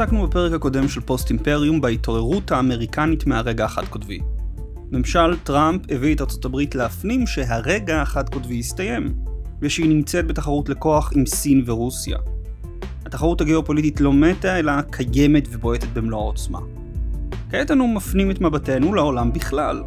עסקנו 0.00 0.26
בפרק 0.26 0.52
הקודם 0.52 0.88
של 0.88 1.00
פוסט 1.00 1.30
אימפריום 1.30 1.80
בהתעוררות 1.80 2.52
האמריקנית 2.52 3.26
מהרגע 3.26 3.64
החד 3.64 3.84
קוטבי. 3.84 4.18
ממשל 4.92 5.36
טראמפ 5.36 5.80
הביא 5.90 6.14
את 6.14 6.20
ארצות 6.20 6.44
הברית 6.44 6.74
להפנים 6.74 7.26
שהרגע 7.26 8.02
החד 8.02 8.28
קוטבי 8.28 8.58
הסתיים, 8.58 9.14
ושהיא 9.62 9.88
נמצאת 9.88 10.26
בתחרות 10.26 10.68
לכוח 10.68 11.12
עם 11.14 11.26
סין 11.26 11.62
ורוסיה. 11.66 12.18
התחרות 13.06 13.40
הגיאופוליטית 13.40 14.00
לא 14.00 14.12
מתה, 14.12 14.58
אלא 14.58 14.72
קיימת 14.82 15.48
ובועטת 15.50 15.88
במלוא 15.88 16.18
העוצמה. 16.18 16.58
כעת 17.50 17.70
אנו 17.70 17.88
מפנים 17.88 18.30
את 18.30 18.40
מבטנו 18.40 18.94
לעולם 18.94 19.32
בכלל. 19.32 19.82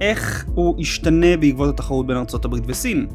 איך 0.00 0.44
הוא 0.54 0.80
ישתנה 0.80 1.36
בעקבות 1.36 1.68
התחרות 1.68 2.06
בין 2.06 2.16
ארצות 2.16 2.44
הברית 2.44 2.64
וסין? 2.66 3.06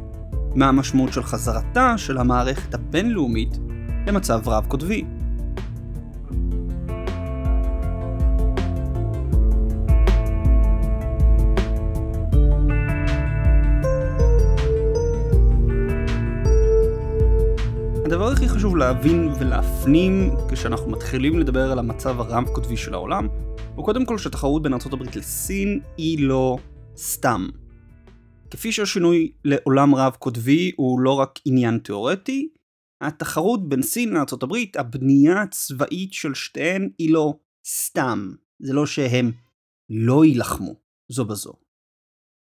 מה 0.55 0.69
המשמעות 0.69 1.13
של 1.13 1.23
חזרתה 1.23 1.97
של 1.97 2.17
המערכת 2.17 2.73
הבינלאומית 2.73 3.59
למצב 4.07 4.49
רב 4.49 4.65
הדבר 18.11 18.31
הכי 18.31 18.49
חשוב 18.49 18.77
להבין 18.77 19.29
ולהפנים 19.39 20.31
כשאנחנו 20.51 20.91
מתחילים 20.91 21.39
לדבר 21.39 21.71
על 21.71 21.79
המצב 21.79 22.19
הרב 22.19 22.47
קוטבי 22.53 22.77
של 22.77 22.93
העולם 22.93 23.27
הוא 23.75 23.85
קודם 23.85 24.05
כל 24.05 24.17
שהתחרות 24.17 24.63
בין 24.63 24.73
ארה"ב 24.73 25.17
לסין 25.17 25.79
היא 25.97 26.27
לא 26.27 26.57
סתם. 26.97 27.47
כפי 28.49 28.71
שהשינוי 28.71 29.31
לעולם 29.45 29.95
רב 29.95 30.15
קוטבי 30.19 30.71
הוא 30.75 30.99
לא 30.99 31.19
רק 31.19 31.39
עניין 31.45 31.77
תאורטי, 31.77 32.49
התחרות 33.01 33.69
בין 33.69 33.81
סין 33.81 34.09
לארה"ב, 34.09 34.55
הבנייה 34.75 35.41
הצבאית 35.41 36.13
של 36.13 36.33
שתיהן 36.33 36.89
היא 36.97 37.13
לא 37.13 37.33
סתם. 37.67 38.31
זה 38.59 38.73
לא 38.73 38.85
שהם 38.85 39.31
לא 39.89 40.25
יילחמו 40.25 40.75
זו 41.11 41.25
בזו. 41.25 41.53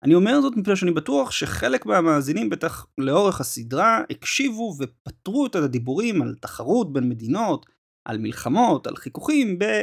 אני 0.06 0.16
אומר 0.16 0.42
זאת 0.42 0.58
מפני 0.58 0.76
שאני 0.76 0.92
בטוח 0.92 1.32
שחלק 1.32 1.86
מהמאזינים 1.86 2.50
בטח 2.50 2.86
לאורך 2.98 3.42
הסדרה 3.42 4.02
הקשיבו 4.10 4.76
ופתרו 4.80 5.46
את 5.46 5.56
הדיבורים 5.56 6.22
על 6.22 6.36
תחרות 6.42 6.94
בין 6.94 7.10
מדינות, 7.10 7.66
על 8.06 8.18
מלחמות, 8.18 8.88
על 8.88 8.96
חיכוכים, 8.96 9.60
ב... 9.60 9.82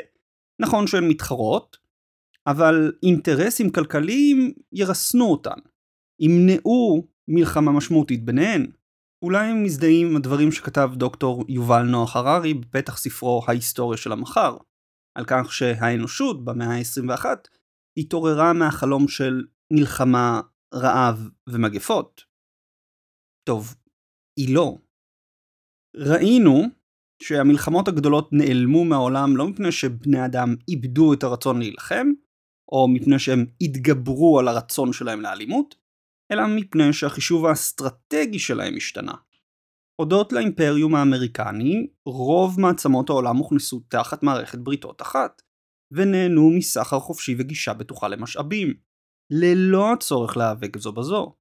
נכון 0.60 0.86
שהן 0.86 1.08
מתחרות, 1.08 1.76
אבל 2.46 2.92
אינטרסים 3.02 3.70
כלכליים 3.70 4.52
ירסנו 4.72 5.30
אותן, 5.30 5.58
ימנעו 6.20 7.06
מלחמה 7.28 7.72
משמעותית 7.72 8.24
ביניהן. 8.24 8.66
אולי 9.24 9.46
הם 9.46 9.64
מזדהים 9.64 10.06
עם 10.06 10.16
הדברים 10.16 10.52
שכתב 10.52 10.90
דוקטור 10.94 11.44
יובל 11.48 11.82
נוח 11.82 12.16
הררי 12.16 12.54
בפתח 12.54 12.96
ספרו 12.96 13.42
ההיסטוריה 13.46 13.96
של 13.96 14.12
המחר, 14.12 14.56
על 15.14 15.24
כך 15.26 15.52
שהאנושות 15.52 16.44
במאה 16.44 16.76
ה-21 16.76 17.24
התעוררה 17.96 18.52
מהחלום 18.52 19.08
של 19.08 19.44
מלחמה, 19.72 20.40
רעב 20.74 21.28
ומגפות? 21.48 22.24
טוב, 23.48 23.74
היא 24.38 24.54
לא. 24.54 24.78
ראינו 25.96 26.62
שהמלחמות 27.22 27.88
הגדולות 27.88 28.28
נעלמו 28.32 28.84
מהעולם 28.84 29.36
לא 29.36 29.48
מפני 29.48 29.72
שבני 29.72 30.24
אדם 30.24 30.54
איבדו 30.68 31.12
את 31.12 31.22
הרצון 31.22 31.58
להילחם, 31.58 32.06
או 32.72 32.88
מפני 32.88 33.18
שהם 33.18 33.46
התגברו 33.60 34.38
על 34.38 34.48
הרצון 34.48 34.92
שלהם 34.92 35.20
לאלימות, 35.20 35.74
אלא 36.32 36.42
מפני 36.46 36.92
שהחישוב 36.92 37.46
האסטרטגי 37.46 38.38
שלהם 38.38 38.76
השתנה. 38.76 39.14
הודות 40.00 40.32
לאימפריום 40.32 40.94
האמריקני, 40.94 41.86
רוב 42.06 42.60
מעצמות 42.60 43.10
העולם 43.10 43.36
הוכנסו 43.36 43.80
תחת 43.88 44.22
מערכת 44.22 44.58
בריתות 44.58 45.02
אחת, 45.02 45.42
ונהנו 45.92 46.50
מסחר 46.50 46.98
חופשי 46.98 47.34
וגישה 47.38 47.74
בטוחה 47.74 48.08
למשאבים, 48.08 48.74
ללא 49.34 49.92
הצורך 49.92 50.36
להיאבק 50.36 50.76
זו 50.76 50.92
בזו. 50.92 51.36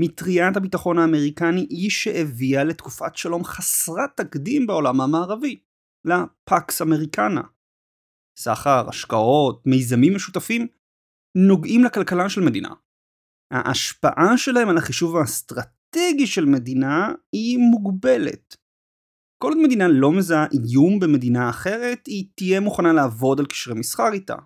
מטריית 0.00 0.56
הביטחון 0.56 0.98
האמריקני 0.98 1.66
היא 1.70 1.90
שהביאה 1.90 2.64
לתקופת 2.64 3.16
שלום 3.16 3.44
חסרת 3.44 4.10
תקדים 4.16 4.66
בעולם 4.66 5.00
המערבי, 5.00 5.60
לפקס 6.04 6.82
אמריקנה. 6.82 7.42
סחר, 8.38 8.88
השקעות, 8.88 9.66
מיזמים 9.66 10.14
משותפים, 10.14 10.66
נוגעים 11.48 11.84
לכלכלה 11.84 12.28
של 12.28 12.40
מדינה. 12.40 12.74
ההשפעה 13.52 14.36
שלהם 14.36 14.68
על 14.68 14.78
החישוב 14.78 15.16
האסטרטגי 15.16 16.26
של 16.26 16.44
מדינה 16.44 17.12
היא 17.32 17.58
מוגבלת. 17.58 18.56
כל 19.42 19.48
עוד 19.48 19.58
מדינה 19.66 19.84
לא 19.88 20.12
מזהה 20.12 20.46
איום 20.52 21.00
במדינה 21.00 21.50
אחרת, 21.50 22.06
היא 22.06 22.28
תהיה 22.34 22.60
מוכנה 22.60 22.92
לעבוד 22.92 23.40
על 23.40 23.46
קשרי 23.46 23.74
מסחר 23.74 24.12
איתה. 24.12 24.36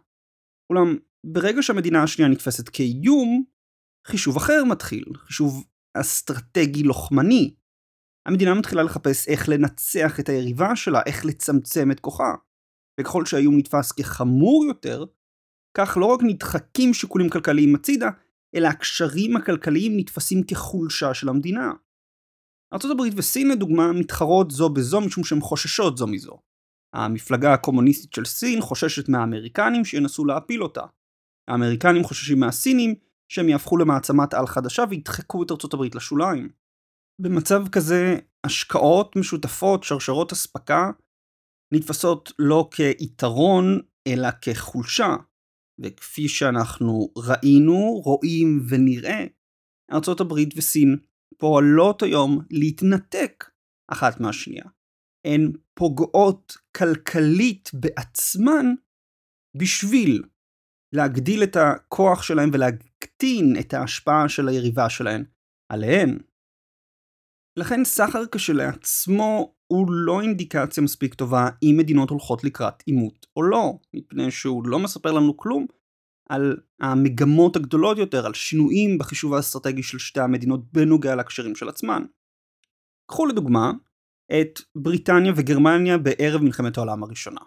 אולם 0.71 0.97
ברגע 1.27 1.63
שהמדינה 1.63 2.03
השנייה 2.03 2.31
נתפסת 2.31 2.69
כאיום, 2.69 3.45
חישוב 4.07 4.37
אחר 4.37 4.65
מתחיל, 4.65 5.05
חישוב 5.17 5.65
אסטרטגי 5.95 6.83
לוחמני. 6.83 7.55
המדינה 8.29 8.55
מתחילה 8.55 8.83
לחפש 8.83 9.29
איך 9.29 9.49
לנצח 9.49 10.21
את 10.21 10.29
היריבה 10.29 10.77
שלה, 10.77 11.01
איך 11.07 11.25
לצמצם 11.25 11.91
את 11.91 12.01
כוחה. 12.01 12.35
וככל 13.01 13.27
שהאיום 13.27 13.59
נתפס 13.59 13.93
כחמור 13.93 14.65
יותר, 14.69 15.05
כך 15.77 15.97
לא 16.01 16.07
רק 16.07 16.21
נדחקים 16.23 16.95
שיקולים 16.95 17.31
כלכליים 17.31 17.75
הצידה, 17.75 18.11
אלא 18.55 18.69
הקשרים 18.69 19.37
הכלכליים 19.37 19.93
נתפסים 19.97 20.43
כחולשה 20.43 21.15
של 21.15 21.29
המדינה. 21.29 21.73
ארה"ב 22.73 23.01
וסין 23.17 23.49
לדוגמה 23.49 23.93
מתחרות 23.93 24.51
זו 24.51 24.69
בזו 24.69 25.01
משום 25.01 25.25
שהן 25.25 25.41
חוששות 25.41 25.97
זו 25.97 26.07
מזו. 26.07 26.41
המפלגה 26.95 27.55
הקומוניסטית 27.55 28.13
של 28.13 28.25
סין 28.25 28.61
חוששת 28.61 29.09
מהאמריקנים 29.09 29.85
שינסו 29.85 30.25
להפיל 30.25 30.63
אותה. 30.63 30.83
האמריקנים 31.51 32.05
חוששים 32.05 32.41
מהסינים 32.41 32.95
שהם 33.29 33.49
יהפכו 33.49 33.77
למעצמת 33.77 34.35
על 34.35 34.47
חדשה 34.47 34.85
וידחקו 34.91 35.43
את 35.43 35.51
ארצות 35.51 35.75
הברית 35.75 35.95
לשוליים. 35.95 36.49
במצב 37.23 37.69
כזה, 37.69 38.19
השקעות 38.47 39.17
משותפות, 39.17 39.85
שרשרות 39.85 40.33
אספקה, 40.33 40.91
נתפסות 41.75 42.33
לא 42.39 42.69
כיתרון, 42.71 43.81
אלא 44.07 44.29
כחולשה. 44.43 45.17
וכפי 45.79 46.29
שאנחנו 46.29 47.13
ראינו, 47.17 48.01
רואים 48.05 48.61
ונראה, 48.69 49.25
ארצות 49.93 50.21
הברית 50.21 50.55
וסין 50.57 50.97
פועלות 51.39 52.03
היום 52.03 52.39
להתנתק 52.51 53.51
אחת 53.93 54.21
מהשנייה. 54.21 54.65
הן 55.27 55.53
פוגעות 55.75 56.57
כלכלית 56.77 57.71
בעצמן 57.75 58.67
בשביל 59.57 60.23
להגדיל 60.93 61.43
את 61.43 61.57
הכוח 61.57 62.23
שלהם 62.23 62.51
ולהקטין 62.53 63.57
את 63.61 63.75
ההשפעה 63.75 64.29
של 64.29 64.49
היריבה 64.49 64.91
שלהם 64.91 65.25
עליהן. 65.69 66.19
לכן 67.57 67.85
סחר 67.85 68.27
כשלעצמו 68.33 69.55
הוא 69.67 69.87
לא 69.91 70.21
אינדיקציה 70.21 70.83
מספיק 70.83 71.15
טובה 71.15 71.49
אם 71.63 71.75
מדינות 71.79 72.11
הולכות 72.11 72.45
לקראת 72.45 72.83
עימות 72.87 73.27
או 73.37 73.43
לא, 73.43 73.73
מפני 73.95 74.31
שהוא 74.31 74.67
לא 74.67 74.79
מספר 74.79 75.13
לנו 75.13 75.37
כלום 75.37 75.67
על 76.29 76.57
המגמות 76.81 77.57
הגדולות 77.57 77.99
יותר, 77.99 78.27
על 78.27 78.35
שינויים 78.35 78.99
בחישוב 78.99 79.35
האסטרטגי 79.35 79.83
של 79.83 79.99
שתי 79.99 80.21
המדינות 80.21 80.73
בנוגע 80.73 81.15
לקשרים 81.15 81.55
של 81.55 81.69
עצמן. 81.69 82.03
קחו 83.07 83.27
לדוגמה 83.27 83.73
את 84.41 84.61
בריטניה 84.75 85.33
וגרמניה 85.37 85.99
בערב 85.99 86.43
מלחמת 86.43 86.77
העולם 86.77 87.03
הראשונה. 87.03 87.41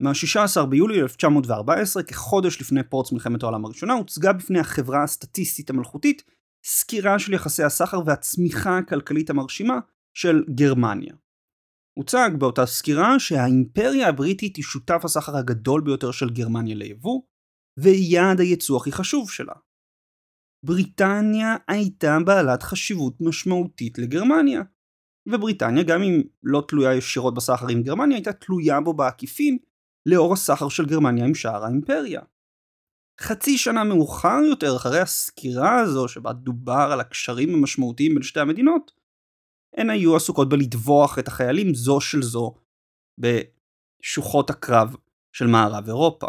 מה-16 0.00 0.66
ביולי 0.66 1.00
1914, 1.00 2.02
כחודש 2.02 2.60
לפני 2.60 2.82
פרוץ 2.82 3.12
מלחמת 3.12 3.42
העולם 3.42 3.64
הראשונה, 3.64 3.92
הוצגה 3.92 4.32
בפני 4.32 4.58
החברה 4.58 5.02
הסטטיסטית 5.02 5.70
המלכותית 5.70 6.22
סקירה 6.64 7.18
של 7.18 7.32
יחסי 7.32 7.62
הסחר 7.62 8.00
והצמיחה 8.06 8.78
הכלכלית 8.78 9.30
המרשימה 9.30 9.78
של 10.14 10.44
גרמניה. 10.54 11.14
הוצג 11.98 12.30
באותה 12.38 12.66
סקירה 12.66 13.18
שהאימפריה 13.18 14.08
הבריטית 14.08 14.56
היא 14.56 14.64
שותף 14.64 15.00
הסחר 15.04 15.36
הגדול 15.36 15.80
ביותר 15.80 16.10
של 16.10 16.30
גרמניה 16.30 16.74
ליבוא, 16.74 17.22
ויעד 17.78 18.40
הייצוא 18.40 18.76
הכי 18.76 18.92
חשוב 18.92 19.30
שלה. 19.30 19.54
בריטניה 20.66 21.56
הייתה 21.68 22.18
בעלת 22.26 22.62
חשיבות 22.62 23.20
משמעותית 23.20 23.98
לגרמניה, 23.98 24.62
ובריטניה 25.32 25.82
גם 25.82 26.02
אם 26.02 26.22
לא 26.42 26.64
תלויה 26.68 26.94
ישירות 26.94 27.34
בסחר 27.34 27.68
עם 27.68 27.82
גרמניה 27.82 28.16
הייתה 28.16 28.32
תלויה 28.32 28.80
בו 28.80 28.94
בעקיפין 28.94 29.58
לאור 30.10 30.32
הסחר 30.32 30.68
של 30.68 30.86
גרמניה 30.86 31.24
עם 31.24 31.34
שאר 31.34 31.64
האימפריה. 31.64 32.20
חצי 33.20 33.58
שנה 33.58 33.84
מאוחר 33.84 34.38
יותר, 34.50 34.76
אחרי 34.76 35.00
הסקירה 35.00 35.80
הזו 35.80 36.08
שבה 36.08 36.32
דובר 36.32 36.88
על 36.92 37.00
הקשרים 37.00 37.54
המשמעותיים 37.54 38.14
בין 38.14 38.22
שתי 38.22 38.40
המדינות, 38.40 38.92
הן 39.76 39.90
היו 39.90 40.16
עסוקות 40.16 40.48
בלטבוח 40.48 41.18
את 41.18 41.28
החיילים 41.28 41.74
זו 41.74 42.00
של 42.00 42.22
זו 42.22 42.54
בשוחות 43.18 44.50
הקרב 44.50 44.96
של 45.32 45.46
מערב 45.46 45.86
אירופה. 45.86 46.26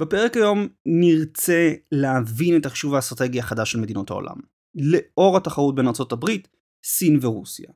בפרק 0.00 0.36
היום 0.36 0.68
נרצה 0.86 1.72
להבין 1.92 2.56
את 2.60 2.66
החישוב 2.66 2.94
האסטרטגי 2.94 3.38
החדש 3.38 3.72
של 3.72 3.80
מדינות 3.80 4.10
העולם, 4.10 4.36
לאור 4.74 5.36
התחרות 5.36 5.74
בין 5.74 5.86
ארצות 5.86 6.12
הברית, 6.12 6.48
סין 6.84 7.18
ורוסיה. 7.22 7.70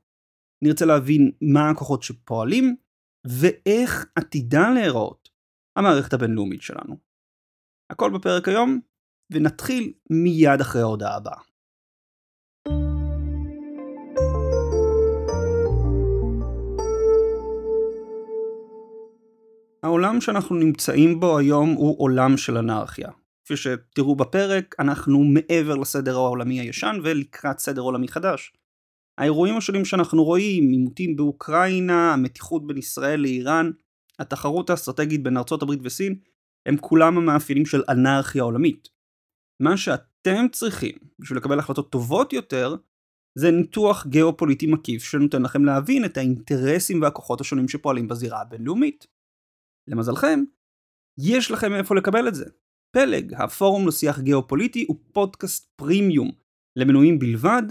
נרצה 0.64 0.84
להבין 0.84 1.32
מה 1.40 1.70
הכוחות 1.70 2.02
שפועלים 2.02 2.76
ואיך 3.26 4.06
עתידה 4.14 4.70
להיראות 4.70 5.28
המערכת 5.76 6.12
הבינלאומית 6.12 6.62
שלנו. 6.62 6.96
הכל 7.90 8.10
בפרק 8.10 8.48
היום, 8.48 8.80
ונתחיל 9.32 9.92
מיד 10.10 10.60
אחרי 10.60 10.82
ההודעה 10.82 11.16
הבאה. 11.16 11.40
העולם 19.82 20.20
שאנחנו 20.20 20.56
נמצאים 20.56 21.20
בו 21.20 21.38
היום 21.38 21.72
הוא 21.72 22.00
עולם 22.00 22.36
של 22.36 22.58
אנרכיה. 22.58 23.08
כפי 23.44 23.56
שתראו 23.56 24.16
בפרק, 24.16 24.74
אנחנו 24.78 25.24
מעבר 25.24 25.74
לסדר 25.74 26.14
העולמי 26.14 26.60
הישן 26.60 26.96
ולקראת 27.02 27.58
סדר 27.58 27.80
עולמי 27.80 28.08
חדש. 28.08 28.52
האירועים 29.18 29.56
השונים 29.56 29.84
שאנחנו 29.84 30.24
רואים, 30.24 30.70
עימותים 30.70 31.16
באוקראינה, 31.16 32.12
המתיחות 32.12 32.66
בין 32.66 32.78
ישראל 32.78 33.20
לאיראן, 33.20 33.70
התחרות 34.18 34.70
האסטרטגית 34.70 35.22
בין 35.22 35.36
ארצות 35.36 35.62
הברית 35.62 35.80
וסין, 35.82 36.18
הם 36.68 36.76
כולם 36.76 37.18
המאפיינים 37.18 37.66
של 37.66 37.82
אנרכיה 37.88 38.42
עולמית. 38.42 38.88
מה 39.62 39.76
שאתם 39.76 40.48
צריכים 40.52 40.96
בשביל 41.18 41.38
לקבל 41.38 41.58
החלטות 41.58 41.92
טובות 41.92 42.32
יותר, 42.32 42.76
זה 43.38 43.50
ניתוח 43.50 44.06
גיאופוליטי 44.06 44.66
מקיף 44.66 45.02
שנותן 45.02 45.42
לכם 45.42 45.64
להבין 45.64 46.04
את 46.04 46.16
האינטרסים 46.16 47.02
והכוחות 47.02 47.40
השונים 47.40 47.68
שפועלים 47.68 48.08
בזירה 48.08 48.40
הבינלאומית. 48.40 49.06
למזלכם, 49.88 50.44
יש 51.20 51.50
לכם 51.50 51.72
מאיפה 51.72 51.94
לקבל 51.94 52.28
את 52.28 52.34
זה. 52.34 52.44
פלג, 52.96 53.34
הפורום 53.34 53.88
לשיח 53.88 54.20
גיאופוליטי, 54.20 54.84
הוא 54.88 54.96
פודקאסט 55.12 55.72
פרימיום 55.76 56.30
למנויים 56.76 57.18
בלבד, 57.18 57.62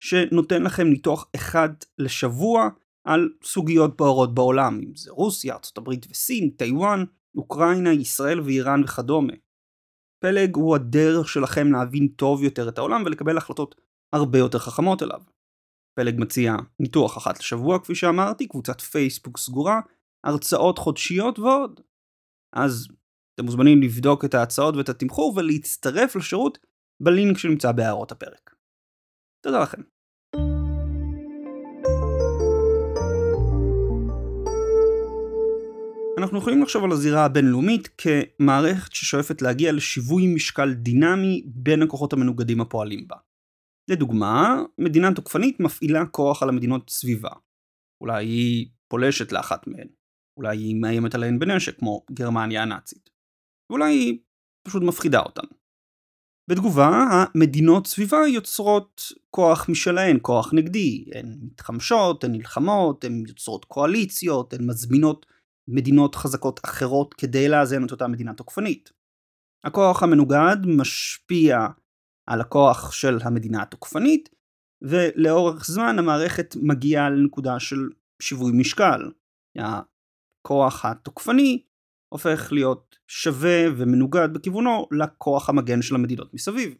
שנותן 0.00 0.62
לכם 0.62 0.86
ניתוח 0.86 1.30
אחד 1.36 1.68
לשבוע 1.98 2.68
על 3.04 3.28
סוגיות 3.44 3.96
בוערות 3.96 4.34
בעולם, 4.34 4.80
אם 4.84 4.96
זה 4.96 5.10
רוסיה, 5.10 5.54
ארה"ב 5.54 5.88
וסין, 6.10 6.50
טיוואן, 6.50 7.04
אוקראינה, 7.36 7.92
ישראל 7.92 8.40
ואיראן 8.40 8.84
וכדומה. 8.84 9.32
פלג 10.22 10.56
הוא 10.56 10.74
הדרך 10.74 11.28
שלכם 11.28 11.72
להבין 11.72 12.08
טוב 12.08 12.42
יותר 12.42 12.68
את 12.68 12.78
העולם 12.78 13.02
ולקבל 13.06 13.36
החלטות 13.36 13.74
הרבה 14.12 14.38
יותר 14.38 14.58
חכמות 14.58 15.02
אליו. 15.02 15.20
פלג 15.98 16.14
מציע 16.18 16.54
ניתוח 16.80 17.18
אחת 17.18 17.38
לשבוע 17.38 17.78
כפי 17.78 17.94
שאמרתי, 17.94 18.48
קבוצת 18.48 18.80
פייסבוק 18.80 19.38
סגורה, 19.38 19.80
הרצאות 20.24 20.78
חודשיות 20.78 21.38
ועוד. 21.38 21.80
אז 22.52 22.88
אתם 23.34 23.44
מוזמנים 23.44 23.82
לבדוק 23.82 24.24
את 24.24 24.34
ההצעות 24.34 24.76
ואת 24.76 24.88
התמחור 24.88 25.34
ולהצטרף 25.36 26.16
לשירות 26.16 26.58
בלינק 27.02 27.38
שנמצא 27.38 27.72
בהערות 27.72 28.12
הפרק. 28.12 28.57
תודה 29.42 29.62
לכם. 29.62 29.82
אנחנו 36.18 36.38
יכולים 36.38 36.62
לחשוב 36.62 36.84
על 36.84 36.92
הזירה 36.92 37.24
הבינלאומית 37.24 37.88
כמערכת 37.98 38.92
ששואפת 38.92 39.42
להגיע 39.42 39.72
לשיווי 39.72 40.34
משקל 40.34 40.72
דינמי 40.72 41.42
בין 41.46 41.82
הכוחות 41.82 42.12
המנוגדים 42.12 42.60
הפועלים 42.60 43.08
בה. 43.08 43.16
לדוגמה, 43.90 44.62
מדינה 44.78 45.14
תוקפנית 45.14 45.60
מפעילה 45.60 46.06
כוח 46.06 46.42
על 46.42 46.48
המדינות 46.48 46.90
סביבה. 46.90 47.30
אולי 48.02 48.24
היא 48.24 48.68
פולשת 48.88 49.32
לאחת 49.32 49.66
מהן. 49.66 49.88
אולי 50.38 50.56
היא 50.56 50.80
מאיימת 50.80 51.14
עליהן 51.14 51.38
בנשק, 51.38 51.78
כמו 51.78 52.04
גרמניה 52.12 52.62
הנאצית. 52.62 53.10
ואולי 53.70 53.92
היא 53.92 54.18
פשוט 54.66 54.82
מפחידה 54.82 55.20
אותן. 55.20 55.46
בתגובה, 56.48 57.04
המדינות 57.10 57.86
סביבה 57.86 58.18
יוצרות 58.28 59.02
כוח 59.30 59.68
משלהן, 59.68 60.18
כוח 60.22 60.52
נגדי. 60.54 61.04
הן 61.14 61.38
מתחמשות, 61.42 62.24
הן 62.24 62.32
נלחמות, 62.32 63.04
הן 63.04 63.24
יוצרות 63.28 63.64
קואליציות, 63.64 64.52
הן 64.52 64.66
מזמינות 64.66 65.26
מדינות 65.68 66.14
חזקות 66.14 66.60
אחרות 66.64 67.14
כדי 67.14 67.48
לאזן 67.48 67.84
את 67.84 67.92
אותה 67.92 68.08
מדינה 68.08 68.34
תוקפנית. 68.34 68.92
הכוח 69.64 70.02
המנוגד 70.02 70.56
משפיע 70.66 71.66
על 72.26 72.40
הכוח 72.40 72.92
של 72.92 73.18
המדינה 73.22 73.62
התוקפנית, 73.62 74.28
ולאורך 74.82 75.66
זמן 75.66 75.98
המערכת 75.98 76.54
מגיעה 76.62 77.10
לנקודה 77.10 77.60
של 77.60 77.88
שיווי 78.22 78.52
משקל. 78.54 79.10
הכוח 79.58 80.84
התוקפני 80.84 81.62
הופך 82.08 82.52
להיות 82.52 82.98
שווה 83.08 83.64
ומנוגד 83.76 84.28
בכיוונו 84.34 84.88
לכוח 84.90 85.48
המגן 85.48 85.82
של 85.82 85.94
המדינות 85.94 86.34
מסביב. 86.34 86.74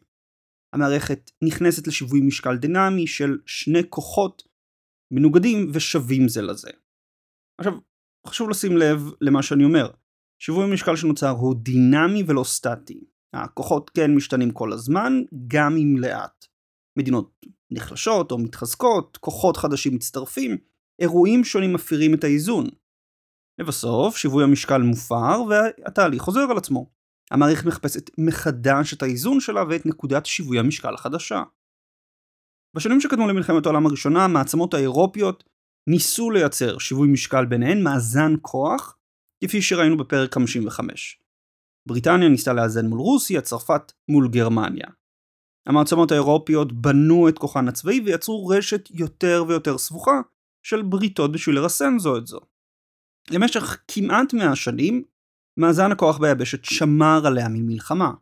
המערכת 0.73 1.31
נכנסת 1.43 1.87
לשיווי 1.87 2.21
משקל 2.21 2.57
דינמי 2.57 3.07
של 3.07 3.37
שני 3.45 3.89
כוחות 3.89 4.43
מנוגדים 5.13 5.71
ושווים 5.73 6.27
זה 6.27 6.41
לזה. 6.41 6.69
עכשיו, 7.59 7.73
חשוב 8.27 8.49
לשים 8.49 8.77
לב 8.77 9.01
למה 9.21 9.43
שאני 9.43 9.63
אומר. 9.63 9.91
שיווי 10.41 10.63
המשקל 10.63 10.95
שנוצר 10.95 11.29
הוא 11.29 11.55
דינמי 11.55 12.23
ולא 12.27 12.43
סטטי. 12.43 13.03
הכוחות 13.33 13.89
כן 13.89 14.15
משתנים 14.15 14.51
כל 14.51 14.73
הזמן, 14.73 15.13
גם 15.47 15.75
אם 15.77 15.97
לאט. 15.97 16.45
מדינות 16.99 17.45
נחלשות 17.71 18.31
או 18.31 18.37
מתחזקות, 18.37 19.17
כוחות 19.17 19.57
חדשים 19.57 19.95
מצטרפים, 19.95 20.57
אירועים 20.99 21.43
שונים 21.43 21.73
מפירים 21.73 22.13
את 22.13 22.23
האיזון. 22.23 22.67
לבסוף, 23.59 24.17
שיווי 24.17 24.43
המשקל 24.43 24.81
מופר 24.81 25.41
והתהליך 25.49 26.21
חוזר 26.21 26.39
על 26.39 26.57
עצמו. 26.57 26.89
המערכת 27.31 27.65
מחפשת 27.65 28.09
מחדש 28.17 28.93
את 28.93 29.03
האיזון 29.03 29.39
שלה 29.39 29.63
ואת 29.69 29.85
נקודת 29.85 30.25
שיווי 30.25 30.59
המשקל 30.59 30.93
החדשה. 30.93 31.43
בשנים 32.75 33.01
שקדמו 33.01 33.27
למלחמת 33.27 33.65
העולם 33.65 33.85
הראשונה, 33.85 34.25
המעצמות 34.25 34.73
האירופיות 34.73 35.43
ניסו 35.89 36.31
לייצר 36.31 36.77
שיווי 36.77 37.07
משקל 37.07 37.45
ביניהן, 37.45 37.83
מאזן 37.83 38.33
כוח, 38.41 38.97
כפי 39.43 39.61
שראינו 39.61 39.97
בפרק 39.97 40.33
55. 40.33 41.21
בריטניה 41.87 42.29
ניסתה 42.29 42.53
לאזן 42.53 42.85
מול 42.85 42.99
רוסיה, 42.99 43.41
צרפת 43.41 43.91
מול 44.09 44.27
גרמניה. 44.27 44.87
המעצמות 45.67 46.11
האירופיות 46.11 46.73
בנו 46.73 47.29
את 47.29 47.39
כוחן 47.39 47.67
הצבאי 47.67 48.01
ויצרו 48.05 48.47
רשת 48.47 48.89
יותר 48.91 49.43
ויותר 49.47 49.77
סבוכה 49.77 50.21
של 50.63 50.81
בריתות 50.81 51.31
בשביל 51.31 51.55
לרסן 51.55 51.99
זו 51.99 52.17
את 52.17 52.27
זו. 52.27 52.39
למשך 53.31 53.77
כמעט 53.87 54.33
100 54.33 54.55
שנים, 54.55 55.03
מאזן 55.59 55.91
הכוח 55.91 56.17
ביבשת 56.17 56.65
שמר 56.65 57.21
עליה 57.27 57.47
ממלחמה. 57.49 58.13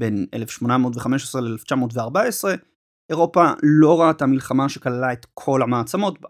בין 0.00 0.26
1815 0.34 1.40
ל-1914, 1.40 2.44
אירופה 3.10 3.44
לא 3.62 4.00
ראתה 4.00 4.26
מלחמה 4.26 4.68
שכללה 4.68 5.12
את 5.12 5.26
כל 5.34 5.62
המעצמות 5.62 6.20
בה. 6.20 6.28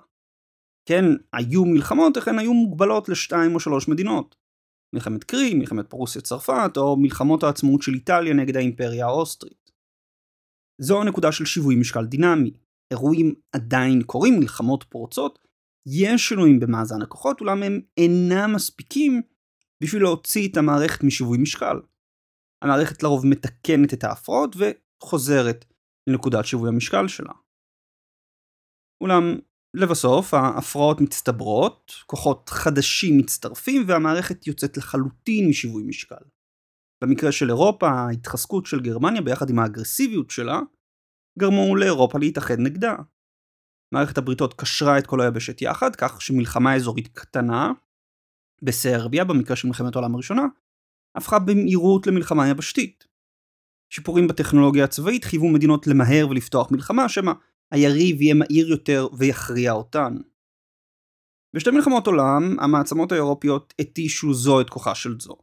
כן, 0.88 1.04
היו 1.32 1.64
מלחמות, 1.64 2.16
אך 2.16 2.28
הן 2.28 2.38
היו 2.38 2.54
מוגבלות 2.54 3.08
לשתיים 3.08 3.54
או 3.54 3.60
שלוש 3.60 3.88
מדינות. 3.88 4.37
מלחמת 4.94 5.25
קרי, 5.25 5.54
מלחמת 5.54 5.90
פרוסיה 5.90 6.22
צרפת, 6.22 6.72
או 6.76 6.96
מלחמות 6.96 7.42
העצמאות 7.42 7.82
של 7.82 7.94
איטליה 7.94 8.34
נגד 8.34 8.56
האימפריה 8.56 9.06
האוסטרית. 9.06 9.70
זו 10.80 11.02
הנקודה 11.02 11.32
של 11.32 11.44
שיווי 11.44 11.76
משקל 11.76 12.04
דינמי. 12.04 12.52
אירועים 12.90 13.34
עדיין 13.52 14.02
קורים, 14.02 14.40
מלחמות 14.40 14.84
פורצות, 14.88 15.38
יש 15.86 16.28
שינויים 16.28 16.60
במאזן 16.60 17.02
הכוחות, 17.02 17.40
אולם 17.40 17.62
הם 17.62 17.80
אינם 17.96 18.52
מספיקים 18.54 19.22
בשביל 19.82 20.02
להוציא 20.02 20.48
את 20.48 20.56
המערכת 20.56 21.04
משיווי 21.04 21.38
משקל. 21.38 21.76
המערכת 22.64 23.02
לרוב 23.02 23.26
מתקנת 23.26 23.94
את 23.94 24.04
ההפרעות 24.04 24.56
וחוזרת 24.56 25.64
לנקודת 26.10 26.44
שיווי 26.44 26.68
המשקל 26.68 27.08
שלה. 27.08 27.32
אולם 29.02 29.22
לבסוף 29.76 30.34
ההפרעות 30.34 31.00
מצטברות, 31.00 31.92
כוחות 32.06 32.48
חדשים 32.48 33.18
מצטרפים 33.18 33.82
והמערכת 33.86 34.46
יוצאת 34.46 34.76
לחלוטין 34.76 35.48
משיווי 35.48 35.82
משקל. 35.86 36.24
במקרה 37.04 37.32
של 37.32 37.48
אירופה, 37.48 37.88
ההתחזקות 37.88 38.66
של 38.66 38.80
גרמניה 38.80 39.22
ביחד 39.22 39.50
עם 39.50 39.58
האגרסיביות 39.58 40.30
שלה, 40.30 40.60
גרמו 41.38 41.76
לאירופה 41.76 42.18
להתאחד 42.18 42.58
נגדה. 42.58 42.96
מערכת 43.94 44.18
הבריתות 44.18 44.54
קשרה 44.54 44.98
את 44.98 45.06
כל 45.06 45.20
היבשת 45.20 45.62
יחד, 45.62 45.96
כך 45.96 46.22
שמלחמה 46.22 46.76
אזורית 46.76 47.08
קטנה, 47.08 47.72
בסרביה, 48.62 49.24
במקרה 49.24 49.56
של 49.56 49.68
מלחמת 49.68 49.96
העולם 49.96 50.14
הראשונה, 50.14 50.42
הפכה 51.16 51.38
במהירות 51.38 52.06
למלחמה 52.06 52.48
יבשתית. 52.48 53.04
שיפורים 53.90 54.28
בטכנולוגיה 54.28 54.84
הצבאית 54.84 55.24
חייבו 55.24 55.48
מדינות 55.48 55.86
למהר 55.86 56.26
ולפתוח 56.30 56.70
מלחמה, 56.70 57.08
שמא 57.08 57.32
היריב 57.70 58.22
יהיה 58.22 58.34
מהיר 58.34 58.68
יותר 58.68 59.08
ויכריע 59.18 59.72
אותן. 59.72 60.16
בשתי 61.56 61.70
מלחמות 61.70 62.06
עולם, 62.06 62.56
המעצמות 62.60 63.12
האירופיות 63.12 63.74
התישו 63.78 64.34
זו 64.34 64.60
את 64.60 64.70
כוחה 64.70 64.94
של 64.94 65.20
זו. 65.20 65.36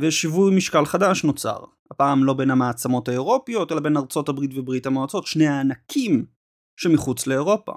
ושיווי 0.00 0.56
משקל 0.56 0.84
חדש 0.84 1.24
נוצר, 1.24 1.64
הפעם 1.90 2.24
לא 2.24 2.34
בין 2.34 2.50
המעצמות 2.50 3.08
האירופיות, 3.08 3.72
אלא 3.72 3.80
בין 3.80 3.96
ארצות 3.96 4.28
הברית 4.28 4.50
וברית 4.54 4.86
המועצות, 4.86 5.26
שני 5.26 5.46
הענקים 5.46 6.26
שמחוץ 6.82 7.26
לאירופה, 7.26 7.72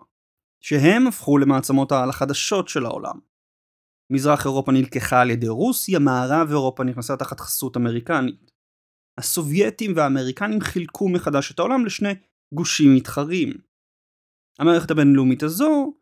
שהם 0.64 1.08
הפכו 1.08 1.38
למעצמות 1.38 1.92
העל 1.92 2.10
החדשות 2.10 2.68
של 2.68 2.86
העולם. 2.86 3.20
מזרח 4.14 4.46
אירופה 4.46 4.72
נלקחה 4.72 5.22
על 5.22 5.30
ידי 5.30 5.48
רוסיה, 5.48 6.00
מערב 6.00 6.50
אירופה 6.50 6.84
נכנסה 6.84 7.18
תחת 7.18 7.40
חסות 7.40 7.78
אמריקנית. 7.78 8.52
הסובייטים 9.18 9.94
והאמריקנים 9.96 10.62
חילקו 10.62 11.10
מחדש 11.10 11.52
את 11.52 11.60
העולם 11.60 11.86
לשני 11.86 12.14
גושים 12.54 12.96
מתחרים. 12.96 13.54
המערכת 14.60 14.92
הבינלאומית 14.92 15.44
הזו 15.44 15.94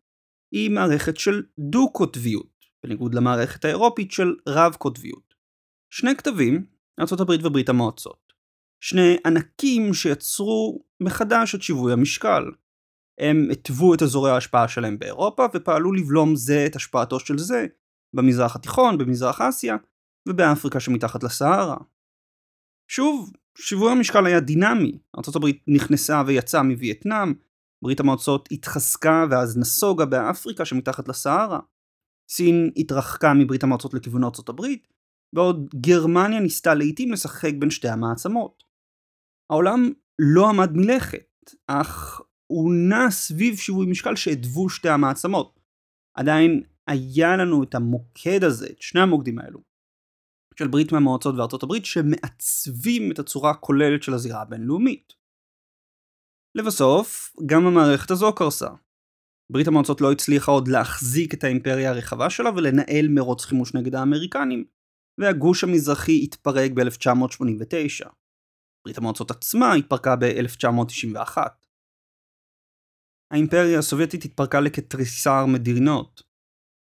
היא 0.52 0.70
מערכת 0.70 1.16
של 1.16 1.42
דו-קוטביות, 1.58 2.64
בניגוד 2.84 3.14
למערכת 3.14 3.64
האירופית 3.64 4.12
של 4.12 4.34
רב 4.48 4.74
קוטביות. 4.74 5.34
שני 5.92 6.16
כתבים, 6.16 6.66
ארה"ב 7.00 7.46
וברית 7.46 7.68
המועצות. 7.68 8.32
שני 8.82 9.16
ענקים 9.26 9.94
שיצרו 9.94 10.84
מחדש 11.00 11.54
את 11.54 11.62
שיווי 11.62 11.92
המשקל. 11.92 12.42
הם 13.18 13.48
התוו 13.52 13.94
את 13.94 14.02
אזורי 14.02 14.30
ההשפעה 14.30 14.68
שלהם 14.68 14.98
באירופה 14.98 15.46
ופעלו 15.54 15.92
לבלום 15.92 16.36
זה 16.36 16.66
את 16.66 16.76
השפעתו 16.76 17.20
של 17.20 17.38
זה 17.38 17.66
במזרח 18.16 18.56
התיכון, 18.56 18.98
במזרח 18.98 19.40
אסיה 19.40 19.76
ובאפריקה 20.28 20.80
שמתחת 20.80 21.22
לסהרה. 21.22 21.76
שוב, 22.90 23.32
שיווי 23.58 23.92
המשקל 23.92 24.26
היה 24.26 24.40
דינמי, 24.40 24.98
ארה"ב 25.16 25.46
נכנסה 25.68 26.22
ויצאה 26.26 26.62
מווייטנאם, 26.62 27.34
ברית 27.84 28.00
המועצות 28.00 28.48
התחזקה 28.52 29.26
ואז 29.30 29.58
נסוגה 29.58 30.04
באפריקה 30.04 30.64
שמתחת 30.64 31.08
לסהרה. 31.08 31.60
סין 32.30 32.70
התרחקה 32.76 33.34
מברית 33.34 33.62
המועצות 33.62 33.94
לכיוון 33.94 34.22
הברית, 34.48 34.88
בעוד 35.34 35.74
גרמניה 35.74 36.40
ניסתה 36.40 36.74
לעיתים 36.74 37.12
לשחק 37.12 37.52
בין 37.58 37.70
שתי 37.70 37.88
המעצמות. 37.88 38.64
העולם 39.50 39.90
לא 40.18 40.48
עמד 40.48 40.70
מלכת, 40.72 41.54
אך 41.66 42.20
הוא 42.52 42.72
נע 42.74 43.10
סביב 43.10 43.56
שיווי 43.56 43.86
משקל 43.86 44.16
שהדבו 44.16 44.68
שתי 44.68 44.88
המעצמות. 44.88 45.60
עדיין 46.14 46.62
היה 46.86 47.36
לנו 47.36 47.62
את 47.62 47.74
המוקד 47.74 48.44
הזה, 48.44 48.66
את 48.66 48.82
שני 48.82 49.00
המוקדים 49.00 49.38
האלו, 49.38 49.62
של 50.58 50.68
ברית 50.68 50.92
מהמועצות 50.92 51.34
וארצות 51.38 51.62
הברית, 51.62 51.84
שמעצבים 51.84 53.12
את 53.12 53.18
הצורה 53.18 53.50
הכוללת 53.50 54.02
של 54.02 54.14
הזירה 54.14 54.42
הבינלאומית. 54.42 55.12
לבסוף, 56.54 57.36
גם 57.46 57.66
המערכת 57.66 58.10
הזו 58.10 58.32
קרסה. 58.32 58.68
ברית 59.52 59.68
המועצות 59.68 60.00
לא 60.00 60.12
הצליחה 60.12 60.52
עוד 60.52 60.68
להחזיק 60.68 61.34
את 61.34 61.44
האימפריה 61.44 61.90
הרחבה 61.90 62.30
שלה 62.30 62.50
ולנהל 62.50 63.08
מרוץ 63.08 63.44
חימוש 63.44 63.74
נגד 63.74 63.94
האמריקנים, 63.94 64.64
והגוש 65.20 65.64
המזרחי 65.64 66.20
התפרק 66.24 66.70
ב-1989. 66.70 68.08
ברית 68.84 68.98
המועצות 68.98 69.30
עצמה 69.30 69.72
התפרקה 69.72 70.16
ב-1991. 70.16 71.36
האימפריה 73.32 73.78
הסובייטית 73.78 74.24
התפרקה 74.24 74.60
לכתריסר 74.60 75.46
מדינות. 75.46 76.22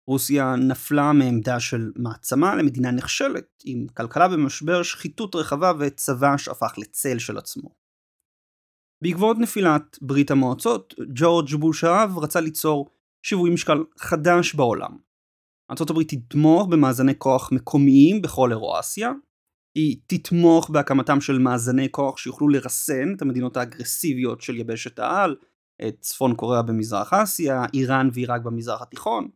רוסיה 0.09 0.57
נפלה 0.57 1.13
מעמדה 1.13 1.61
של 1.61 1.93
מעצמה 1.97 2.57
למדינה 2.57 2.91
נכשלת, 2.91 3.47
עם 3.65 3.87
כלכלה 3.97 4.29
במשבר, 4.29 4.83
שחיתות 4.83 5.35
רחבה 5.35 5.73
וצבא 5.79 6.37
שהפך 6.37 6.73
לצל 6.79 7.19
של 7.19 7.39
עצמו. 7.39 7.75
בעקבות 9.03 9.37
נפילת 9.41 9.99
ברית 10.03 10.31
המועצות, 10.31 10.95
ג'ורג' 11.15 11.55
בוש 11.55 11.85
האב 11.85 12.19
רצה 12.19 12.41
ליצור 12.41 12.91
שיווי 13.27 13.51
משקל 13.51 13.85
חדש 13.99 14.55
בעולם. 14.55 14.97
ארה"ב 15.71 16.03
תתמוך 16.03 16.67
במאזני 16.71 17.19
כוח 17.19 17.53
מקומיים 17.53 18.23
בכל 18.23 18.51
אירואסיה, 18.51 19.13
היא 19.79 19.97
תתמוך 20.07 20.71
בהקמתם 20.71 21.21
של 21.21 21.39
מאזני 21.39 21.89
כוח 21.91 22.19
שיוכלו 22.19 22.49
לרסן 22.49 23.15
את 23.17 23.23
המדינות 23.23 23.57
האגרסיביות 23.57 24.41
של 24.41 24.57
יבשת 24.57 24.99
העל, 24.99 25.37
את 25.89 26.01
צפון 26.01 26.35
קוריאה 26.37 26.63
במזרח 26.63 27.13
אסיה, 27.13 27.65
איראן 27.75 28.09
ועיראק 28.13 28.43
במזרח 28.43 28.83
התיכון, 28.83 29.29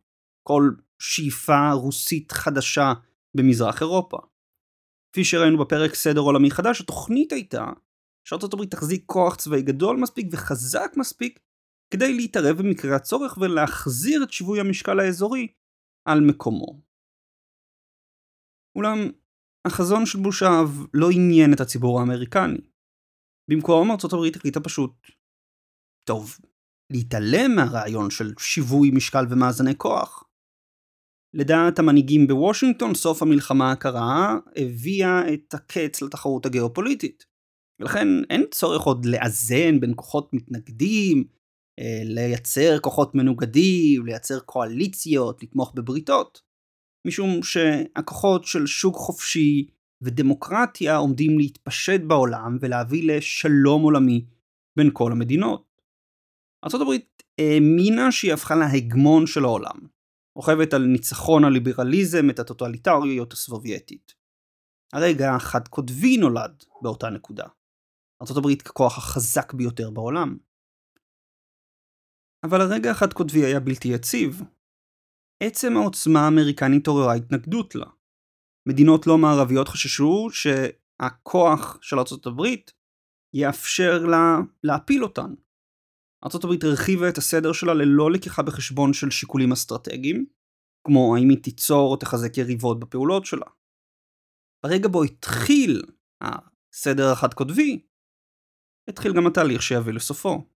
כל 0.47 0.71
שאיפה 0.99 1.71
רוסית 1.71 2.31
חדשה 2.31 2.93
במזרח 3.37 3.81
אירופה. 3.81 4.17
כפי 5.11 5.23
שראינו 5.23 5.57
בפרק 5.57 5.95
סדר 5.95 6.19
עולמי 6.19 6.51
חדש, 6.51 6.81
התוכנית 6.81 7.31
הייתה 7.31 7.65
שארצות 8.27 8.53
הברית 8.53 8.71
תחזיק 8.71 9.03
כוח 9.05 9.35
צבאי 9.35 9.61
גדול 9.61 9.97
מספיק 9.97 10.27
וחזק 10.31 10.91
מספיק 10.97 11.39
כדי 11.93 12.13
להתערב 12.13 12.57
במקרה 12.57 12.95
הצורך 12.95 13.37
ולהחזיר 13.37 14.23
את 14.23 14.31
שיווי 14.31 14.59
המשקל 14.59 14.99
האזורי 14.99 15.47
על 16.05 16.21
מקומו. 16.21 16.81
אולם 18.75 18.97
החזון 19.67 20.05
של 20.05 20.19
בוש-האב 20.19 20.85
לא 20.93 21.09
עניין 21.11 21.53
את 21.53 21.59
הציבור 21.59 21.99
האמריקני. 21.99 22.61
במקום 23.47 23.91
ארצות 23.91 24.13
הברית 24.13 24.35
החליטה 24.35 24.59
פשוט, 24.59 24.91
טוב, 26.07 26.37
להתעלם 26.91 27.55
מהרעיון 27.55 28.09
של 28.09 28.33
שיווי 28.39 28.91
משקל 28.91 29.25
ומאזני 29.29 29.77
כוח. 29.77 30.23
לדעת 31.35 31.79
המנהיגים 31.79 32.27
בוושינגטון, 32.27 32.95
סוף 32.95 33.21
המלחמה 33.21 33.71
הקרה 33.71 34.37
הביאה 34.55 35.33
את 35.33 35.53
הקץ 35.53 36.01
לתחרות 36.01 36.45
הגיאופוליטית. 36.45 37.25
ולכן 37.79 38.07
אין 38.29 38.43
צורך 38.51 38.81
עוד 38.81 39.05
לאזן 39.05 39.79
בין 39.79 39.93
כוחות 39.95 40.33
מתנגדים, 40.33 41.23
אה, 41.79 42.01
לייצר 42.03 42.79
כוחות 42.79 43.15
מנוגדים, 43.15 44.05
לייצר 44.05 44.39
קואליציות, 44.39 45.43
לתמוך 45.43 45.73
בבריתות. 45.75 46.41
משום 47.07 47.43
שהכוחות 47.43 48.43
של 48.45 48.65
שוק 48.65 48.95
חופשי 48.95 49.67
ודמוקרטיה 50.01 50.97
עומדים 50.97 51.39
להתפשט 51.39 52.01
בעולם 52.07 52.57
ולהביא 52.61 53.15
לשלום 53.15 53.81
עולמי 53.81 54.25
בין 54.77 54.89
כל 54.93 55.11
המדינות. 55.11 55.64
ארה"ב 56.65 56.91
האמינה 57.41 58.11
שהיא 58.11 58.33
הפכה 58.33 58.55
להגמון 58.55 59.27
של 59.27 59.43
העולם, 59.43 59.87
רוכבת 60.35 60.73
על 60.73 60.81
ניצחון 60.81 61.43
הליברליזם 61.43 62.29
את 62.29 62.39
הטוטליטריות 62.39 63.33
הסובייטית. 63.33 64.15
הרגע 64.93 65.35
החד 65.35 65.67
קוטבי 65.67 66.17
נולד 66.17 66.63
באותה 66.81 67.09
נקודה. 67.09 67.47
ארה"ב 68.21 68.55
ככוח 68.55 68.97
החזק 68.97 69.53
ביותר 69.53 69.91
בעולם. 69.91 70.37
אבל 72.45 72.61
הרגע 72.61 72.91
החד 72.91 73.13
קוטבי 73.13 73.45
היה 73.45 73.59
בלתי 73.59 73.87
יציב. 73.87 74.41
עצם 75.43 75.77
העוצמה 75.77 76.19
האמריקנית 76.19 76.87
עוררה 76.87 77.15
התנגדות 77.15 77.75
לה. 77.75 77.85
מדינות 78.69 79.07
לא 79.07 79.17
מערביות 79.17 79.67
חששו 79.67 80.27
שהכוח 80.31 81.77
של 81.81 81.95
ארה"ב 81.99 82.41
יאפשר 83.33 84.05
לה 84.11 84.37
להפיל 84.63 85.03
אותן. 85.03 85.33
ארה"ב 86.25 86.65
הרחיבה 86.65 87.09
את 87.09 87.17
הסדר 87.17 87.53
שלה 87.53 87.73
ללא 87.73 88.11
לקיחה 88.11 88.41
בחשבון 88.41 88.93
של 88.93 89.11
שיקולים 89.11 89.51
אסטרטגיים, 89.51 90.25
כמו 90.87 91.15
האם 91.15 91.29
היא 91.29 91.43
תיצור 91.43 91.91
או 91.91 91.95
תחזק 91.95 92.37
יריבות 92.37 92.79
בפעולות 92.79 93.25
שלה. 93.25 93.45
ברגע 94.65 94.87
בו 94.87 95.03
התחיל 95.03 95.81
הסדר 96.21 97.11
החד 97.11 97.33
קוטבי, 97.33 97.85
התחיל 98.89 99.13
גם 99.13 99.27
התהליך 99.27 99.61
שיביא 99.61 99.93
לסופו. 99.93 100.54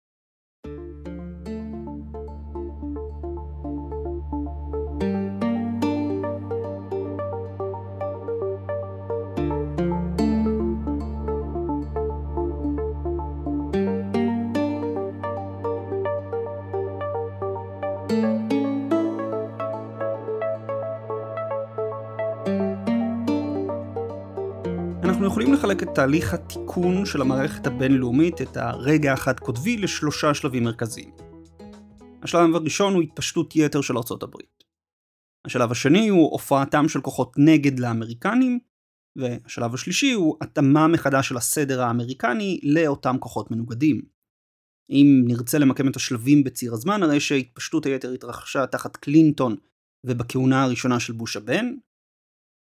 יכולים 25.27 25.53
לחלק 25.53 25.83
את 25.83 25.87
תהליך 25.95 26.33
התיקון 26.33 27.05
של 27.05 27.21
המערכת 27.21 27.67
הבינלאומית, 27.67 28.41
את 28.41 28.57
הרגע 28.57 29.13
החד 29.13 29.39
קוטבי, 29.39 29.77
לשלושה 29.77 30.33
שלבים 30.33 30.63
מרכזיים. 30.63 31.11
השלב 32.23 32.55
הראשון 32.55 32.93
הוא 32.93 33.03
התפשטות 33.03 33.55
יתר 33.55 33.81
של 33.81 33.97
ארצות 33.97 34.23
הברית. 34.23 34.63
השלב 35.45 35.71
השני 35.71 36.07
הוא 36.07 36.31
הופעתם 36.31 36.89
של 36.89 37.01
כוחות 37.01 37.33
נגד 37.37 37.79
לאמריקנים, 37.79 38.59
והשלב 39.15 39.73
השלישי 39.73 40.11
הוא 40.11 40.37
התאמה 40.41 40.87
מחדש 40.87 41.29
של 41.29 41.37
הסדר 41.37 41.81
האמריקני 41.81 42.59
לאותם 42.63 43.15
כוחות 43.19 43.51
מנוגדים. 43.51 44.01
אם 44.89 45.23
נרצה 45.25 45.57
למקם 45.57 45.87
את 45.87 45.95
השלבים 45.95 46.43
בציר 46.43 46.73
הזמן, 46.73 47.03
הרי 47.03 47.19
שהתפשטות 47.19 47.85
היתר 47.85 48.11
התרחשה 48.11 48.67
תחת 48.67 48.97
קלינטון 48.97 49.55
ובכהונה 50.05 50.63
הראשונה 50.63 50.99
של 50.99 51.13
בוש 51.13 51.37
הבן, 51.37 51.65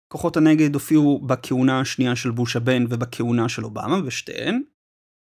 כוחות 0.07 0.37
הנגד 0.37 0.73
הופיעו 0.73 1.19
בכהונה 1.27 1.79
השנייה 1.79 2.15
של 2.15 2.31
בוש 2.31 2.55
הבן 2.55 2.83
ובכהונה 2.89 3.49
של 3.49 3.65
אובמה, 3.65 3.97
ושתיהן, 4.05 4.61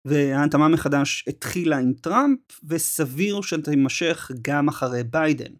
וההתאמה 0.07 0.67
מחדש 0.67 1.25
התחילה 1.27 1.77
עם 1.77 1.93
טראמפ, 1.93 2.39
וסביר 2.63 3.41
שתימשך 3.41 4.31
גם 4.41 4.67
אחרי 4.67 5.03
ביידן, 5.03 5.53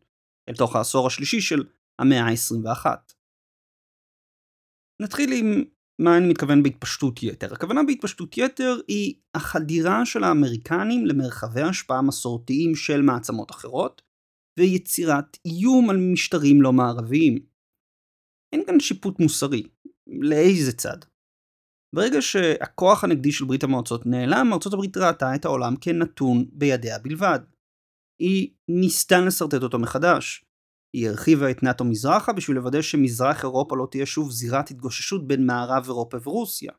אל 0.50 0.56
תוך 0.56 0.76
העשור 0.76 1.08
השלישי 1.08 1.42
של 1.42 1.64
המאה 2.00 2.22
ה-21. 2.22 2.86
נתחיל 5.02 5.32
עם 5.34 5.64
מה 6.02 6.18
אני 6.18 6.28
מתכוון 6.28 6.64
בהתפשטות 6.64 7.24
יתר. 7.24 7.54
הכוונה 7.54 7.84
בהתפשטות 7.84 8.38
יתר 8.38 8.76
היא 8.88 9.16
החדירה 9.36 10.06
של 10.06 10.24
האמריקנים 10.24 11.06
למרחבי 11.06 11.62
השפעה 11.62 12.02
מסורתיים 12.02 12.76
של 12.76 13.02
מעצמות 13.02 13.52
אחרות, 13.52 14.02
ויצירת 14.60 15.38
איום 15.46 15.90
על 15.90 15.98
משטרים 15.98 16.62
לא 16.62 16.74
מערביים. 16.74 17.53
אין 18.54 18.64
כאן 18.66 18.80
שיפוט 18.80 19.20
מוסרי. 19.20 19.64
לאיזה 20.08 20.72
צד? 20.72 20.98
ברגע 21.96 22.22
שהכוח 22.22 23.04
הנגדי 23.04 23.32
של 23.32 23.46
ברית 23.46 23.64
המועצות 23.64 24.06
נעלם, 24.06 24.54
ארצות 24.54 24.74
הברית 24.74 24.98
ראתה 24.98 25.36
את 25.36 25.46
העולם 25.46 25.76
כנתון 25.82 26.46
בידיה 26.52 27.00
בלבד. 27.00 27.40
היא 28.22 28.54
ניסתה 28.70 29.20
לשרטט 29.20 29.64
אותו 29.64 29.80
מחדש. 29.80 30.46
היא 30.96 31.10
הרחיבה 31.10 31.52
את 31.52 31.64
נאט"ו 31.64 31.86
מזרחה 31.86 32.34
בשביל 32.34 32.58
לוודא 32.58 32.82
שמזרח 32.82 33.44
אירופה 33.44 33.78
לא 33.78 33.88
תהיה 33.92 34.06
שוב 34.06 34.32
זירת 34.32 34.72
התגוששות 34.72 35.28
בין 35.28 35.46
מערב 35.46 35.84
אירופה 35.86 36.18
ורוסיה. 36.24 36.72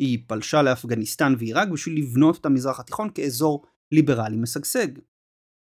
היא 0.00 0.18
פלשה 0.26 0.62
לאפגניסטן 0.62 1.34
ועיראק 1.38 1.68
בשביל 1.68 1.98
לבנות 1.98 2.40
את 2.40 2.46
המזרח 2.46 2.80
התיכון 2.80 3.08
כאזור 3.14 3.66
ליברלי 3.92 4.36
משגשג. 4.36 4.88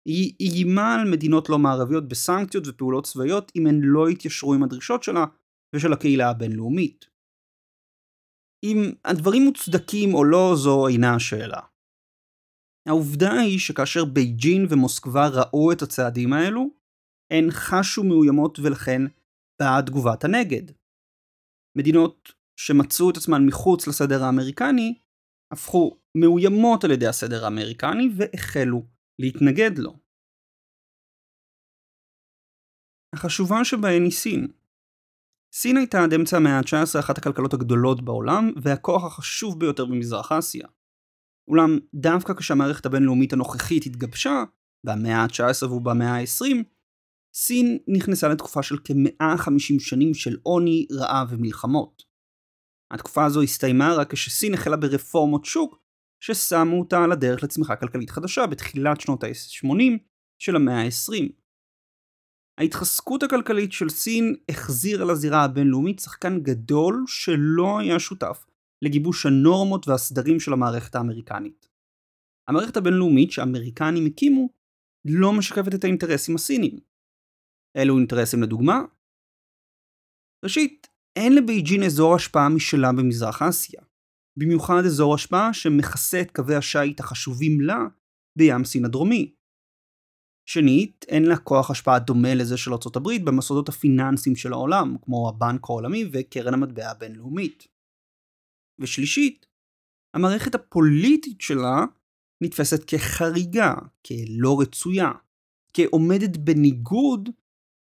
היא 0.06 0.34
איימה 0.40 0.96
על 0.96 1.12
מדינות 1.12 1.50
לא 1.50 1.60
מערביות 1.60 2.08
בסנקציות 2.08 2.68
ופעולות 2.68 3.06
צבאיות 3.06 3.52
אם 3.56 3.68
הן 3.68 3.80
לא 3.84 4.10
יתיישרו 4.10 4.54
עם 4.54 4.64
הדרישות 4.64 5.04
שלה 5.04 5.26
ושל 5.76 5.94
הקהילה 5.94 6.30
הבינלאומית. 6.30 7.06
אם 8.66 8.78
הדברים 9.06 9.42
מוצדקים 9.46 10.14
או 10.14 10.24
לא 10.24 10.54
זו 10.56 10.88
אינה 10.88 11.16
השאלה. 11.16 11.62
העובדה 12.88 13.32
היא 13.32 13.60
שכאשר 13.60 14.06
בייג'ין 14.06 14.66
ומוסקבה 14.70 15.28
ראו 15.28 15.72
את 15.72 15.82
הצעדים 15.82 16.34
האלו, 16.34 16.70
הן 17.34 17.52
חשו 17.52 18.04
מאוימות 18.04 18.60
ולכן 18.60 19.02
באה 19.60 19.82
תגובת 19.82 20.24
הנגד. 20.24 20.72
מדינות 21.78 22.32
שמצאו 22.60 23.10
את 23.10 23.18
עצמן 23.18 23.46
מחוץ 23.46 23.88
לסדר 23.88 24.24
האמריקני, 24.24 24.98
הפכו 25.54 25.98
מאוימות 26.18 26.84
על 26.84 26.92
ידי 26.92 27.08
הסדר 27.08 27.46
האמריקני 27.46 28.10
והחלו 28.18 28.95
להתנגד 29.20 29.78
לו. 29.78 30.00
החשובה 33.14 33.66
שבהן 33.66 34.04
היא 34.04 34.12
סין. 34.12 34.48
סין 35.54 35.78
הייתה 35.78 36.04
עד 36.04 36.14
אמצע 36.14 36.38
המאה 36.38 36.58
ה-19 36.58 37.00
אחת 37.00 37.18
הכלכלות 37.18 37.54
הגדולות 37.54 38.02
בעולם 38.06 38.52
והכוח 38.64 39.04
החשוב 39.04 39.60
ביותר 39.60 39.86
במזרח 39.86 40.32
אסיה. 40.32 40.68
אולם 41.48 41.70
דווקא 41.94 42.34
כשהמערכת 42.34 42.86
הבינלאומית 42.86 43.34
הנוכחית 43.34 43.86
התגבשה, 43.86 44.44
במאה 44.86 45.18
ה-19 45.18 45.72
ובמאה 45.72 46.16
ה-20, 46.16 46.64
סין 47.34 47.78
נכנסה 47.88 48.28
לתקופה 48.28 48.64
של 48.64 48.78
כ-150 48.84 49.80
שנים 49.80 50.14
של 50.14 50.38
עוני, 50.44 50.88
רעב 50.92 51.28
ומלחמות. 51.32 52.04
התקופה 52.92 53.26
הזו 53.26 53.42
הסתיימה 53.42 53.94
רק 53.98 54.12
כשסין 54.12 54.54
החלה 54.54 54.78
ברפורמות 54.78 55.46
שוק 55.46 55.85
ששמו 56.26 56.80
אותה 56.80 57.04
על 57.04 57.12
הדרך 57.12 57.44
לצמיחה 57.44 57.76
כלכלית 57.76 58.10
חדשה 58.10 58.48
בתחילת 58.48 59.02
שנות 59.02 59.24
ה-80 59.24 59.98
של 60.40 60.56
המאה 60.56 60.82
ה-20. 60.82 61.32
ההתחזקות 62.58 63.24
הכלכלית 63.24 63.72
של 63.72 63.90
סין 63.90 64.36
החזירה 64.50 65.06
לזירה 65.06 65.44
הבינלאומית 65.44 66.00
שחקן 66.00 66.40
גדול 66.40 67.04
שלא 67.08 67.80
היה 67.80 68.00
שותף 68.00 68.46
לגיבוש 68.82 69.26
הנורמות 69.26 69.88
והסדרים 69.88 70.40
של 70.40 70.54
המערכת 70.54 70.96
האמריקנית. 70.96 71.68
המערכת 72.48 72.78
הבינלאומית 72.78 73.32
שהאמריקנים 73.32 74.06
הקימו 74.06 74.50
לא 75.06 75.34
משקפת 75.34 75.76
את 75.76 75.84
האינטרסים 75.84 76.36
הסינים. 76.36 76.80
אלו 77.78 77.98
אינטרסים 77.98 78.44
לדוגמה? 78.44 78.82
ראשית, 80.44 80.88
אין 81.16 81.36
לבייג'ין 81.36 81.84
אזור 81.84 82.16
השפעה 82.16 82.50
משלה 82.50 82.92
במזרח 82.92 83.42
אסיה. 83.42 83.82
במיוחד 84.40 84.82
אזור 84.86 85.16
השפעה 85.16 85.54
שמכסה 85.54 86.22
את 86.22 86.32
קווי 86.32 86.56
השיט 86.56 87.00
החשובים 87.00 87.62
לה 87.62 87.80
בים 88.38 88.64
סין 88.66 88.86
הדרומי. 88.86 89.36
שנית, 90.50 91.06
אין 91.08 91.26
לה 91.26 91.38
כוח 91.38 91.72
השפעה 91.72 92.00
דומה 92.00 92.36
לזה 92.36 92.58
של 92.58 92.72
ארה"ב 92.74 93.26
במוסדות 93.26 93.70
הפיננסיים 93.70 94.36
של 94.36 94.54
העולם, 94.54 94.96
כמו 95.02 95.30
הבנק 95.30 95.62
העולמי 95.64 96.10
וקרן 96.14 96.54
המטבע 96.54 96.92
הבינלאומית. 96.92 97.68
ושלישית, 98.80 99.46
המערכת 100.16 100.56
הפוליטית 100.56 101.42
שלה 101.42 101.86
נתפסת 102.44 102.84
כחריגה, 102.88 103.74
כלא 104.08 104.62
רצויה, 104.62 105.12
כעומדת 105.74 106.38
בניגוד 106.38 107.30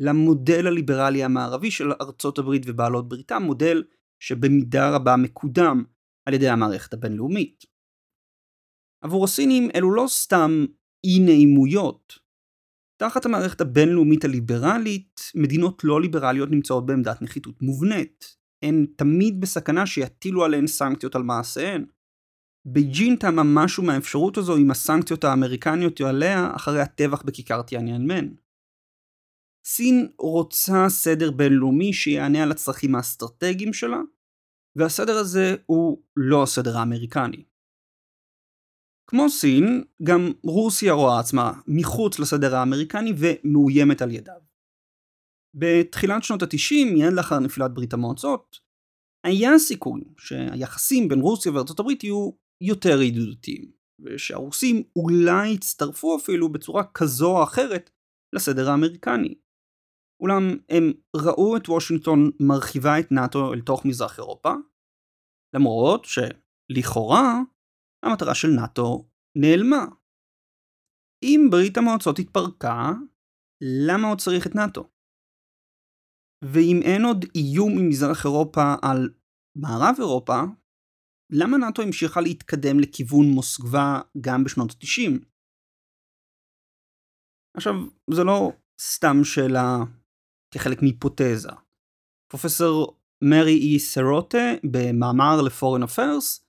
למודל 0.00 0.66
הליברלי 0.66 1.24
המערבי 1.24 1.70
של 1.70 1.92
ארצות 1.92 2.38
הברית 2.38 2.62
ובעלות 2.66 3.08
בריתה, 3.08 3.38
מודל 3.38 3.84
שבמידה 4.22 4.96
רבה 4.96 5.16
מקודם 5.16 5.84
על 6.28 6.34
ידי 6.34 6.48
המערכת 6.48 6.92
הבינלאומית. 6.92 7.64
עבור 9.04 9.24
הסינים 9.24 9.68
אלו 9.74 9.94
לא 9.94 10.04
סתם 10.08 10.50
אי 11.04 11.18
נעימויות. 11.26 12.18
תחת 13.00 13.26
המערכת 13.26 13.60
הבינלאומית 13.60 14.24
הליברלית, 14.24 15.20
מדינות 15.34 15.84
לא 15.84 16.00
ליברליות 16.00 16.50
נמצאות 16.50 16.86
בעמדת 16.86 17.22
נחיתות 17.22 17.62
מובנית. 17.62 18.36
הן 18.64 18.86
תמיד 18.96 19.40
בסכנה 19.40 19.86
שיטילו 19.86 20.44
עליהן 20.44 20.66
סנקציות 20.66 21.14
על 21.14 21.22
מעשיהן. 21.22 21.84
בייג'ין 22.64 23.16
טעמה 23.16 23.42
משהו 23.44 23.82
מהאפשרות 23.82 24.38
הזו 24.38 24.56
עם 24.56 24.70
הסנקציות 24.70 25.24
האמריקניות 25.24 26.00
עליה 26.00 26.56
אחרי 26.56 26.80
הטבח 26.80 27.22
בכיכר 27.22 27.62
טיאניאנמן. 27.62 28.28
סין 29.64 30.08
רוצה 30.18 30.88
סדר 30.88 31.30
בינלאומי 31.30 31.92
שיענה 31.92 32.42
על 32.42 32.50
הצרכים 32.50 32.94
האסטרטגיים 32.94 33.72
שלה, 33.72 34.00
והסדר 34.76 35.16
הזה 35.16 35.56
הוא 35.66 36.02
לא 36.16 36.42
הסדר 36.42 36.78
האמריקני. 36.78 37.44
כמו 39.10 39.30
סין, 39.30 39.84
גם 40.02 40.32
רוסיה 40.42 40.92
רואה 40.92 41.20
עצמה 41.20 41.52
מחוץ 41.66 42.18
לסדר 42.18 42.54
האמריקני 42.56 43.12
ומאוימת 43.18 44.02
על 44.02 44.10
ידיו. 44.10 44.40
בתחילת 45.54 46.22
שנות 46.22 46.42
ה-90, 46.42 46.92
מיד 46.92 47.12
לאחר 47.12 47.38
נפילת 47.38 47.74
ברית 47.74 47.92
המועצות, 47.92 48.60
היה 49.24 49.58
סיכוי 49.58 50.00
שהיחסים 50.18 51.08
בין 51.08 51.20
רוסיה 51.20 51.52
וארצות 51.52 51.80
הברית 51.80 52.04
יהיו 52.04 52.30
יותר 52.60 53.02
ידידותיים, 53.02 53.72
ושהרוסים 54.04 54.82
אולי 54.96 55.48
יצטרפו 55.48 56.16
אפילו 56.16 56.52
בצורה 56.52 56.84
כזו 56.94 57.38
או 57.38 57.42
אחרת 57.42 57.90
לסדר 58.32 58.70
האמריקני. 58.70 59.34
אולם 60.20 60.42
הם 60.68 60.84
ראו 61.16 61.56
את 61.56 61.68
וושינגטון 61.68 62.30
מרחיבה 62.40 63.00
את 63.00 63.12
נאט"ו 63.12 63.54
אל 63.54 63.60
תוך 63.60 63.84
מזרח 63.84 64.18
אירופה, 64.18 64.52
למרות 65.56 66.04
שלכאורה 66.04 67.40
המטרה 68.04 68.34
של 68.34 68.48
נאט"ו 68.48 69.08
נעלמה. 69.38 69.84
אם 71.22 71.40
ברית 71.50 71.76
המועצות 71.76 72.18
התפרקה, 72.18 72.92
למה 73.88 74.08
עוד 74.08 74.20
צריך 74.20 74.46
את 74.46 74.54
נאט"ו? 74.54 74.90
ואם 76.44 76.80
אין 76.82 77.02
עוד 77.04 77.24
איום 77.34 77.72
ממזרח 77.78 78.24
אירופה 78.24 78.74
על 78.82 79.08
מערב 79.56 79.94
אירופה, 79.98 80.38
למה 81.32 81.56
נאט"ו 81.58 81.82
המשיכה 81.82 82.20
להתקדם 82.20 82.80
לכיוון 82.80 83.26
מוסקבה 83.34 84.00
גם 84.20 84.44
בשנות 84.44 84.70
ה-90? 84.70 85.24
עכשיו, 87.56 87.74
זה 88.14 88.24
לא 88.24 88.52
סתם 88.80 89.16
שאלה 89.24 89.76
כחלק 90.50 90.82
מהיפותזה. 90.82 91.50
פרופסור 92.30 93.00
מרי 93.24 93.58
אי 93.58 93.78
סרוטה 93.78 94.52
במאמר 94.70 95.42
ל-Foreign 95.42 95.84
Affairs 95.84 96.40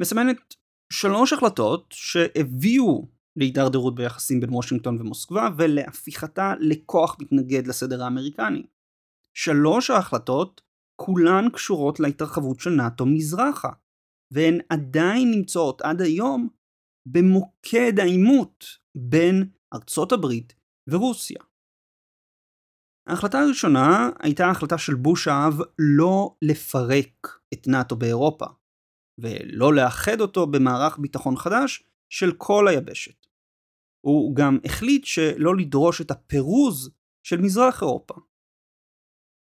מסמנת 0.00 0.54
שלוש 0.92 1.32
החלטות 1.32 1.86
שהביאו 1.92 3.08
להידרדרות 3.36 3.94
ביחסים 3.94 4.40
בין 4.40 4.54
וושינגטון 4.54 5.00
ומוסקבה 5.00 5.48
ולהפיכתה 5.58 6.54
לכוח 6.60 7.16
מתנגד 7.20 7.66
לסדר 7.66 8.04
האמריקני. 8.04 8.62
שלוש 9.36 9.90
ההחלטות 9.90 10.60
כולן 11.00 11.50
קשורות 11.52 12.00
להתרחבות 12.00 12.60
של 12.60 12.70
נאט"ו 12.70 13.06
מזרחה, 13.06 13.68
והן 14.34 14.58
עדיין 14.68 15.30
נמצאות 15.30 15.82
עד 15.82 16.00
היום 16.00 16.48
במוקד 17.08 18.00
העימות 18.00 18.64
בין 18.96 19.50
ארצות 19.74 20.12
הברית 20.12 20.54
ורוסיה. 20.90 21.40
ההחלטה 23.08 23.40
הראשונה 23.40 24.10
הייתה 24.22 24.50
החלטה 24.50 24.78
של 24.78 24.94
בוש 24.94 25.28
האב 25.28 25.54
לא 25.78 26.36
לפרק 26.42 27.38
את 27.54 27.66
נאט"ו 27.66 27.96
באירופה, 27.96 28.46
ולא 29.18 29.74
לאחד 29.74 30.20
אותו 30.20 30.46
במערך 30.46 30.98
ביטחון 30.98 31.36
חדש 31.36 31.84
של 32.12 32.32
כל 32.32 32.68
היבשת. 32.68 33.26
הוא 34.06 34.36
גם 34.36 34.58
החליט 34.64 35.04
שלא 35.04 35.56
לדרוש 35.56 36.00
את 36.00 36.10
הפירוז 36.10 36.90
של 37.26 37.40
מזרח 37.40 37.82
אירופה. 37.82 38.14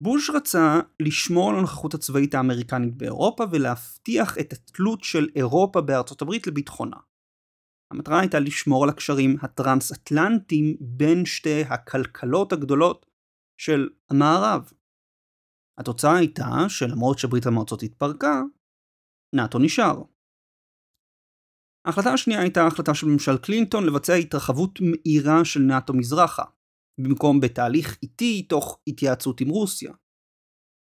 בוש 0.03 0.29
רצה 0.29 0.79
לשמור 0.99 1.49
על 1.49 1.55
הנוכחות 1.57 1.93
הצבאית 1.93 2.35
האמריקנית 2.35 2.97
באירופה 2.97 3.43
ולהבטיח 3.51 4.37
את 4.37 4.53
התלות 4.53 5.03
של 5.03 5.27
אירופה 5.35 5.81
בארצות 5.81 6.21
הברית 6.21 6.47
לביטחונה. 6.47 6.97
המטרה 7.93 8.19
הייתה 8.19 8.39
לשמור 8.39 8.83
על 8.83 8.89
הקשרים 8.89 9.35
הטרנס-אטלנטיים 9.41 10.77
בין 10.79 11.25
שתי 11.25 11.61
הכלכלות 11.61 12.53
הגדולות 12.53 13.14
של 13.57 13.89
המערב. 14.09 14.71
התוצאה 15.77 16.17
הייתה 16.17 16.49
שלמרות 16.69 17.19
שברית 17.19 17.45
המועצות 17.45 17.83
התפרקה, 17.83 18.41
נאט"ו 19.35 19.59
נשאר. 19.59 20.03
ההחלטה 21.85 22.13
השנייה 22.13 22.41
הייתה 22.41 22.67
החלטה 22.67 22.93
של 22.93 23.07
ממשל 23.07 23.37
קלינטון 23.37 23.85
לבצע 23.85 24.13
התרחבות 24.13 24.79
מהירה 24.81 25.45
של 25.45 25.59
נאט"ו 25.59 25.93
מזרחה, 25.93 26.43
במקום 27.01 27.39
בתהליך 27.39 27.97
איטי 28.03 28.43
תוך 28.43 28.79
התייעצות 28.87 29.41
עם 29.41 29.49
רוסיה. 29.49 29.93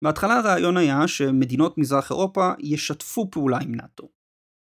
בהתחלה 0.04 0.34
הרעיון 0.34 0.76
היה 0.76 1.08
שמדינות 1.08 1.78
מזרח 1.78 2.10
אירופה 2.10 2.52
ישתפו 2.58 3.30
פעולה 3.30 3.58
עם 3.58 3.74
נאט"ו, 3.74 4.08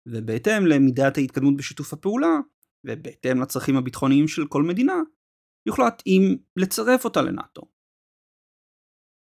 ובהתאם 0.07 0.65
למידת 0.65 1.17
ההתקדמות 1.17 1.57
בשיתוף 1.57 1.93
הפעולה, 1.93 2.39
ובהתאם 2.87 3.41
לצרכים 3.41 3.77
הביטחוניים 3.77 4.27
של 4.27 4.47
כל 4.47 4.63
מדינה, 4.63 5.01
יוחלט 5.67 6.03
אם 6.07 6.35
לצרף 6.55 7.05
אותה 7.05 7.21
לנאט"ו. 7.21 7.72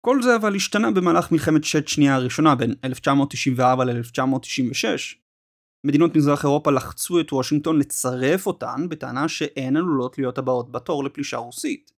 כל 0.04 0.22
זה 0.22 0.36
אבל 0.36 0.56
השתנה 0.56 0.90
במהלך 0.90 1.32
מלחמת 1.32 1.64
שת 1.64 1.88
שנייה 1.88 2.14
הראשונה 2.14 2.54
בין 2.54 2.74
1994 2.84 3.84
ל-1996. 3.84 5.16
מדינות 5.86 6.16
מזרח 6.16 6.44
אירופה 6.44 6.70
לחצו 6.70 7.20
את 7.20 7.32
וושינגטון 7.32 7.78
לצרף 7.78 8.46
אותן 8.46 8.88
בטענה 8.88 9.28
שהן 9.28 9.76
עלולות 9.76 10.18
להיות 10.18 10.38
הבאות 10.38 10.72
בתור 10.72 11.04
לפלישה 11.04 11.36
רוסית. 11.36 11.92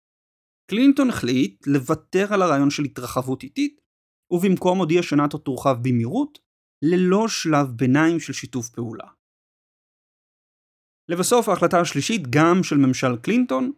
קלינטון 0.71 1.09
החליט 1.11 1.67
לוותר 1.67 2.35
על 2.35 2.43
הרעיון 2.43 2.71
של 2.71 2.85
התרחבות 2.85 3.43
איטית, 3.43 3.81
ובמקום 4.31 4.79
הודיע 4.79 5.03
שנאט"ו 5.03 5.39
תורחב 5.39 5.77
במהירות, 5.83 6.39
ללא 6.83 7.29
שלב 7.29 7.67
ביניים 7.67 8.21
של 8.21 8.33
שיתוף 8.33 8.69
פעולה. 8.69 9.09
לבסוף 11.09 11.49
ההחלטה 11.49 11.81
השלישית, 11.81 12.23
גם 12.31 12.63
של 12.63 12.77
ממשל 12.77 13.17
קלינטון, 13.17 13.73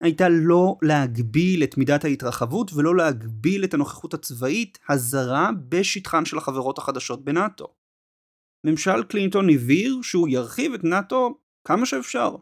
הייתה 0.00 0.24
לא 0.28 0.76
להגביל 0.82 1.64
את 1.64 1.78
מידת 1.78 2.04
ההתרחבות 2.04 2.70
ולא 2.72 2.96
להגביל 2.96 3.64
את 3.64 3.74
הנוכחות 3.74 4.14
הצבאית 4.14 4.78
הזרה 4.88 5.50
בשטחן 5.68 6.24
של 6.24 6.38
החברות 6.38 6.78
החדשות 6.78 7.24
בנאט"ו. 7.24 7.66
ממשל 8.66 9.04
קלינטון 9.08 9.46
הבהיר 9.54 9.98
שהוא 10.02 10.28
ירחיב 10.28 10.72
את 10.74 10.84
נאט"ו 10.84 11.38
כמה 11.64 11.86
שאפשר, 11.86 12.36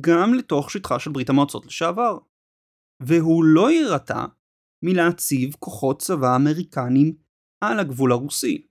גם 0.00 0.34
לתוך 0.34 0.70
שטחה 0.70 0.98
של 0.98 1.10
ברית 1.10 1.30
המועצות 1.30 1.66
לשעבר. 1.66 2.18
והוא 3.02 3.44
לא 3.44 3.70
יירתע 3.70 4.24
מלהציב 4.84 5.54
כוחות 5.58 6.02
צבא 6.02 6.36
אמריקנים 6.36 7.16
על 7.64 7.78
הגבול 7.78 8.12
הרוסי. 8.12 8.66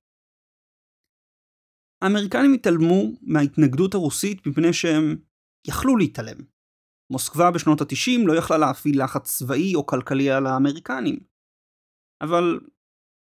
האמריקנים 2.01 2.53
התעלמו 2.53 3.03
מההתנגדות 3.21 3.93
הרוסית 3.93 4.47
מפני 4.47 4.73
שהם 4.73 5.15
יכלו 5.67 5.97
להתעלם. 5.97 6.56
מוסקבה 7.11 7.51
בשנות 7.51 7.81
ה-90 7.81 8.27
לא 8.27 8.33
יכלה 8.33 8.57
להפעיל 8.57 9.03
לחץ 9.03 9.37
צבאי 9.37 9.75
או 9.75 9.85
כלכלי 9.85 10.31
על 10.31 10.47
האמריקנים. 10.47 11.19
אבל 12.21 12.59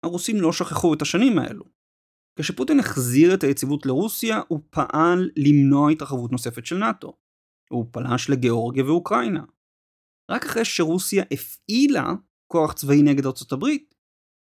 הרוסים 0.06 0.42
לא 0.42 0.52
שכחו 0.52 0.94
את 0.94 1.02
השנים 1.02 1.40
האלו. 1.40 1.66
כשפוטין 2.40 2.80
החזיר 2.80 3.34
את 3.34 3.44
היציבות 3.44 3.86
לרוסיה, 3.86 4.42
הוא 4.48 4.60
פעל 4.70 5.30
למנוע 5.38 5.92
התרחבות 5.92 6.32
נוספת 6.32 6.66
של 6.66 6.78
נאט"ו. 6.78 7.14
הוא 7.70 7.86
פלש 7.92 8.30
לגיאורגיה 8.30 8.86
ואוקראינה. 8.86 9.44
רק 10.32 10.44
אחרי 10.46 10.66
שרוסיה 10.66 11.24
הפעילה 11.32 12.14
כוח 12.52 12.74
צבאי 12.74 13.02
נגד 13.02 13.26
ארצות 13.26 13.52
הברית, 13.52 13.96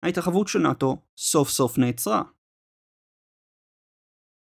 ההתרחבות 0.05 0.49
של 0.49 0.59
נאט"ו 0.59 0.97
סוף 1.19 1.49
סוף 1.49 1.79
נעצרה. 1.79 2.23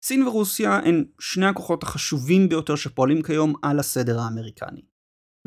סין 0.04 0.28
ורוסיה 0.28 0.72
הן 0.76 1.06
שני 1.20 1.46
הכוחות 1.46 1.84
החשובים 1.84 2.50
ביותר 2.50 2.76
שפועלים 2.76 3.24
כיום 3.24 3.54
על 3.64 3.80
הסדר 3.80 4.20
האמריקני. 4.20 4.82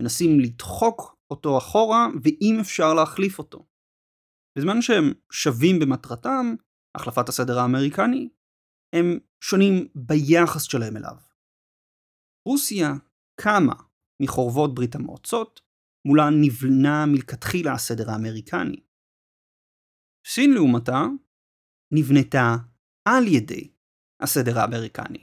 מנסים 0.01 0.41
לדחוק 0.41 1.17
אותו 1.31 1.59
אחורה, 1.59 2.07
ואם 2.23 2.57
אפשר 2.61 2.95
להחליף 2.95 3.38
אותו. 3.38 3.67
בזמן 4.59 4.83
שהם 4.83 5.12
שווים 5.33 5.79
במטרתם, 5.81 6.55
החלפת 6.97 7.29
הסדר 7.29 7.59
האמריקני, 7.59 8.29
הם 8.95 9.19
שונים 9.45 9.88
ביחס 9.95 10.62
שלהם 10.62 10.97
אליו. 10.97 11.17
רוסיה 12.49 12.88
קמה 13.41 13.75
מחורבות 14.23 14.75
ברית 14.75 14.95
המועצות, 14.95 15.61
מולה 16.09 16.31
נבנה 16.31 17.07
מלכתחילה 17.07 17.73
הסדר 17.73 18.11
האמריקני. 18.11 18.83
סין 20.27 20.55
לעומתה 20.55 21.01
נבנתה 21.95 22.57
על 23.09 23.27
ידי 23.27 23.71
הסדר 24.22 24.58
האמריקני. 24.58 25.18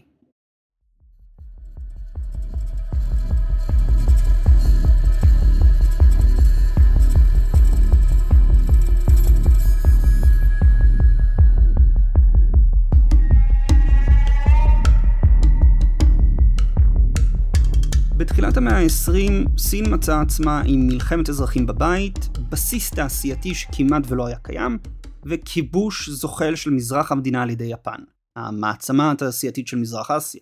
בתחילת 18.17 18.57
המאה 18.57 18.77
ה-20 18.77 19.49
סין 19.57 19.93
מצאה 19.93 20.21
עצמה 20.21 20.61
עם 20.65 20.87
מלחמת 20.87 21.29
אזרחים 21.29 21.65
בבית, 21.65 22.37
בסיס 22.49 22.91
תעשייתי 22.91 23.53
שכמעט 23.53 24.03
ולא 24.07 24.27
היה 24.27 24.37
קיים, 24.41 24.77
וכיבוש 25.25 26.09
זוחל 26.09 26.55
של 26.55 26.69
מזרח 26.69 27.11
המדינה 27.11 27.41
על 27.43 27.49
ידי 27.49 27.65
יפן, 27.65 27.99
המעצמה 28.47 29.11
התעשייתית 29.11 29.67
של 29.67 29.77
מזרח 29.77 30.11
אסיה. 30.11 30.41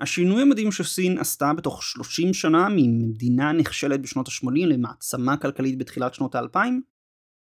השינוי 0.00 0.42
המדהים 0.42 0.72
שסין 0.72 1.18
עשתה 1.18 1.52
בתוך 1.56 1.82
30 1.82 2.34
שנה 2.34 2.68
ממדינה 2.70 3.52
נכשלת 3.52 4.02
בשנות 4.02 4.28
ה-80 4.28 4.66
למעצמה 4.66 5.36
כלכלית 5.36 5.78
בתחילת 5.78 6.14
שנות 6.14 6.34
ה-2000, 6.34 6.58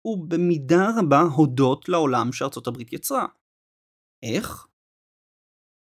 הוא 0.07 0.27
במידה 0.29 0.89
רבה 0.99 1.21
הודות 1.21 1.89
לעולם 1.89 2.33
שארצות 2.33 2.67
הברית 2.67 2.93
יצרה. 2.93 3.27
איך? 4.23 4.67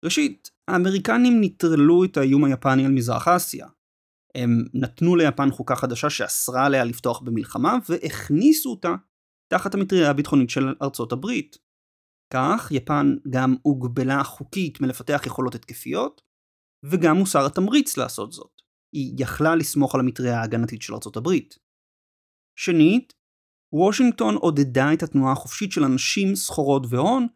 ראשית, 0.04 0.50
האמריקנים 0.68 1.38
נטרלו 1.40 2.04
את 2.04 2.16
האיום 2.16 2.44
היפני 2.44 2.84
על 2.84 2.92
מזרח 2.92 3.28
אסיה. 3.28 3.66
הם 4.34 4.64
נתנו 4.74 5.16
ליפן 5.16 5.50
חוקה 5.50 5.76
חדשה 5.76 6.10
שאסרה 6.10 6.66
עליה 6.66 6.84
לפתוח 6.84 7.20
במלחמה, 7.20 7.78
והכניסו 7.88 8.70
אותה 8.70 8.94
תחת 9.48 9.74
המטריה 9.74 10.10
הביטחונית 10.10 10.50
של 10.50 10.74
ארצות 10.82 11.12
הברית. 11.12 11.65
כך, 12.32 12.68
יפן 12.70 13.16
גם 13.30 13.54
הוגבלה 13.62 14.24
חוקית 14.24 14.80
מלפתח 14.80 15.22
יכולות 15.26 15.54
התקפיות, 15.54 16.22
וגם 16.84 17.16
מוסר 17.16 17.46
התמריץ 17.46 17.96
לעשות 17.96 18.32
זאת. 18.32 18.62
היא 18.92 19.14
יכלה 19.18 19.54
לסמוך 19.54 19.94
על 19.94 20.00
המטריה 20.00 20.40
ההגנתית 20.40 20.82
של 20.82 20.94
ארצות 20.94 21.16
הברית. 21.16 21.58
שנית, 22.58 23.12
וושינגטון 23.72 24.34
עודדה 24.34 24.92
את 24.92 25.02
התנועה 25.02 25.32
החופשית 25.32 25.72
של 25.72 25.84
אנשים, 25.84 26.34
סחורות 26.34 26.82
והון, 26.90 27.26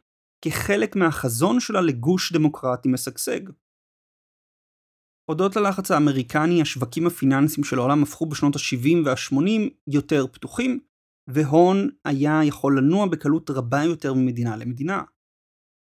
כחלק 0.45 0.97
מהחזון 0.97 1.61
שלה 1.61 1.81
לגוש 1.81 2.33
דמוקרטי 2.33 2.89
משגשג. 2.89 3.41
הודות 5.31 5.57
ללחץ 5.57 5.91
האמריקני, 5.91 6.63
השווקים 6.63 7.07
הפיננסיים 7.07 7.65
של 7.65 7.79
העולם 7.79 8.03
הפכו 8.03 8.27
בשנות 8.27 8.57
ה-70 8.57 9.07
וה-80 9.07 9.71
יותר 9.87 10.27
פתוחים, 10.27 10.81
והון 11.29 11.89
היה 12.05 12.41
יכול 12.45 12.79
לנוע 12.79 13.07
בקלות 13.07 13.51
רבה 13.51 13.85
יותר 13.85 14.15
ממדינה 14.15 14.57
למדינה. 14.57 15.03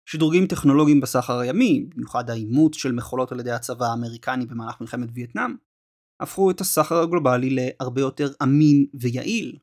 שדרוגים 0.09 0.47
טכנולוגיים 0.47 1.01
בסחר 1.01 1.39
הימי, 1.39 1.85
במיוחד 1.89 2.29
האימוץ 2.29 2.75
של 2.75 2.91
מכולות 2.91 3.31
על 3.31 3.39
ידי 3.39 3.51
הצבא 3.51 3.85
האמריקני 3.85 4.45
במהלך 4.45 4.81
מלחמת 4.81 5.09
וייטנאם, 5.13 5.55
הפכו 6.21 6.51
את 6.51 6.61
הסחר 6.61 6.95
הגלובלי 6.95 7.49
להרבה 7.49 8.01
יותר 8.01 8.27
אמין 8.43 8.85
ויעיל. 8.99 9.57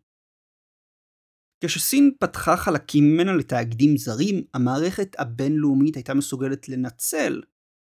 כשסין 1.64 2.10
פתחה 2.20 2.56
חלקים 2.56 3.04
ממנה 3.04 3.32
לתאגידים 3.32 3.96
זרים, 3.96 4.44
המערכת 4.54 5.16
הבינלאומית 5.18 5.96
הייתה 5.96 6.14
מסוגלת 6.14 6.68
לנצל 6.68 7.42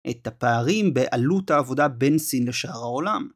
את 0.10 0.27
הפערים 0.27 0.93
בעלות 0.93 1.51
העבודה 1.51 1.88
בין 1.88 2.17
סין 2.17 2.47
לשאר 2.47 2.71
העולם. 2.71 3.27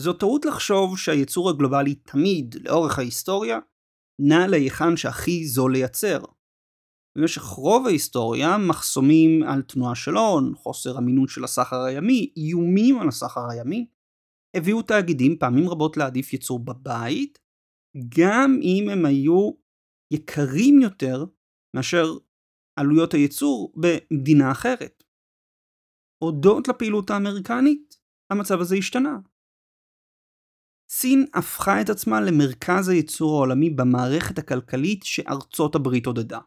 זו 0.00 0.12
טעות 0.12 0.44
לחשוב 0.44 0.98
שהייצור 0.98 1.50
הגלובלי 1.50 1.94
תמיד, 1.94 2.54
לאורך 2.64 2.98
ההיסטוריה, 2.98 3.58
נע 4.28 4.46
להיכן 4.46 4.96
שהכי 4.96 5.46
זול 5.46 5.72
לייצר. 5.72 6.18
במשך 7.18 7.42
רוב 7.42 7.86
ההיסטוריה, 7.86 8.58
מחסומים 8.58 9.42
על 9.42 9.62
תנועה 9.62 9.94
של 9.94 10.16
הון, 10.16 10.54
חוסר 10.54 10.98
אמינות 10.98 11.28
של 11.28 11.44
הסחר 11.44 11.80
הימי, 11.80 12.32
איומים 12.36 12.98
על 13.00 13.08
הסחר 13.08 13.50
הימי, 13.50 13.86
הביאו 14.56 14.82
תאגידים 14.82 15.38
פעמים 15.38 15.68
רבות 15.68 15.96
להעדיף 15.96 16.32
ייצור 16.32 16.58
בבית, 16.58 17.38
גם 18.18 18.58
אם 18.62 18.88
הם 18.92 19.04
היו 19.04 19.50
יקרים 20.12 20.80
יותר 20.82 21.24
מאשר 21.76 22.04
עלויות 22.80 23.14
הייצור 23.14 23.72
במדינה 23.76 24.52
אחרת. 24.52 25.04
הודות 26.22 26.68
לפעילות 26.68 27.10
האמריקנית, 27.10 28.00
המצב 28.32 28.60
הזה 28.60 28.76
השתנה. 28.76 29.18
סין 30.94 31.26
הפכה 31.34 31.80
את 31.80 31.90
עצמה 31.90 32.20
למרכז 32.20 32.88
הייצור 32.88 33.34
העולמי 33.34 33.70
במערכת 33.70 34.38
הכלכלית 34.38 35.02
שארצות 35.02 35.74
הברית 35.74 36.06
עודדה. 36.06 36.38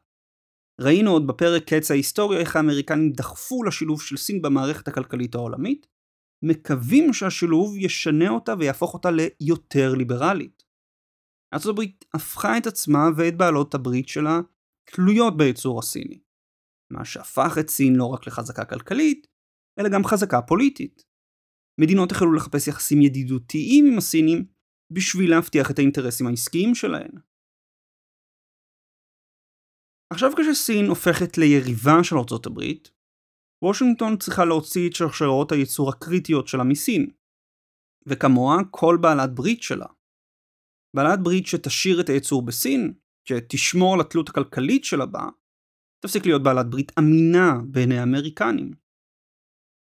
ראינו 0.81 1.11
עוד 1.11 1.27
בפרק 1.27 1.63
קץ 1.73 1.91
ההיסטוריה 1.91 2.39
איך 2.39 2.55
האמריקנים 2.55 3.11
דחפו 3.11 3.63
לשילוב 3.63 4.01
של 4.01 4.17
סין 4.17 4.41
במערכת 4.41 4.87
הכלכלית 4.87 5.35
העולמית, 5.35 5.87
מקווים 6.43 7.13
שהשילוב 7.13 7.77
ישנה 7.77 8.29
אותה 8.29 8.53
ויהפוך 8.59 8.93
אותה 8.93 9.09
ליותר 9.11 9.93
ליברלית. 9.93 10.63
ארצות 11.53 11.71
הברית 11.71 12.05
הפכה 12.13 12.57
את 12.57 12.67
עצמה 12.67 13.09
ואת 13.17 13.37
בעלות 13.37 13.75
הברית 13.75 14.07
שלה 14.07 14.39
תלויות 14.91 15.37
בייצור 15.37 15.79
הסיני. 15.79 16.19
מה 16.91 17.05
שהפך 17.05 17.57
את 17.59 17.69
סין 17.69 17.95
לא 17.95 18.05
רק 18.05 18.27
לחזקה 18.27 18.65
כלכלית, 18.65 19.27
אלא 19.79 19.89
גם 19.89 20.03
חזקה 20.03 20.41
פוליטית. 20.41 21.04
מדינות 21.81 22.11
החלו 22.11 22.33
לחפש 22.33 22.67
יחסים 22.67 23.01
ידידותיים 23.01 23.85
עם 23.85 23.97
הסינים 23.97 24.45
בשביל 24.93 25.29
להבטיח 25.29 25.71
את 25.71 25.79
האינטרסים 25.79 26.27
העסקיים 26.27 26.75
שלהן. 26.75 27.11
עכשיו 30.13 30.31
כשסין 30.37 30.85
הופכת 30.85 31.37
ליריבה 31.37 32.03
של 32.03 32.15
ארצות 32.17 32.45
הברית, 32.45 32.91
וושינגטון 33.63 34.17
צריכה 34.17 34.45
להוציא 34.45 34.89
את 34.89 34.95
שרשרות 34.95 35.51
הייצור 35.51 35.89
הקריטיות 35.89 36.47
שלה 36.47 36.63
מסין, 36.63 37.09
וכמוה 38.07 38.55
כל 38.71 38.97
בעלת 39.01 39.35
ברית 39.35 39.61
שלה. 39.63 39.85
בעלת 40.95 41.19
ברית 41.23 41.45
שתשאיר 41.47 42.01
את 42.01 42.09
הייצור 42.09 42.45
בסין, 42.45 42.93
שתשמור 43.27 43.93
על 43.93 44.01
התלות 44.01 44.29
הכלכלית 44.29 44.83
שלה 44.83 45.05
בה, 45.05 45.29
תפסיק 46.05 46.25
להיות 46.25 46.43
בעלת 46.43 46.69
ברית 46.69 46.91
אמינה 46.99 47.51
בעיני 47.71 47.97
האמריקנים. 47.99 48.84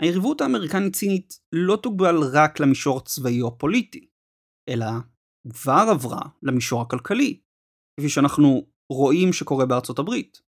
היריבות 0.02 0.40
האמריקנית-סינית 0.40 1.40
לא 1.52 1.76
תוגבל 1.82 2.16
רק 2.32 2.60
למישור 2.60 2.98
הצבאי 2.98 3.42
או 3.42 3.48
הפוליטי, 3.48 4.08
אלא 4.68 4.86
כבר 5.52 5.86
עברה 5.90 6.20
למישור 6.42 6.82
הכלכלי, 6.82 7.40
כפי 8.00 8.08
שאנחנו 8.08 8.66
רואים 8.92 9.32
שקורה 9.32 9.66
בארצות 9.66 9.98
הברית. 9.98 10.42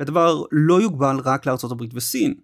והדבר 0.00 0.42
לא 0.52 0.80
יוגבל 0.80 1.16
רק 1.24 1.46
לארצות 1.46 1.72
הברית 1.72 1.90
וסין. 1.94 2.40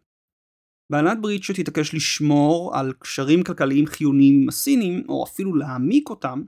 בעלת 0.93 1.21
ברית 1.23 1.43
שתתעקש 1.43 1.95
לשמור 1.95 2.77
על 2.77 2.93
קשרים 2.93 3.43
כלכליים 3.45 3.87
חיוניים 3.87 4.43
עם 4.43 4.49
הסינים, 4.49 5.05
או 5.09 5.25
אפילו 5.25 5.55
להעמיק 5.55 6.11
אותם, 6.11 6.43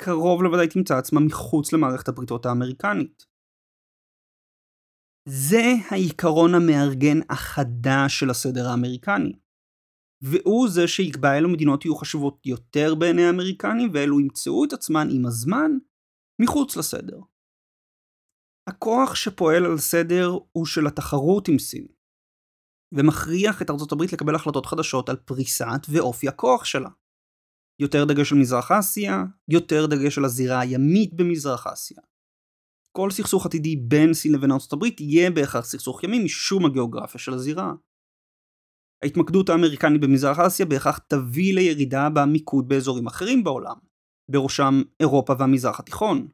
קרוב 0.00 0.42
לוודאי 0.42 0.68
תמצא 0.68 0.96
עצמה 0.98 1.20
מחוץ 1.20 1.72
למערכת 1.72 2.08
הבריתות 2.08 2.46
האמריקנית. 2.46 3.31
זה 5.28 5.62
העיקרון 5.90 6.54
המארגן 6.54 7.18
החדש 7.30 8.20
של 8.20 8.30
הסדר 8.30 8.68
האמריקני. 8.68 9.32
והוא 10.22 10.68
זה 10.68 10.88
שיקבע 10.88 11.34
אילו 11.36 11.48
מדינות 11.48 11.84
יהיו 11.84 11.96
חשובות 11.96 12.46
יותר 12.46 12.94
בעיני 12.94 13.22
האמריקנים 13.22 13.90
ואילו 13.94 14.20
ימצאו 14.20 14.64
את 14.64 14.72
עצמן 14.72 15.08
עם 15.10 15.26
הזמן 15.26 15.70
מחוץ 16.42 16.76
לסדר. 16.76 17.20
הכוח 18.68 19.14
שפועל 19.14 19.64
על 19.64 19.78
סדר 19.78 20.38
הוא 20.52 20.66
של 20.66 20.86
התחרות 20.86 21.48
עם 21.48 21.58
סין, 21.58 21.86
ומכריח 22.92 23.62
את 23.62 23.70
ארצות 23.70 23.92
הברית 23.92 24.12
לקבל 24.12 24.34
החלטות 24.34 24.66
חדשות 24.66 25.08
על 25.08 25.16
פריסת 25.16 25.86
ואופי 25.88 26.28
הכוח 26.28 26.64
שלה. 26.64 26.88
יותר 27.80 28.04
דגש 28.04 28.32
על 28.32 28.38
מזרח 28.38 28.70
אסיה, 28.70 29.24
יותר 29.48 29.86
דגש 29.86 30.18
על 30.18 30.24
הזירה 30.24 30.60
הימית 30.60 31.14
במזרח 31.14 31.66
אסיה. 31.66 32.02
כל 32.96 33.10
סכסוך 33.10 33.46
עתידי 33.46 33.76
בין 33.76 34.14
סין 34.14 34.32
לבין 34.32 34.52
ארצות 34.52 34.72
הברית 34.72 35.00
יהיה 35.00 35.30
בהכרח 35.30 35.64
סכסוך 35.64 36.04
ימי 36.04 36.24
משום 36.24 36.66
הגיאוגרפיה 36.66 37.20
של 37.20 37.32
הזירה. 37.34 37.72
ההתמקדות 39.04 39.48
האמריקנית 39.48 40.00
במזרח 40.00 40.38
אסיה 40.38 40.66
בהכרח 40.66 40.98
תביא 40.98 41.54
לירידה 41.54 42.08
במיקוד 42.14 42.68
באזורים 42.68 43.06
אחרים 43.06 43.44
בעולם, 43.44 43.76
בראשם 44.30 44.82
אירופה 45.00 45.32
והמזרח 45.38 45.80
התיכון. 45.80 46.28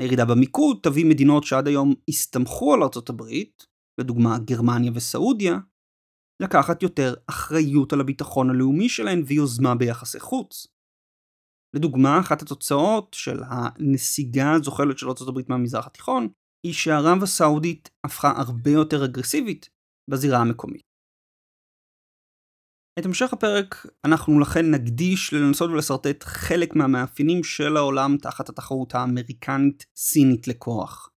הירידה 0.00 0.24
במיקוד 0.24 0.78
תביא 0.82 1.04
מדינות 1.04 1.44
שעד 1.44 1.68
היום 1.68 1.94
הסתמכו 2.08 2.74
על 2.74 2.82
ארצות 2.82 3.10
הברית, 3.10 3.66
לדוגמה 4.00 4.38
גרמניה 4.38 4.92
וסעודיה, 4.94 5.58
לקחת 6.42 6.82
יותר 6.82 7.14
אחריות 7.26 7.92
על 7.92 8.00
הביטחון 8.00 8.50
הלאומי 8.50 8.88
שלהן 8.88 9.22
ויוזמה 9.26 9.74
ביחסי 9.74 10.20
חוץ. 10.20 10.66
לדוגמה, 11.76 12.20
אחת 12.20 12.42
התוצאות 12.42 13.14
של 13.14 13.40
הנסיגה 13.46 14.52
הזוחלת 14.52 14.98
של 14.98 15.06
ארה"ב 15.08 15.40
מהמזרח 15.48 15.86
התיכון, 15.86 16.28
היא 16.66 16.72
שערב 16.72 17.22
הסעודית 17.22 17.90
הפכה 18.06 18.32
הרבה 18.36 18.70
יותר 18.70 19.04
אגרסיבית 19.04 19.68
בזירה 20.10 20.38
המקומית. 20.38 20.90
את 22.98 23.06
המשך 23.06 23.32
הפרק 23.32 23.86
אנחנו 24.04 24.40
לכן 24.40 24.70
נקדיש 24.70 25.32
לנסות 25.32 25.70
ולשרטט 25.70 26.24
חלק 26.24 26.76
מהמאפיינים 26.76 27.44
של 27.44 27.76
העולם 27.76 28.16
תחת 28.22 28.48
התחרות 28.48 28.94
האמריקנית-סינית 28.94 30.48
לכוח. 30.48 31.10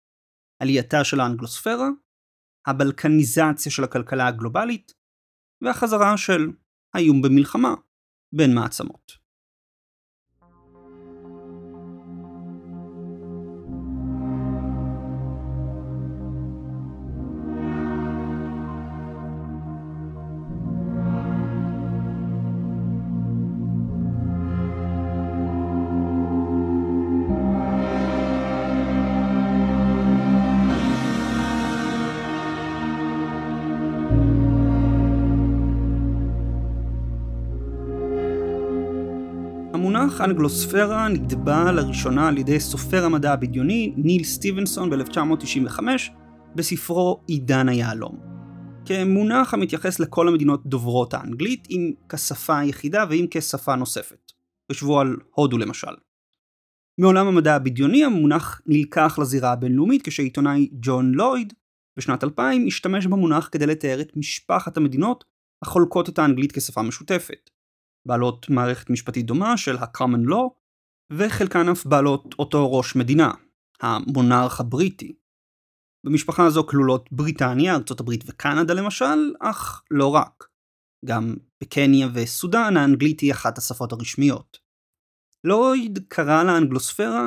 עלייתה 0.63 1.05
של 1.05 1.21
האנגלוספירה, 1.21 1.89
הבלקניזציה 2.67 3.73
של 3.73 3.85
הכלכלה 3.85 4.27
הגלובלית, 4.27 4.93
והחזרה 5.65 6.17
של 6.17 6.41
האיום 6.95 7.23
במלחמה 7.23 7.75
בין 8.35 8.55
מעצמות. 8.55 9.22
אנגלוספירה 40.25 41.09
נטבע 41.09 41.73
לראשונה 41.73 42.29
על 42.29 42.39
ידי 42.39 42.61
סופר 42.61 43.05
המדע 43.05 43.33
הבדיוני 43.33 43.93
ניל 43.97 44.25
סטיבנסון 44.25 44.91
ב-1995 44.91 45.81
בספרו 46.55 47.21
עידן 47.27 47.69
היהלום. 47.69 48.19
כמונח 48.85 49.55
המתייחס 49.55 50.01
לכל 50.01 50.29
המדינות 50.29 50.67
דוברות 50.67 51.15
האנגלית, 51.15 51.69
אם 51.71 51.93
כשפה 52.09 52.59
היחידה 52.59 53.05
ואם 53.11 53.27
כשפה 53.31 53.75
נוספת. 53.75 54.33
חשבו 54.73 55.01
על 55.01 55.17
הודו 55.31 55.59
למשל. 55.59 55.95
מעולם 56.99 57.27
המדע 57.27 57.55
הבדיוני 57.55 58.05
המונח 58.05 58.61
נלקח 58.67 59.19
לזירה 59.19 59.53
הבינלאומית 59.53 60.03
כשעיתונאי 60.03 60.69
ג'ון 60.73 61.13
לויד 61.13 61.53
בשנת 61.97 62.25
2000 62.25 62.67
השתמש 62.67 63.07
במונח 63.07 63.49
כדי 63.53 63.67
לתאר 63.67 64.01
את 64.01 64.17
משפחת 64.17 64.77
המדינות 64.77 65.25
החולקות 65.63 66.09
את 66.09 66.19
האנגלית 66.19 66.53
כשפה 66.53 66.83
משותפת. 66.83 67.51
בעלות 68.09 68.51
מערכת 68.51 68.91
משפטית 68.91 69.27
דומה 69.27 69.57
של 69.57 69.77
ה-common 69.77 70.31
law, 70.31 70.63
וחלקן 71.13 71.69
אף 71.69 71.87
בעלות 71.87 72.35
אותו 72.39 72.73
ראש 72.73 72.97
מדינה, 72.97 73.31
המונרך 73.81 74.61
הבריטי. 74.61 75.13
במשפחה 76.07 76.47
הזו 76.47 76.67
כלולות 76.67 77.13
בריטניה, 77.13 77.75
ארצות 77.75 78.01
הברית 78.01 78.25
וקנדה 78.27 78.75
למשל, 78.75 79.35
אך 79.41 79.83
לא 79.91 80.09
רק. 80.09 80.45
גם 81.05 81.35
בקניה 81.63 82.09
וסודאן 82.15 82.77
האנגלית 82.77 83.21
היא 83.21 83.33
אחת 83.33 83.59
השפות 83.59 83.93
הרשמיות. 83.93 84.59
לויד 85.45 85.99
קרא 86.09 86.43
לאנגלוספירה 86.43 87.27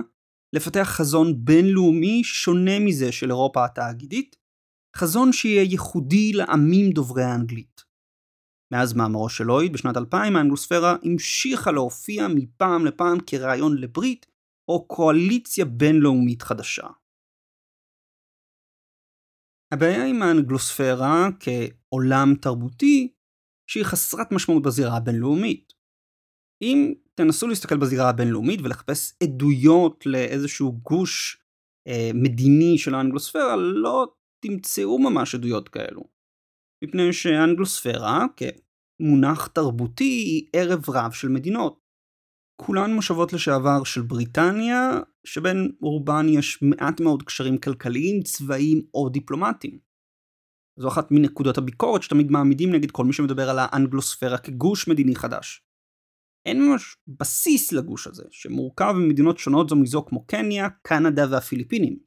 לפתח 0.55 0.83
חזון 0.83 1.45
בינלאומי 1.45 2.23
שונה 2.23 2.79
מזה 2.79 3.11
של 3.11 3.29
אירופה 3.29 3.65
התאגידית, 3.65 4.35
חזון 4.97 5.33
שיהיה 5.33 5.61
ייחודי 5.61 6.33
לעמים 6.33 6.91
דוברי 6.91 7.23
האנגלית. 7.23 7.85
מאז 8.73 8.93
מאמרו 8.93 9.30
של 9.30 9.43
לויד 9.43 9.73
בשנת 9.73 9.97
2000 9.97 10.36
האנגלוספירה 10.36 10.95
המשיכה 11.04 11.71
להופיע 11.71 12.28
מפעם 12.36 12.86
לפעם 12.86 13.17
כרעיון 13.28 13.78
לברית 13.78 14.25
או 14.67 14.88
קואליציה 14.88 15.65
בינלאומית 15.65 16.41
חדשה. 16.41 16.88
הבעיה 19.73 20.06
עם 20.06 20.21
האנגלוספירה 20.21 21.28
כעולם 21.39 22.34
תרבותי 22.41 23.13
שהיא 23.69 23.84
חסרת 23.84 24.32
משמעות 24.32 24.63
בזירה 24.63 24.97
הבינלאומית. 24.97 25.73
אם 26.62 26.93
תנסו 27.15 27.47
להסתכל 27.47 27.78
בזירה 27.78 28.10
הבינלאומית 28.10 28.60
ולחפש 28.63 29.13
עדויות 29.23 30.06
לאיזשהו 30.06 30.71
גוש 30.71 31.43
אה, 31.88 32.10
מדיני 32.13 32.78
של 32.78 32.95
האנגלוספירה, 32.95 33.56
לא 33.56 34.13
תמצאו 34.39 34.99
ממש 34.99 35.36
עדויות 35.36 35.69
כאלו. 35.69 36.14
מפני 36.83 37.13
שאנגלוספירה, 37.13 38.25
כמונח 38.38 39.47
תרבותי, 39.47 40.03
היא 40.03 40.47
ערב 40.53 40.89
רב 40.89 41.11
של 41.11 41.27
מדינות. 41.27 41.79
כולן 42.61 42.93
מושבות 42.93 43.33
לשעבר 43.33 43.83
של 43.83 44.01
בריטניה, 44.01 44.99
שבין 45.25 45.71
רובן 45.81 46.25
יש 46.29 46.61
מעט 46.61 46.99
מאוד 46.99 47.23
קשרים 47.23 47.57
כלכליים, 47.57 48.23
צבאיים 48.23 48.81
או 48.93 49.09
דיפלומטיים. 49.09 49.79
זו 50.79 50.88
אחת 50.88 51.07
מנקודות 51.11 51.57
הביקורת 51.57 52.03
שתמיד 52.03 52.31
מעמידים 52.31 52.69
נגד 52.75 52.91
כל 52.91 53.05
מי 53.05 53.13
שמדבר 53.13 53.49
על 53.49 53.57
האנגלוספירה 53.59 54.38
כגוש 54.38 54.88
מדיני 54.88 55.15
חדש. 55.15 55.65
אין 56.45 56.61
ממש 56.61 56.97
בסיס 57.07 57.73
לגוש 57.73 58.07
הזה, 58.07 58.23
שמורכב 58.31 58.93
ממדינות 58.97 59.38
שונות 59.38 59.69
זו 59.69 59.75
מזו 59.75 60.05
כמו 60.05 60.25
קניה, 60.25 60.69
קנדה 60.69 61.21
והפיליפינים. 61.31 61.99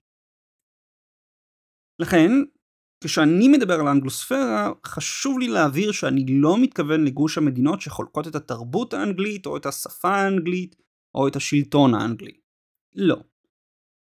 לכן, 1.99 2.31
כשאני 3.05 3.49
מדבר 3.49 3.75
על 3.75 3.87
האנגלוספירה, 3.89 4.73
חשוב 4.87 5.39
לי 5.39 5.49
להבהיר 5.49 5.93
שאני 5.93 6.25
לא 6.29 6.63
מתכוון 6.63 7.05
לגוש 7.05 7.39
המדינות 7.39 7.81
שחולקות 7.81 8.27
את 8.27 8.35
התרבות 8.35 8.95
האנגלית, 8.95 9.47
או 9.47 9.57
את 9.57 9.67
השפה 9.67 10.09
האנגלית, 10.09 10.77
או 11.15 11.29
את 11.29 11.37
השלטון 11.37 11.95
האנגלי. 11.95 12.41
לא. 12.95 13.17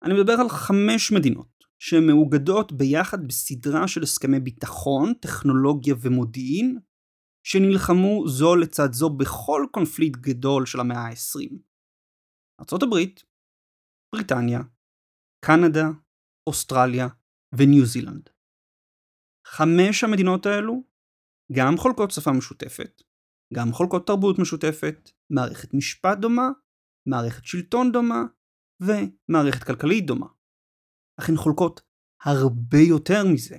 אני 0.03 0.15
מדבר 0.15 0.33
על 0.33 0.49
חמש 0.49 1.13
מדינות, 1.13 1.65
שמאוגדות 1.79 2.73
ביחד 2.73 3.29
בסדרה 3.29 3.89
של 3.89 4.03
הסכמי 4.03 4.41
ביטחון, 4.41 5.15
טכנולוגיה 5.15 5.95
ומודיעין, 6.01 6.79
שנלחמו 7.47 8.29
זו 8.29 8.57
לצד 8.57 8.93
זו 8.93 9.11
בכל 9.11 9.67
קונפליט 9.73 10.17
גדול 10.17 10.67
של 10.67 10.81
המאה 10.81 10.99
ה-20. 10.99 11.55
ארה"ב, 12.61 12.97
בריטניה, 14.15 14.61
קנדה, 15.45 15.89
אוסטרליה 16.47 17.09
וניו 17.59 17.87
זילנד. 17.87 18.36
חמש 19.57 20.05
המדינות 20.05 20.47
האלו 20.47 20.83
גם 21.53 21.77
חולקות 21.77 22.11
שפה 22.11 22.33
משותפת, 22.33 23.03
גם 23.55 23.73
חולקות 23.73 24.07
תרבות 24.07 24.39
משותפת, 24.39 25.11
מערכת 25.31 25.75
משפט 25.75 26.19
דומה, 26.19 26.49
מערכת 27.09 27.45
שלטון 27.45 27.93
דומה 27.93 28.25
ומערכת 28.81 29.65
כלכלית 29.65 30.07
דומה. 30.07 30.27
אך 31.21 31.29
הן 31.29 31.37
חולקות 31.37 31.81
הרבה 32.25 32.79
יותר 32.79 33.25
מזה. 33.33 33.57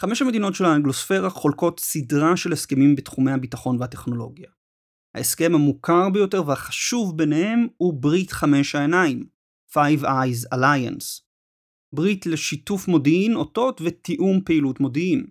חמש 0.00 0.22
המדינות 0.22 0.54
של 0.54 0.64
האנגלוספירה 0.64 1.30
חולקות 1.30 1.80
סדרה 1.80 2.36
של 2.36 2.52
הסכמים 2.52 2.96
בתחומי 2.96 3.32
הביטחון 3.32 3.80
והטכנולוגיה. 3.80 4.50
ההסכם 5.14 5.54
המוכר 5.54 6.10
ביותר 6.12 6.48
והחשוב 6.48 7.18
ביניהם 7.18 7.66
הוא 7.76 8.02
ברית 8.02 8.30
חמש 8.30 8.74
העיניים, 8.74 9.28
Five 9.72 10.02
Eyes 10.02 10.54
Alliance, 10.54 11.25
ברית 11.96 12.26
לשיתוף 12.26 12.88
מודיעין, 12.88 13.36
אותות 13.36 13.80
ותיאום 13.84 14.40
פעילות 14.44 14.80
מודיעין. 14.80 15.26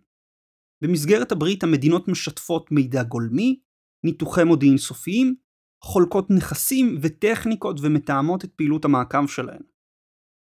במסגרת 0.83 1.31
הברית 1.31 1.63
המדינות 1.63 2.07
משתפות 2.07 2.71
מידע 2.71 3.03
גולמי, 3.03 3.59
ניתוחי 4.05 4.43
מודיעין 4.43 4.77
סופיים, 4.77 5.35
חולקות 5.83 6.29
נכסים 6.29 6.97
וטכניקות 7.01 7.77
ומתאמות 7.81 8.45
את 8.45 8.51
פעילות 8.55 8.85
המעקב 8.85 9.27
שלהן. 9.27 9.61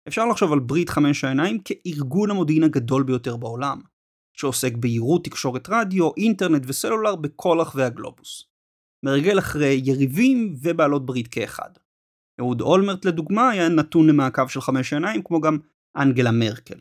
אפשר 0.07 0.25
לחשוב 0.25 0.53
על 0.53 0.59
ברית 0.59 0.89
חמש 0.89 1.23
העיניים 1.23 1.59
כארגון 1.59 2.31
המודיעין 2.31 2.63
הגדול 2.63 3.03
ביותר 3.03 3.37
בעולם, 3.37 3.81
שעוסק 4.33 4.73
ביירוט 4.73 5.27
תקשורת 5.27 5.69
רדיו, 5.69 6.09
אינטרנט 6.17 6.63
וסלולר 6.67 7.15
בכל 7.15 7.57
רחבי 7.59 7.83
הגלובוס. 7.83 8.43
מרגל 9.05 9.39
אחרי 9.39 9.81
יריבים 9.85 10.55
ובעלות 10.61 11.05
ברית 11.05 11.27
כאחד. 11.27 11.69
אהוד 12.39 12.61
אולמרט 12.61 13.05
לדוגמה 13.05 13.49
היה 13.49 13.69
נתון 13.69 14.07
למעקב 14.07 14.47
של 14.47 14.61
חמש 14.61 14.93
העיניים 14.93 15.21
כמו 15.23 15.41
גם 15.41 15.57
אנגלה 15.95 16.31
מרקל. 16.31 16.79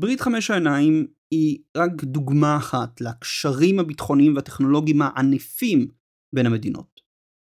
ברית 0.00 0.20
חמש 0.20 0.50
העיניים 0.50 1.06
היא 1.30 1.58
רק 1.76 2.04
דוגמה 2.04 2.56
אחת 2.56 3.00
לקשרים 3.00 3.80
הביטחוניים 3.80 4.36
והטכנולוגיים 4.36 5.02
הענפים 5.02 5.88
בין 6.34 6.46
המדינות. 6.46 7.00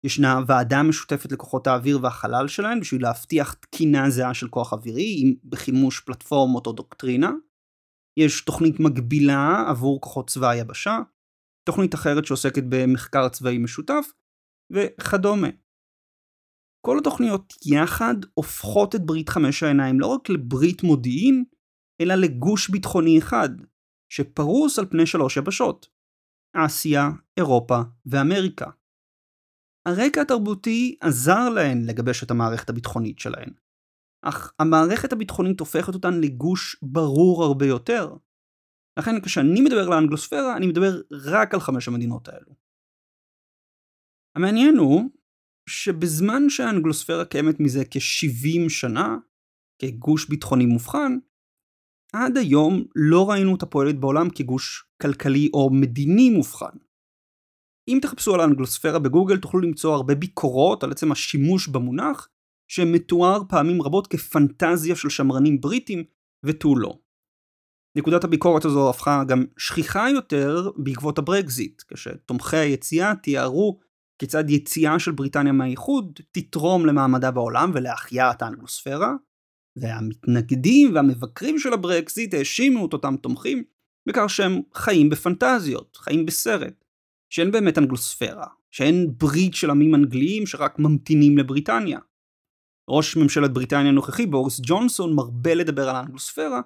ישנה 0.04 0.40
ועדה 0.46 0.82
משותפת 0.82 1.32
לכוחות 1.32 1.66
האוויר 1.66 1.98
והחלל 2.02 2.48
שלהן 2.48 2.80
בשביל 2.80 3.02
להבטיח 3.02 3.54
תקינה 3.54 4.10
זהה 4.10 4.34
של 4.34 4.48
כוח 4.48 4.72
אווירי 4.72 5.36
בחימוש 5.44 6.00
פלטפורמות 6.00 6.66
או 6.66 6.72
דוקטרינה. 6.72 7.30
יש 8.16 8.40
תוכנית 8.40 8.80
מקבילה 8.80 9.64
עבור 9.68 10.00
כוחות 10.00 10.30
צבא 10.30 10.48
היבשה, 10.48 10.98
תוכנית 11.64 11.94
אחרת 11.94 12.26
שעוסקת 12.26 12.62
במחקר 12.68 13.28
צבאי 13.28 13.58
משותף, 13.58 14.12
וכדומה. 14.70 15.48
כל 16.86 16.98
התוכניות 16.98 17.54
יחד 17.66 18.14
הופכות 18.34 18.94
את 18.94 19.06
ברית 19.06 19.28
חמש 19.28 19.62
העיניים 19.62 20.00
לא 20.00 20.06
רק 20.06 20.28
לברית 20.28 20.82
מודיעין, 20.82 21.44
אלא 22.00 22.14
לגוש 22.14 22.70
ביטחוני 22.70 23.18
אחד, 23.18 23.48
שפרוס 24.12 24.78
על 24.78 24.86
פני 24.86 25.06
שלוש 25.06 25.36
יבשות 25.36 25.88
אסיה, 26.56 27.10
אירופה 27.36 27.80
ואמריקה. 28.06 28.70
הרקע 29.88 30.22
התרבותי 30.22 30.96
עזר 31.00 31.48
להן 31.48 31.84
לגבש 31.86 32.22
את 32.22 32.30
המערכת 32.30 32.70
הביטחונית 32.70 33.18
שלהן, 33.18 33.52
אך 34.22 34.52
המערכת 34.58 35.12
הביטחונית 35.12 35.60
הופכת 35.60 35.94
אותן 35.94 36.20
לגוש 36.20 36.76
ברור 36.82 37.44
הרבה 37.44 37.66
יותר. 37.66 38.16
לכן 38.98 39.20
כשאני 39.20 39.60
מדבר 39.60 39.86
על 39.86 39.92
האנגלוספירה, 39.92 40.56
אני 40.56 40.66
מדבר 40.66 41.00
רק 41.12 41.54
על 41.54 41.60
חמש 41.60 41.88
המדינות 41.88 42.28
האלו. 42.28 42.54
המעניין 44.36 44.76
הוא 44.76 45.10
שבזמן 45.70 46.48
שהאנגלוספירה 46.48 47.24
קיימת 47.24 47.60
מזה 47.60 47.84
כ-70 47.90 48.68
שנה, 48.68 49.16
כגוש 49.82 50.28
ביטחוני 50.28 50.66
מובחן, 50.66 51.18
עד 52.12 52.36
היום 52.36 52.84
לא 52.96 53.30
ראינו 53.30 53.52
אותה 53.52 53.66
פועלת 53.66 54.00
בעולם 54.00 54.30
כגוש 54.30 54.84
כלכלי 55.02 55.50
או 55.54 55.70
מדיני 55.72 56.30
מובחן. 56.30 56.76
אם 57.88 57.98
תחפשו 58.02 58.34
על 58.34 58.40
האנגלוספירה 58.40 58.98
בגוגל 58.98 59.38
תוכלו 59.38 59.60
למצוא 59.60 59.94
הרבה 59.94 60.14
ביקורות 60.14 60.82
על 60.82 60.90
עצם 60.90 61.12
השימוש 61.12 61.68
במונח, 61.68 62.28
שמתואר 62.70 63.42
פעמים 63.48 63.82
רבות 63.82 64.06
כפנטזיה 64.06 64.96
של 64.96 65.08
שמרנים 65.08 65.60
בריטים 65.60 66.04
ותו 66.46 66.76
לא. 66.76 66.98
נקודת 67.96 68.24
הביקורת 68.24 68.64
הזו 68.64 68.90
הפכה 68.90 69.24
גם 69.28 69.44
שכיחה 69.58 70.10
יותר 70.10 70.70
בעקבות 70.76 71.18
הברקזיט, 71.18 71.82
כשתומכי 71.88 72.56
היציאה 72.56 73.14
תיארו 73.22 73.80
כיצד 74.20 74.50
יציאה 74.50 74.98
של 74.98 75.12
בריטניה 75.12 75.52
מהאיחוד 75.52 76.20
תתרום 76.32 76.86
למעמדה 76.86 77.30
בעולם 77.30 77.70
ולהחייאת 77.74 78.42
האנגלוספירה, 78.42 79.12
והמתנגדים 79.76 80.94
והמבקרים 80.94 81.58
של 81.58 81.72
הברקזיט 81.72 82.34
האשימו 82.34 82.86
את 82.86 82.92
אותם 82.92 83.16
תומכים 83.16 83.64
בכך 84.08 84.24
שהם 84.30 84.60
חיים 84.74 85.10
בפנטזיות, 85.10 85.96
חיים 85.96 86.26
בסרט, 86.26 86.84
שאין 87.32 87.50
באמת 87.50 87.78
אנגלוספירה, 87.78 88.46
שאין 88.70 89.14
ברית 89.18 89.54
של 89.54 89.70
עמים 89.70 89.94
אנגליים 89.94 90.46
שרק 90.46 90.78
ממתינים 90.78 91.38
לבריטניה. 91.38 91.98
ראש 92.90 93.16
ממשלת 93.16 93.52
בריטניה 93.52 93.88
הנוכחי, 93.88 94.26
בוריס 94.26 94.60
ג'ונסון, 94.66 95.14
מרבה 95.14 95.54
לדבר 95.54 95.88
על 95.88 95.96
האנגלוספירה, 95.96 96.60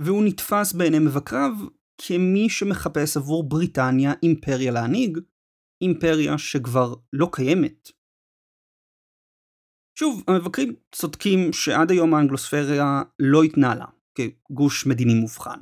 והוא 0.00 0.24
נתפס 0.24 0.72
בעיני 0.72 0.98
מבקריו 0.98 1.52
כמי 1.98 2.48
שמחפש 2.48 3.16
עבור 3.16 3.48
בריטניה 3.48 4.12
אימפריה 4.22 4.72
להנהיג, 4.72 5.18
אימפריה 5.82 6.38
שכבר 6.38 6.94
לא 7.12 7.26
קיימת. 7.32 7.88
שוב, 9.98 10.24
המבקרים 10.28 10.74
צודקים 10.92 11.52
שעד 11.52 11.90
היום 11.90 12.14
האנגלוספריה 12.14 13.02
לא 13.18 13.42
התנהלה 13.42 13.86
כגוש 14.14 14.86
מדיני 14.86 15.14
מובחן. 15.14 15.60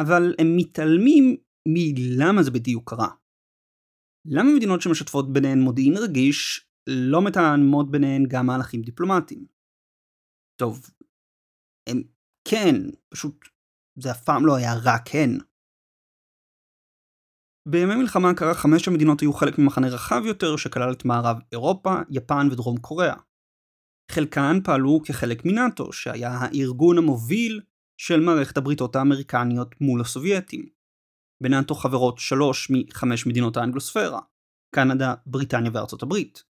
אבל 0.00 0.22
הם 0.38 0.46
מתעלמים 0.56 1.36
מלמה 1.68 2.42
זה 2.42 2.50
בדיוק 2.50 2.90
קרה. 2.90 3.08
למה 4.26 4.48
מדינות 4.56 4.80
שמשתפות 4.82 5.32
ביניהן 5.32 5.58
מודיעין 5.58 5.94
רגיש 5.96 6.68
לא 6.88 7.18
מתאמות 7.26 7.90
ביניהן 7.90 8.22
גם 8.28 8.46
מהלכים 8.46 8.82
דיפלומטיים? 8.82 9.46
טוב, 10.60 10.80
הם 11.88 12.02
כן, 12.50 12.74
פשוט 13.08 13.48
זה 14.02 14.10
אף 14.10 14.24
פעם 14.24 14.46
לא 14.46 14.56
היה 14.56 14.72
רק 14.84 15.06
הן. 15.14 15.38
בימי 17.68 17.94
מלחמה 17.94 18.30
הקרה 18.30 18.54
חמש 18.54 18.88
המדינות 18.88 19.20
היו 19.20 19.32
חלק 19.32 19.58
ממחנה 19.58 19.88
רחב 19.88 20.22
יותר 20.26 20.56
שכלל 20.56 20.92
את 20.92 21.04
מערב 21.04 21.36
אירופה, 21.52 21.94
יפן 22.10 22.48
ודרום 22.50 22.76
קוריאה. 22.76 23.16
חלקן 24.10 24.56
פעלו 24.64 25.00
כחלק 25.04 25.44
מנאט"ו, 25.44 25.92
שהיה 25.92 26.30
הארגון 26.30 26.98
המוביל 26.98 27.60
של 28.00 28.20
מערכת 28.20 28.56
הבריתות 28.56 28.96
האמריקניות 28.96 29.80
מול 29.80 30.00
הסובייטים. 30.00 30.68
בנאט"ו 31.42 31.74
חברות 31.74 32.18
שלוש 32.18 32.70
מחמש 32.70 33.26
מדינות 33.26 33.56
האנגלוספירה, 33.56 34.20
קנדה, 34.74 35.14
בריטניה 35.26 35.70
וארצות 35.74 36.02
הברית. 36.02 36.44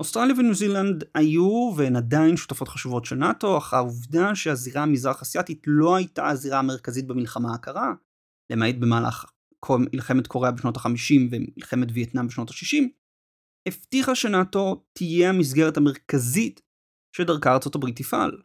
אוסטרליה 0.00 0.34
וניו 0.38 0.54
זילנד 0.54 1.04
היו 1.14 1.72
והן 1.76 1.96
עדיין 1.96 2.36
שותפות 2.36 2.68
חשובות 2.68 3.04
של 3.04 3.16
נאט"ו, 3.16 3.58
אך 3.58 3.74
העובדה 3.74 4.34
שהזירה 4.34 4.82
המזרח 4.82 5.22
אסיאתית 5.22 5.62
לא 5.66 5.96
הייתה 5.96 6.28
הזירה 6.28 6.58
המרכזית 6.58 7.06
במלחמה 7.06 7.54
הקרה, 7.54 7.94
למעט 8.52 8.74
במהלך 8.80 9.24
מלחמת 9.92 10.26
קוריאה 10.26 10.52
בשנות 10.52 10.76
ה-50 10.76 11.28
ומלחמת 11.30 11.88
וייטנאם 11.94 12.26
בשנות 12.26 12.50
ה-60, 12.50 12.84
הבטיחה 13.68 14.14
שנאט"ו 14.14 14.84
תהיה 14.92 15.28
המסגרת 15.28 15.76
המרכזית 15.76 16.60
שדרכה 17.16 17.52
ארצות 17.52 17.74
הברית 17.74 17.96
תפעל. 17.96 18.42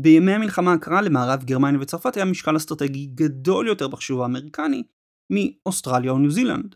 בימי 0.00 0.32
המלחמה 0.32 0.72
הקרה 0.72 1.02
למערב 1.02 1.44
גרמניה 1.44 1.80
וצרפת 1.80 2.16
היה 2.16 2.24
משקל 2.24 2.56
אסטרטגי 2.56 3.06
גדול 3.06 3.66
יותר 3.68 3.88
בחישוב 3.88 4.20
האמריקני 4.20 4.82
מאוסטרליה 5.32 6.12
או 6.12 6.18
ניו 6.18 6.30
זילנד. 6.30 6.74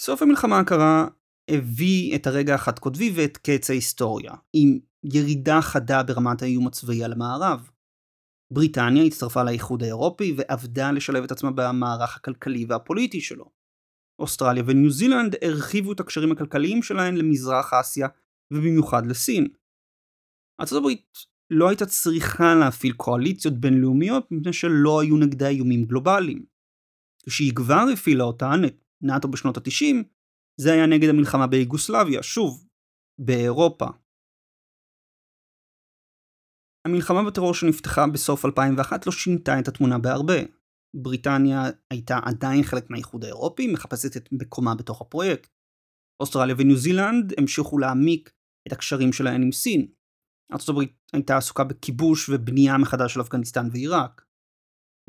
סוף 0.00 0.22
המלחמה 0.22 0.58
הקרה 0.58 1.08
הביא 1.50 2.16
את 2.16 2.26
הרגע 2.26 2.54
החד 2.54 2.78
קוטבי 2.78 3.12
ואת 3.16 3.36
קץ 3.36 3.70
ההיסטוריה, 3.70 4.32
עם 4.52 4.78
ירידה 5.04 5.62
חדה 5.62 6.02
ברמת 6.02 6.42
האיום 6.42 6.66
הצבאי 6.66 7.04
על 7.04 7.12
המערב. 7.12 7.70
בריטניה 8.52 9.04
הצטרפה 9.04 9.44
לאיחוד 9.44 9.82
האירופי 9.82 10.34
ועבדה 10.36 10.92
לשלב 10.92 11.24
את 11.24 11.30
עצמה 11.30 11.50
במערך 11.50 12.16
הכלכלי 12.16 12.66
והפוליטי 12.68 13.20
שלו. 13.20 13.50
אוסטרליה 14.18 14.62
וניו 14.66 14.90
זילנד 14.90 15.36
הרחיבו 15.44 15.92
את 15.92 16.00
הקשרים 16.00 16.32
הכלכליים 16.32 16.82
שלהן 16.82 17.16
למזרח 17.16 17.72
אסיה 17.72 18.08
ובמיוחד 18.52 19.06
לסין. 19.06 19.48
ארצות 20.60 20.78
הברית 20.78 21.18
לא 21.50 21.68
הייתה 21.68 21.86
צריכה 21.86 22.54
להפעיל 22.54 22.92
קואליציות 22.92 23.54
בינלאומיות 23.54 24.26
מפני 24.30 24.52
שלא 24.52 25.00
היו 25.00 25.16
נגדה 25.16 25.48
איומים 25.48 25.84
גלובליים. 25.84 26.44
כשהיא 27.26 27.54
כבר 27.54 27.84
הפעילה 27.92 28.24
אותן, 28.24 28.64
את 28.66 28.84
נאט"ו 29.02 29.28
בשנות 29.28 29.56
ה-90, 29.56 29.96
זה 30.60 30.72
היה 30.72 30.86
נגד 30.86 31.08
המלחמה 31.08 31.46
ביוגוסלביה, 31.46 32.22
שוב, 32.22 32.66
באירופה. 33.18 33.86
המלחמה 36.86 37.22
בטרור 37.22 37.54
שנפתחה 37.54 38.06
בסוף 38.06 38.44
2001 38.44 39.06
לא 39.06 39.12
שינתה 39.12 39.58
את 39.58 39.68
התמונה 39.68 39.98
בהרבה. 39.98 40.38
בריטניה 40.96 41.62
הייתה 41.90 42.18
עדיין 42.24 42.62
חלק 42.62 42.90
מהאיחוד 42.90 43.24
האירופי, 43.24 43.72
מחפשת 43.72 44.16
את 44.16 44.28
מקומה 44.32 44.74
בתוך 44.74 45.00
הפרויקט. 45.00 45.50
אוסטרליה 46.20 46.54
וניו 46.58 46.76
זילנד 46.76 47.32
המשיכו 47.38 47.78
להעמיק 47.78 48.32
את 48.68 48.72
הקשרים 48.72 49.12
שלהן 49.12 49.42
עם 49.42 49.52
סין. 49.52 49.86
הברית 50.68 50.92
הייתה 51.12 51.36
עסוקה 51.36 51.64
בכיבוש 51.64 52.28
ובנייה 52.28 52.78
מחדש 52.78 53.14
של 53.14 53.20
אפגניסטן 53.20 53.68
ועיראק. 53.72 54.24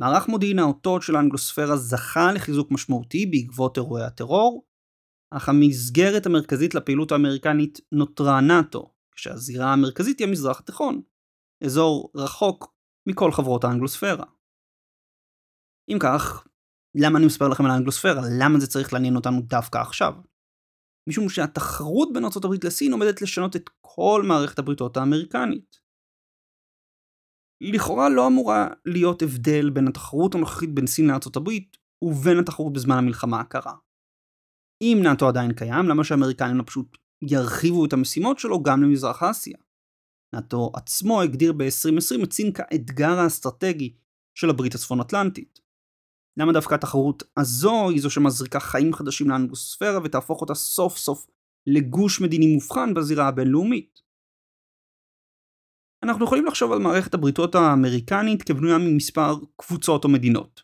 מערך 0.02 0.28
מודיעין 0.28 0.60
האותות 0.60 1.02
של 1.02 1.16
האנגלוספירה 1.16 1.78
זכה 1.78 2.34
לחיזוק 2.34 2.72
משמעותי 2.72 3.26
בעקבות 3.26 3.78
אירועי 3.78 4.04
הטרור, 4.04 4.66
אך 5.34 5.50
המסגרת 5.50 6.26
המרכזית 6.26 6.76
לפעילות 6.76 7.12
האמריקנית 7.12 7.80
נותרה 7.92 8.42
נאט"ו, 8.42 8.94
כשהזירה 9.16 9.74
המרכזית 9.74 10.20
היא 10.20 10.28
המזרח 10.28 10.60
התיכון, 10.60 11.02
אזור 11.66 12.12
רחוק 12.16 12.74
מכל 13.10 13.32
חברות 13.32 13.64
האנגלוספירה. 13.64 14.26
אם 15.90 15.98
כך, 16.00 16.48
למה 16.96 17.18
אני 17.18 17.26
מספר 17.26 17.48
לכם 17.48 17.66
על 17.66 17.72
האנגלוספירה? 17.72 18.22
למה 18.40 18.60
זה 18.60 18.68
צריך 18.68 18.94
לעניין 18.94 19.16
אותנו 19.16 19.42
דווקא 19.42 19.78
עכשיו? 19.78 20.14
משום 21.10 21.30
שהתחרות 21.30 22.10
בין 22.14 22.24
ארה"ב 22.24 22.66
לסין 22.66 22.92
עומדת 22.92 23.22
לשנות 23.22 23.56
את 23.56 23.70
כל 23.82 24.24
מערכת 24.28 24.60
הבריתות 24.60 24.98
האמריקנית. 24.98 25.82
לכאורה 27.62 28.10
לא 28.10 28.28
אמורה 28.28 28.68
להיות 28.86 29.22
הבדל 29.22 29.70
בין 29.70 29.88
התחרות 29.88 30.36
הנוכחית 30.36 30.76
בין 30.76 30.88
סין 30.88 31.08
לארה"ב 31.08 31.50
ובין 32.04 32.40
התחרות 32.40 32.74
בזמן 32.74 32.96
המלחמה 32.98 33.40
הקרה. 33.40 33.74
אם 34.82 34.98
נאט"ו 35.04 35.28
עדיין 35.28 35.54
קיים, 35.54 35.86
למה 35.90 36.04
שהאמריקנים 36.04 36.58
לא 36.58 36.64
פשוט 36.68 36.98
ירחיבו 37.22 37.86
את 37.86 37.94
המשימות 37.94 38.40
שלו 38.40 38.64
גם 38.64 38.84
למזרח 38.84 39.24
אסיה? 39.24 39.58
נאט"ו 40.34 40.72
עצמו 40.76 41.22
הגדיר 41.22 41.54
ב-2020 41.54 42.24
את 42.24 42.34
סין 42.34 42.54
כאתגר 42.54 43.20
האסטרטגי 43.20 43.96
של 44.36 44.50
הברית 44.50 44.76
הצפון 44.76 45.00
אטלנטית. 45.02 45.60
למה 46.38 46.54
דווקא 46.54 46.76
התחרות 46.76 47.24
הזו 47.38 47.90
היא 47.90 48.02
זו 48.02 48.10
שמזריקה 48.10 48.60
חיים 48.60 48.94
חדשים 48.94 49.30
לאנגוספירה 49.30 50.00
ותהפוך 50.04 50.42
אותה 50.42 50.54
סוף 50.54 50.98
סוף 50.98 51.28
לגוש 51.68 52.22
מדיני 52.22 52.54
מובחן 52.54 52.94
בזירה 52.94 53.28
הבינלאומית? 53.28 54.02
אנחנו 56.04 56.26
יכולים 56.26 56.46
לחשוב 56.46 56.72
על 56.72 56.80
מערכת 56.80 57.14
הבריתות 57.14 57.56
האמריקנית 57.56 58.44
כבנויה 58.44 58.78
ממספר 58.78 59.36
קבוצות 59.58 60.04
או 60.04 60.10
מדינות. 60.10 60.64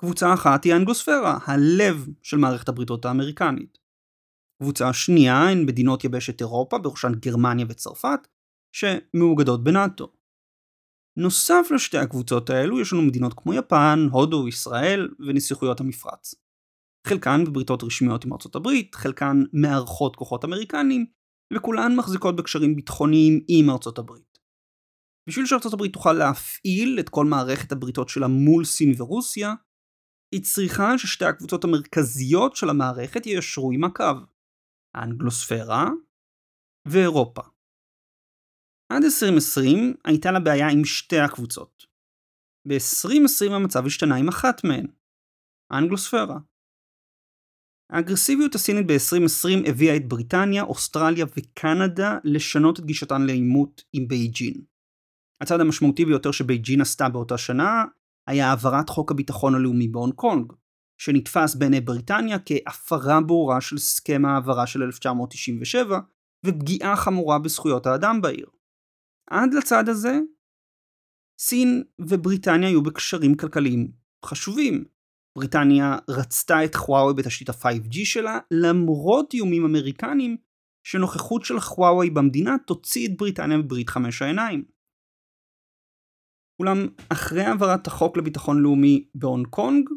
קבוצה 0.00 0.34
אחת 0.34 0.64
היא 0.64 0.72
האנגוספירה, 0.72 1.38
הלב 1.46 2.06
של 2.22 2.36
מערכת 2.36 2.68
הבריתות 2.68 3.04
האמריקנית. 3.04 3.78
קבוצה 4.62 4.92
שנייה 4.92 5.48
הן 5.48 5.66
מדינות 5.66 6.04
יבשת 6.04 6.40
אירופה, 6.40 6.78
בראשן 6.78 7.12
גרמניה 7.14 7.66
וצרפת, 7.68 8.28
שמאוגדות 8.78 9.64
בנאט"ו. 9.64 10.12
נוסף 11.18 11.68
לשתי 11.74 11.98
הקבוצות 11.98 12.50
האלו 12.50 12.80
יש 12.80 12.92
לנו 12.92 13.02
מדינות 13.02 13.34
כמו 13.36 13.54
יפן, 13.54 13.98
הודו, 14.12 14.48
ישראל 14.48 15.08
ונסיכויות 15.28 15.80
המפרץ. 15.80 16.34
חלקן 17.06 17.44
בבריתות 17.44 17.82
רשמיות 17.82 18.24
עם 18.24 18.32
ארצות 18.32 18.54
הברית, 18.54 18.94
חלקן 18.94 19.36
מארחות 19.52 20.16
כוחות 20.16 20.44
אמריקנים, 20.44 21.06
וכולן 21.52 21.96
מחזיקות 21.96 22.36
בקשרים 22.36 22.76
ביטחוניים 22.76 23.40
עם 23.48 23.70
ארצות 23.70 23.98
הברית. 23.98 24.38
בשביל 25.28 25.46
שארצות 25.46 25.72
הברית 25.72 25.92
תוכל 25.92 26.12
להפעיל 26.12 26.96
את 27.00 27.08
כל 27.08 27.24
מערכת 27.24 27.72
הבריתות 27.72 28.08
שלה 28.08 28.26
מול 28.28 28.64
סין 28.64 28.92
ורוסיה, 28.98 29.54
היא 30.34 30.42
צריכה 30.42 30.98
ששתי 30.98 31.24
הקבוצות 31.24 31.64
המרכזיות 31.64 32.56
של 32.56 32.70
המערכת 32.70 33.26
יישרו 33.26 33.70
עם 33.72 33.84
הקו, 33.84 34.04
האנגלוספירה 34.94 35.88
ואירופה. 36.88 37.57
עד 38.92 39.04
2020 39.04 39.94
הייתה 40.04 40.30
לה 40.30 40.40
בעיה 40.40 40.68
עם 40.68 40.84
שתי 40.84 41.18
הקבוצות. 41.18 41.86
ב-2020 42.68 43.52
המצב 43.52 43.86
השתנה 43.86 44.16
עם 44.16 44.28
אחת 44.28 44.64
מהן, 44.64 44.86
האנגלוספירה. 45.70 46.38
האגרסיביות 47.92 48.54
הסינית 48.54 48.86
ב-2020 48.86 49.68
הביאה 49.68 49.96
את 49.96 50.08
בריטניה, 50.08 50.62
אוסטרליה 50.62 51.26
וקנדה 51.36 52.18
לשנות 52.24 52.80
את 52.80 52.84
גישתן 52.84 53.22
לעימות 53.22 53.82
עם 53.92 54.08
בייג'ין. 54.08 54.54
הצעד 55.40 55.60
המשמעותי 55.60 56.04
ביותר 56.04 56.30
שבייג'ין 56.30 56.80
עשתה 56.80 57.08
באותה 57.08 57.38
שנה 57.38 57.84
היה 58.26 58.50
העברת 58.50 58.88
חוק 58.88 59.10
הביטחון 59.10 59.54
הלאומי 59.54 59.88
בהונג 59.88 60.14
קונג, 60.14 60.52
שנתפס 61.00 61.54
בעיני 61.54 61.80
בריטניה 61.80 62.38
כהפרה 62.44 63.20
ברורה 63.20 63.60
של 63.60 63.76
הסכם 63.76 64.24
העברה 64.24 64.66
של 64.66 64.82
1997 64.82 66.00
ופגיעה 66.46 66.96
חמורה 66.96 67.38
בזכויות 67.38 67.86
האדם 67.86 68.20
בעיר. 68.20 68.57
עד 69.30 69.54
לצד 69.54 69.88
הזה, 69.88 70.18
סין 71.40 71.84
ובריטניה 71.98 72.68
היו 72.68 72.82
בקשרים 72.82 73.36
כלכליים 73.36 73.92
חשובים. 74.24 74.84
בריטניה 75.38 75.96
רצתה 76.10 76.64
את 76.64 76.74
חוואוי 76.74 77.14
בתשתית 77.14 77.48
ה-5G 77.48 77.94
שלה, 78.04 78.38
למרות 78.50 79.34
איומים 79.34 79.64
אמריקנים 79.64 80.36
שנוכחות 80.86 81.44
של 81.44 81.60
חוואוי 81.60 82.10
במדינה 82.10 82.56
תוציא 82.66 83.08
את 83.08 83.16
בריטניה 83.16 83.56
מברית 83.56 83.90
חמש 83.90 84.22
העיניים. 84.22 84.64
אולם 86.60 86.78
אחרי 87.08 87.42
העברת 87.42 87.86
החוק 87.86 88.16
לביטחון 88.16 88.62
לאומי 88.62 89.08
בהונג 89.14 89.46
קונג, 89.46 89.88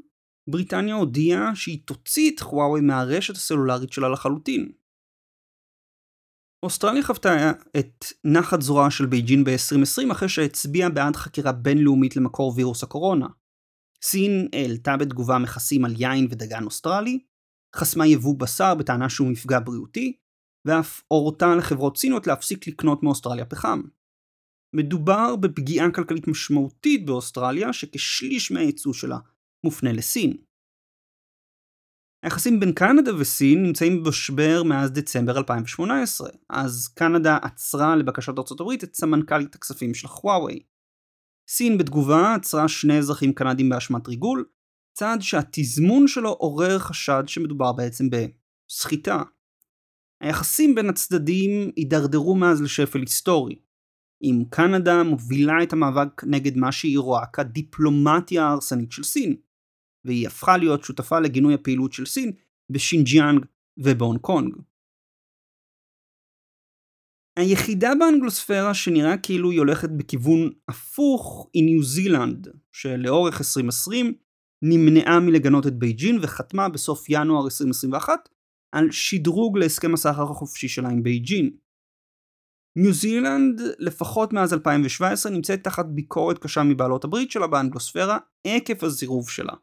בריטניה 0.50 0.96
הודיעה 0.96 1.56
שהיא 1.56 1.80
תוציא 1.86 2.32
את 2.32 2.40
חוואוי 2.40 2.82
מהרשת 2.82 3.36
הסלולרית 3.36 3.92
שלה 3.92 4.10
לחלוטין. 4.10 4.72
אוסטרליה 6.64 7.04
חוותה 7.04 7.52
את 7.80 8.06
נחת 8.26 8.62
זרועה 8.62 8.92
של 8.92 9.06
בייג'ין 9.06 9.44
ב-2020 9.44 10.12
אחרי 10.12 10.30
שהצביעה 10.30 10.90
בעד 10.90 11.16
חקירה 11.16 11.52
בינלאומית 11.52 12.16
למקור 12.16 12.54
וירוס 12.56 12.84
הקורונה. 12.84 13.28
סין 14.04 14.48
העלתה 14.54 14.98
בתגובה 14.98 15.38
מכסים 15.38 15.86
על 15.86 15.94
יין 15.98 16.28
ודגן 16.32 16.64
אוסטרלי, 16.64 17.20
חסמה 17.76 18.08
יבוא 18.08 18.40
בשר 18.40 18.76
בטענה 18.76 19.10
שהוא 19.10 19.28
מפגע 19.28 19.60
בריאותי, 19.60 20.18
ואף 20.66 21.04
הורתה 21.08 21.56
לחברות 21.56 21.98
סיניות 21.98 22.28
להפסיק 22.28 22.68
לקנות 22.68 23.04
מאוסטרליה 23.04 23.46
פחם. 23.46 23.82
מדובר 24.76 25.36
בפגיעה 25.36 25.92
כלכלית 25.92 26.28
משמעותית 26.28 27.06
באוסטרליה 27.06 27.74
שכשליש 27.74 28.52
מהייצוא 28.52 28.94
שלה 28.94 29.18
מופנה 29.66 29.94
לסין. 29.94 30.38
היחסים 32.24 32.60
בין 32.60 32.72
קנדה 32.72 33.16
וסין 33.16 33.64
נמצאים 33.64 34.04
במשבר 34.04 34.64
מאז 34.64 34.92
דצמבר 34.92 35.38
2018, 35.38 36.30
אז 36.50 36.88
קנדה 36.88 37.38
עצרה 37.42 37.96
לבקשת 37.96 38.34
ארה"ב 38.38 38.72
את 38.84 38.96
סמנכ"לית 38.96 39.56
הכספים 39.56 39.94
של 39.94 40.08
חוואווי. 40.08 40.60
סין 41.48 41.78
בתגובה 41.78 42.36
עצרה 42.36 42.68
שני 42.68 42.98
אזרחים 42.98 43.34
קנדים 43.34 43.70
באשמת 43.70 44.08
ריגול, 44.08 44.46
צעד 44.94 45.22
שהתזמון 45.22 46.08
שלו 46.08 46.30
עורר 46.30 46.80
חשד 46.80 47.24
שמדובר 47.28 47.72
בעצם 47.74 48.06
בסחיטה. 48.10 49.24
היחסים 50.22 50.76
בין 50.76 50.90
הצדדים 50.90 51.72
הידרדרו 51.76 52.36
מאז 52.36 52.62
לשפל 52.62 53.00
היסטורי. 53.00 53.56
גם 54.24 54.44
קנדה 54.50 55.04
מובילה 55.04 55.64
את 55.64 55.74
המאבק 55.74 56.24
נגד 56.24 56.58
מה 56.58 56.72
שהיא 56.72 57.00
רואה 57.00 57.26
כדיפלומטיה 57.26 58.44
ההרסנית 58.44 58.92
של 58.92 59.04
סין. 59.04 59.36
והיא 60.06 60.28
הפכה 60.28 60.58
להיות 60.58 60.84
שותפה 60.84 61.20
לגינוי 61.20 61.54
הפעילות 61.54 61.94
של 61.94 62.06
סין 62.06 62.32
בשינג'יאנג 62.72 63.46
ובהונג 63.78 64.20
קונג. 64.20 64.56
היחידה 67.40 67.90
באנגלוספירה 68.00 68.74
שנראה 68.74 69.18
כאילו 69.18 69.52
היא 69.52 69.60
הולכת 69.60 69.90
בכיוון 69.98 70.50
הפוך 70.70 71.50
היא 71.54 71.66
ניו 71.66 71.84
זילנד, 71.84 72.48
שלאורך 72.72 73.40
2020 73.40 74.14
נמנעה 74.62 75.20
מלגנות 75.20 75.68
את 75.68 75.74
בייג'ין 75.74 76.18
וחתמה 76.22 76.70
בסוף 76.70 77.06
ינואר 77.10 77.46
2021 77.46 78.30
על 78.76 78.92
שדרוג 78.92 79.58
להסכם 79.58 79.94
הסחר 79.94 80.24
החופשי 80.24 80.68
שלה 80.68 80.90
עם 80.90 81.04
בייג'ין. 81.04 81.58
ניו 82.76 82.94
זילנד, 82.94 83.62
לפחות 83.80 84.34
מאז 84.34 84.54
2017, 84.54 85.32
נמצאת 85.32 85.64
תחת 85.64 85.86
ביקורת 85.86 86.38
קשה 86.38 86.64
מבעלות 86.64 87.04
הברית 87.04 87.32
שלה 87.32 87.48
באנגלוספירה 87.48 88.18
עקב 88.48 88.86
הסירוב 88.86 89.30
שלה. 89.30 89.54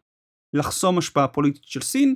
לחסום 0.53 0.99
השפעה 0.99 1.28
פוליטית 1.28 1.64
של 1.64 1.80
סין 1.80 2.14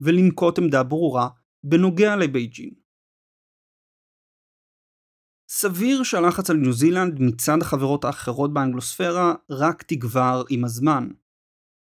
ולנקוט 0.00 0.58
עמדה 0.58 0.82
ברורה 0.82 1.28
בנוגע 1.64 2.16
לבייג'ין. 2.16 2.70
סביר 5.48 6.02
שהלחץ 6.02 6.50
על 6.50 6.56
ניו 6.56 6.72
זילנד 6.72 7.20
מצד 7.20 7.56
החברות 7.62 8.04
האחרות 8.04 8.54
באנגלוספירה 8.54 9.34
רק 9.50 9.82
תגבר 9.82 10.42
עם 10.50 10.64
הזמן. 10.64 11.08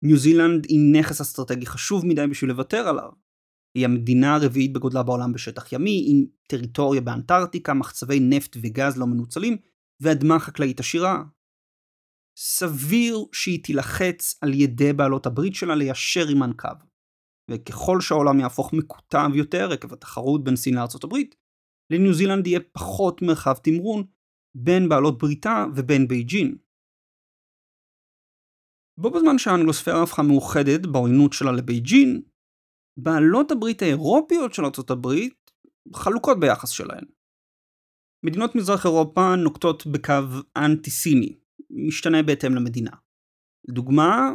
ניו 0.02 0.16
זילנד 0.16 0.66
היא 0.68 0.98
נכס 1.00 1.20
אסטרטגי 1.20 1.66
חשוב 1.66 2.06
מדי 2.06 2.26
בשביל 2.30 2.50
לוותר 2.50 2.88
עליו. 2.88 3.10
היא 3.74 3.84
המדינה 3.84 4.34
הרביעית 4.34 4.72
בגודלה 4.72 5.02
בעולם 5.02 5.32
בשטח 5.32 5.72
ימי, 5.72 6.06
עם 6.08 6.26
טריטוריה 6.48 7.00
באנטארקטיקה, 7.00 7.74
מחצבי 7.74 8.20
נפט 8.20 8.56
וגז 8.62 8.96
לא 8.96 9.06
מנוצלים, 9.06 9.56
ואדמה 10.00 10.38
חקלאית 10.38 10.80
עשירה. 10.80 11.22
סביר 12.36 13.18
שהיא 13.32 13.64
תילחץ 13.64 14.38
על 14.42 14.54
ידי 14.54 14.92
בעלות 14.92 15.26
הברית 15.26 15.54
שלה 15.54 15.74
ליישר 15.74 16.28
עימן 16.28 16.50
קו. 16.58 16.68
וככל 17.50 18.00
שהעולם 18.00 18.40
יהפוך 18.40 18.72
מקוטב 18.72 19.28
יותר 19.34 19.72
עקב 19.72 19.92
התחרות 19.92 20.44
בין 20.44 20.56
סין 20.56 20.74
לארצות 20.74 21.04
הברית, 21.04 21.34
לניו 21.90 22.14
זילנד 22.14 22.46
יהיה 22.46 22.60
פחות 22.72 23.22
מרחב 23.22 23.54
תמרון 23.54 24.04
בין 24.56 24.88
בעלות 24.88 25.18
בריתה 25.18 25.64
ובין 25.76 26.08
בייג'ין. 26.08 26.56
בו 29.00 29.10
בזמן 29.10 29.38
שהאנגלוספירה 29.38 30.02
הפכה 30.02 30.22
מאוחדת 30.22 30.86
בעוינות 30.86 31.32
שלה 31.32 31.52
לבייג'ין, 31.52 32.22
בעלות 32.96 33.50
הברית 33.50 33.82
האירופיות 33.82 34.54
של 34.54 34.64
ארצות 34.64 34.90
הברית 34.90 35.50
חלוקות 35.94 36.40
ביחס 36.40 36.70
שלהן. 36.70 37.04
מדינות 38.26 38.54
מזרח 38.54 38.86
אירופה 38.86 39.36
נוקטות 39.44 39.86
בקו 39.86 40.12
אנטי 40.56 40.90
סיני, 40.90 41.38
משתנה 41.74 42.22
בהתאם 42.22 42.54
למדינה. 42.54 42.90
לדוגמה, 43.68 44.30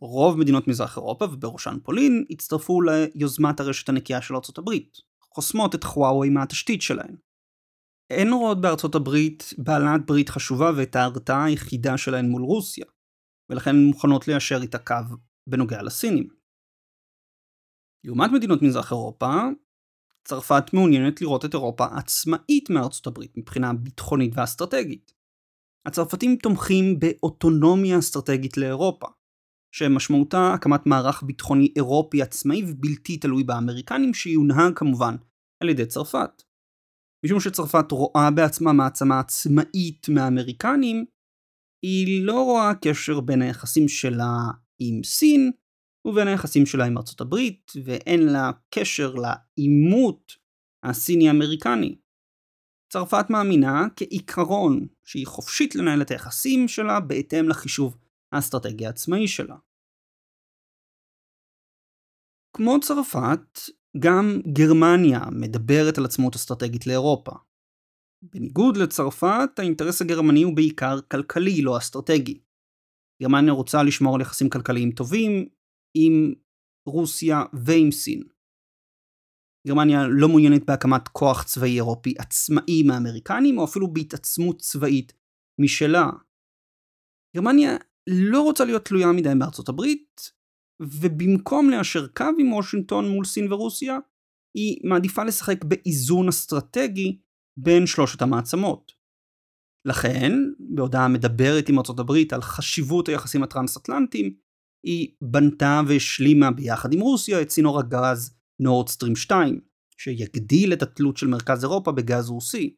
רוב 0.00 0.38
מדינות 0.38 0.68
מזרח 0.68 0.96
אירופה 0.96 1.24
ובראשן 1.24 1.76
פולין 1.82 2.24
הצטרפו 2.30 2.80
ליוזמת 2.82 3.60
הרשת 3.60 3.88
הנקייה 3.88 4.22
של 4.22 4.34
ארצות 4.34 4.58
הברית, 4.58 4.98
חוסמות 5.34 5.74
את 5.74 5.84
חוואווי 5.84 6.30
מהתשתית 6.30 6.82
שלהן. 6.82 7.16
הן 8.10 8.32
רואות 8.32 8.60
בארצות 8.60 8.94
הברית 8.94 9.54
בעלת 9.58 10.06
ברית 10.06 10.28
חשובה 10.28 10.70
ואת 10.76 10.96
ההרתעה 10.96 11.44
היחידה 11.44 11.98
שלהן 11.98 12.28
מול 12.28 12.42
רוסיה, 12.42 12.86
ולכן 13.50 13.76
מוכנות 13.76 14.28
ליישר 14.28 14.58
איתה 14.62 14.78
קו 14.78 14.94
בנוגע 15.46 15.82
לסינים. 15.82 16.28
לעומת 18.04 18.30
מדינות 18.32 18.62
מזרח 18.62 18.92
אירופה, 18.92 19.34
צרפת 20.24 20.64
מעוניינת 20.72 21.20
לראות 21.20 21.44
את 21.44 21.54
אירופה 21.54 21.86
עצמאית 21.98 22.70
מארצות 22.70 23.06
הברית 23.06 23.36
מבחינה 23.36 23.72
ביטחונית 23.72 24.32
ואסטרטגית. 24.34 25.17
הצרפתים 25.86 26.36
תומכים 26.36 26.98
באוטונומיה 26.98 27.98
אסטרטגית 27.98 28.56
לאירופה, 28.56 29.06
שמשמעותה 29.74 30.52
הקמת 30.54 30.86
מערך 30.86 31.22
ביטחוני 31.22 31.72
אירופי 31.76 32.22
עצמאי 32.22 32.62
ובלתי 32.66 33.16
תלוי 33.16 33.44
באמריקנים 33.44 34.14
שיונהג 34.14 34.72
כמובן 34.76 35.14
על 35.62 35.68
ידי 35.68 35.86
צרפת. 35.86 36.42
משום 37.24 37.40
שצרפת 37.40 37.92
רואה 37.92 38.30
בעצמה 38.30 38.72
מעצמה 38.72 39.20
עצמאית 39.20 40.08
מהאמריקנים, 40.08 41.04
היא 41.84 42.26
לא 42.26 42.44
רואה 42.44 42.72
קשר 42.74 43.20
בין 43.20 43.42
היחסים 43.42 43.88
שלה 43.88 44.36
עם 44.80 45.04
סין 45.04 45.50
ובין 46.06 46.28
היחסים 46.28 46.66
שלה 46.66 46.84
עם 46.84 46.98
ארצות 46.98 47.20
הברית, 47.20 47.72
ואין 47.84 48.26
לה 48.26 48.50
קשר 48.74 49.14
לעימות 49.14 50.32
הסיני-אמריקני. 50.82 51.98
צרפת 52.92 53.30
מאמינה 53.30 53.86
כעיקרון 53.96 54.86
שהיא 55.08 55.26
חופשית 55.26 55.74
לנהל 55.74 56.02
את 56.02 56.10
היחסים 56.10 56.68
שלה 56.68 57.00
בהתאם 57.00 57.48
לחישוב 57.48 57.98
האסטרטגי 58.32 58.86
העצמאי 58.86 59.28
שלה. 59.28 59.56
כמו 62.56 62.80
צרפת, 62.80 63.58
גם 63.98 64.24
גרמניה 64.52 65.20
מדברת 65.40 65.98
על 65.98 66.04
עצמאות 66.04 66.34
אסטרטגית 66.34 66.86
לאירופה. 66.86 67.32
בניגוד 68.22 68.76
לצרפת, 68.76 69.58
האינטרס 69.58 70.02
הגרמני 70.02 70.42
הוא 70.42 70.56
בעיקר 70.56 71.00
כלכלי, 71.00 71.62
לא 71.62 71.78
אסטרטגי. 71.78 72.40
גרמניה 73.22 73.52
רוצה 73.52 73.82
לשמור 73.82 74.14
על 74.14 74.20
יחסים 74.20 74.50
כלכליים 74.50 74.90
טובים 74.92 75.48
עם 75.96 76.34
רוסיה 76.88 77.42
ועם 77.66 77.90
סין. 77.90 78.22
גרמניה 79.66 80.06
לא 80.08 80.28
מעוניינת 80.28 80.66
בהקמת 80.66 81.08
כוח 81.08 81.42
צבאי 81.42 81.74
אירופי 81.74 82.14
עצמאי 82.18 82.82
מהאמריקנים, 82.82 83.58
או 83.58 83.64
אפילו 83.64 83.92
בהתעצמות 83.92 84.58
צבאית 84.58 85.12
משלה. 85.60 86.10
גרמניה 87.36 87.76
לא 88.08 88.42
רוצה 88.42 88.64
להיות 88.64 88.84
תלויה 88.84 89.12
מדי 89.12 89.32
בארצות 89.38 89.68
הברית, 89.68 90.32
ובמקום 90.82 91.70
ליישר 91.70 92.06
קו 92.06 92.24
עם 92.38 92.52
וושינגטון 92.52 93.08
מול 93.08 93.24
סין 93.24 93.52
ורוסיה, 93.52 93.98
היא 94.56 94.80
מעדיפה 94.84 95.24
לשחק 95.24 95.64
באיזון 95.64 96.28
אסטרטגי 96.28 97.18
בין 97.58 97.86
שלושת 97.86 98.22
המעצמות. 98.22 98.92
לכן, 99.88 100.32
בהודעה 100.58 101.08
מדברת 101.08 101.68
עם 101.68 101.78
ארצות 101.78 101.98
הברית 101.98 102.32
על 102.32 102.42
חשיבות 102.42 103.08
היחסים 103.08 103.42
הטרנס-אטלנטיים, 103.42 104.34
היא 104.86 105.14
בנתה 105.22 105.80
והשלימה 105.88 106.50
ביחד 106.50 106.92
עם 106.92 107.00
רוסיה 107.00 107.42
את 107.42 107.48
צינור 107.48 107.78
הגז 107.78 108.37
נורדסטרים 108.60 109.16
2, 109.16 109.60
שיגדיל 109.98 110.72
את 110.72 110.82
התלות 110.82 111.16
של 111.16 111.26
מרכז 111.26 111.64
אירופה 111.64 111.92
בגז 111.92 112.28
רוסי. 112.28 112.76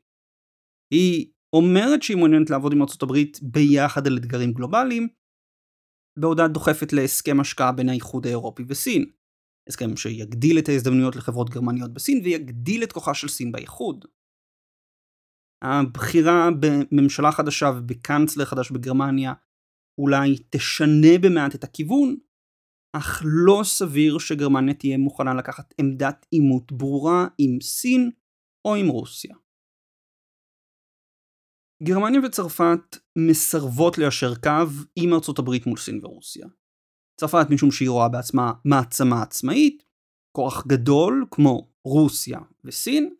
היא 0.93 1.33
אומרת 1.53 2.03
שהיא 2.03 2.17
מעוניינת 2.17 2.51
לעבוד 2.51 2.73
עם 2.73 2.83
הברית 3.03 3.39
ביחד 3.43 4.07
על 4.07 4.17
אתגרים 4.17 4.53
גלובליים, 4.53 5.09
בעודה 6.19 6.49
דוחפת 6.49 6.93
להסכם 6.93 7.41
השקעה 7.41 7.73
בין 7.73 7.89
האיחוד 7.89 8.27
האירופי 8.27 8.63
וסין. 8.69 9.05
הסכם 9.69 9.97
שיגדיל 9.97 10.59
את 10.59 10.69
ההזדמנויות 10.69 11.17
לחברות 11.17 11.51
גרמניות 11.51 11.95
בסין 11.95 12.21
ויגדיל 12.25 12.83
את 12.83 12.93
כוחה 12.93 13.15
של 13.15 13.29
סין 13.29 13.53
באיחוד. 13.53 14.05
הבחירה 15.63 16.49
בממשלה 16.61 17.33
חדשה 17.33 17.67
ובקאנצלר 17.77 18.45
חדש 18.45 18.71
בגרמניה 18.71 19.33
אולי 20.01 20.37
תשנה 20.51 21.19
במעט 21.23 21.55
את 21.55 21.65
הכיוון, 21.65 22.17
אך 22.93 23.23
לא 23.25 23.61
סביר 23.65 24.19
שגרמניה 24.19 24.75
תהיה 24.75 24.99
מוכנה 24.99 25.35
לקחת 25.35 25.75
עמדת 25.81 26.27
עימות 26.31 26.73
ברורה 26.73 27.27
עם 27.39 27.61
סין 27.61 28.11
או 28.65 28.75
עם 28.75 28.89
רוסיה. 28.89 29.37
גרמניה 31.83 32.21
וצרפת 32.27 32.97
מסרבות 33.19 33.99
ליישר 33.99 34.35
קו 34.35 34.67
עם 34.97 35.13
ארצות 35.13 35.39
הברית 35.39 35.67
מול 35.67 35.79
סין 35.79 36.01
ורוסיה. 36.05 36.47
צרפת 37.21 37.47
משום 37.51 37.71
שהיא 37.71 37.91
רואה 37.91 38.09
בעצמה 38.09 38.53
מעצמה 38.65 39.23
עצמאית, 39.23 39.83
כוח 40.37 40.67
גדול 40.67 41.27
כמו 41.31 41.73
רוסיה 41.85 42.39
וסין, 42.65 43.15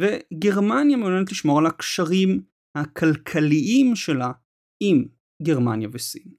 וגרמניה 0.00 0.96
מעוניינת 0.96 1.32
לשמור 1.32 1.58
על 1.58 1.66
הקשרים 1.66 2.42
הכלכליים 2.74 3.96
שלה 3.96 4.32
עם 4.82 5.04
גרמניה 5.42 5.88
וסין. 5.92 6.34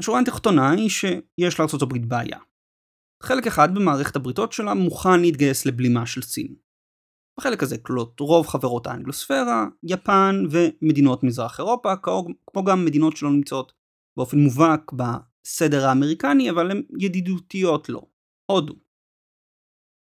השורה 0.00 0.20
התחתונה 0.20 0.70
היא 0.70 0.88
שיש 0.88 1.60
הברית 1.82 2.06
בעיה. 2.06 2.38
חלק 3.22 3.46
אחד 3.46 3.74
במערכת 3.74 4.16
הבריתות 4.16 4.52
שלה 4.52 4.74
מוכן 4.74 5.20
להתגייס 5.20 5.66
לבלימה 5.66 6.06
של 6.06 6.22
סין. 6.22 6.54
בחלק 7.38 7.62
הזה 7.62 7.78
כלולות 7.78 8.20
רוב 8.20 8.46
חברות 8.46 8.86
האנגלוספירה, 8.86 9.66
יפן 9.82 10.44
ומדינות 10.50 11.22
מזרח 11.22 11.58
אירופה, 11.60 11.92
כמו 12.46 12.64
גם 12.64 12.84
מדינות 12.84 13.16
שלא 13.16 13.30
נמצאות 13.30 13.72
באופן 14.16 14.38
מובהק 14.38 14.92
בסדר 14.92 15.86
האמריקני, 15.86 16.50
אבל 16.50 16.70
הן 16.70 16.82
ידידותיות 16.98 17.88
לו, 17.88 18.08
הודו. 18.50 18.74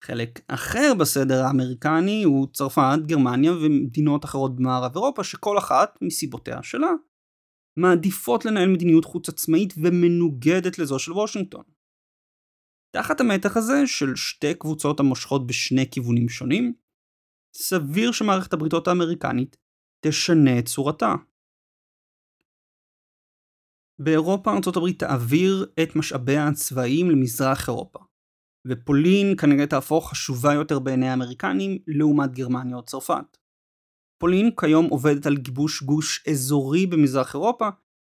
חלק 0.05 0.41
אחר 0.49 0.93
בסדר 0.99 1.45
האמריקני 1.45 2.23
הוא 2.23 2.47
צרפת, 2.53 2.99
גרמניה 3.07 3.53
ומדינות 3.53 4.25
אחרות 4.25 4.57
במערב 4.57 4.93
אירופה, 4.95 5.25
שכל 5.25 5.59
אחת, 5.59 5.99
מסיבותיה 6.03 6.63
שלה, 6.63 6.91
מעדיפות 7.77 8.45
לנהל 8.45 8.69
מדיניות 8.69 9.05
חוץ 9.05 9.29
עצמאית 9.29 9.75
ומנוגדת 9.77 10.79
לזו 10.79 10.99
של 10.99 11.13
וושינגטון. 11.13 11.65
תחת 12.97 13.21
המתח 13.21 13.57
הזה 13.57 13.87
של 13.87 14.17
שתי 14.17 14.55
קבוצות 14.55 15.01
המושכות 15.01 15.47
בשני 15.47 15.91
כיוונים 15.91 16.29
שונים, 16.29 16.75
סביר 17.55 18.13
שמערכת 18.13 18.53
הבריתות 18.53 18.89
האמריקנית 18.89 19.57
תשנה 20.07 20.59
את 20.59 20.67
צורתה. 20.67 21.15
באירופה 23.99 24.53
ארצות 24.53 24.77
הברית 24.77 24.99
תעביר 24.99 25.67
את 25.83 25.97
משאביה 25.97 26.49
הצבאיים 26.49 27.11
למזרח 27.11 27.69
אירופה, 27.69 27.99
ופולין 28.69 29.37
כנראה 29.37 29.67
תהפוך 29.67 30.11
חשובה 30.11 30.55
יותר 30.55 30.79
בעיני 30.79 31.09
האמריקנים 31.09 31.79
לעומת 31.87 32.33
גרמניה 32.33 32.77
או 32.77 32.83
צרפת. 32.83 33.42
פולין 34.23 34.51
כיום 34.61 34.87
עובדת 34.87 35.27
על 35.27 35.37
גיבוש 35.37 35.83
גוש 35.83 36.25
אזורי 36.29 36.87
במזרח 36.87 37.35
אירופה, 37.35 37.69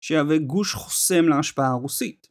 שיהווה 0.03 0.37
גוש 0.37 0.73
חוסם 0.73 1.25
להשפעה 1.29 1.67
הרוסית. 1.67 2.27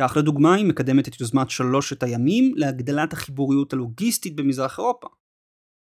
כך 0.00 0.16
לדוגמה 0.16 0.54
היא 0.54 0.66
מקדמת 0.66 1.08
את 1.08 1.20
יוזמת 1.20 1.50
שלושת 1.50 2.02
הימים 2.02 2.52
להגדלת 2.56 3.12
החיבוריות 3.12 3.72
הלוגיסטית 3.72 4.36
במזרח 4.36 4.78
אירופה. 4.78 5.06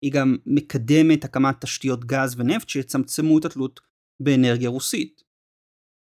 היא 0.05 0.13
גם 0.13 0.37
מקדמת 0.47 1.25
הקמת 1.25 1.61
תשתיות 1.61 2.05
גז 2.05 2.41
ונפט 2.41 2.69
שיצמצמו 2.69 3.39
את 3.39 3.45
התלות 3.45 3.81
באנרגיה 4.23 4.69
רוסית. 4.69 5.23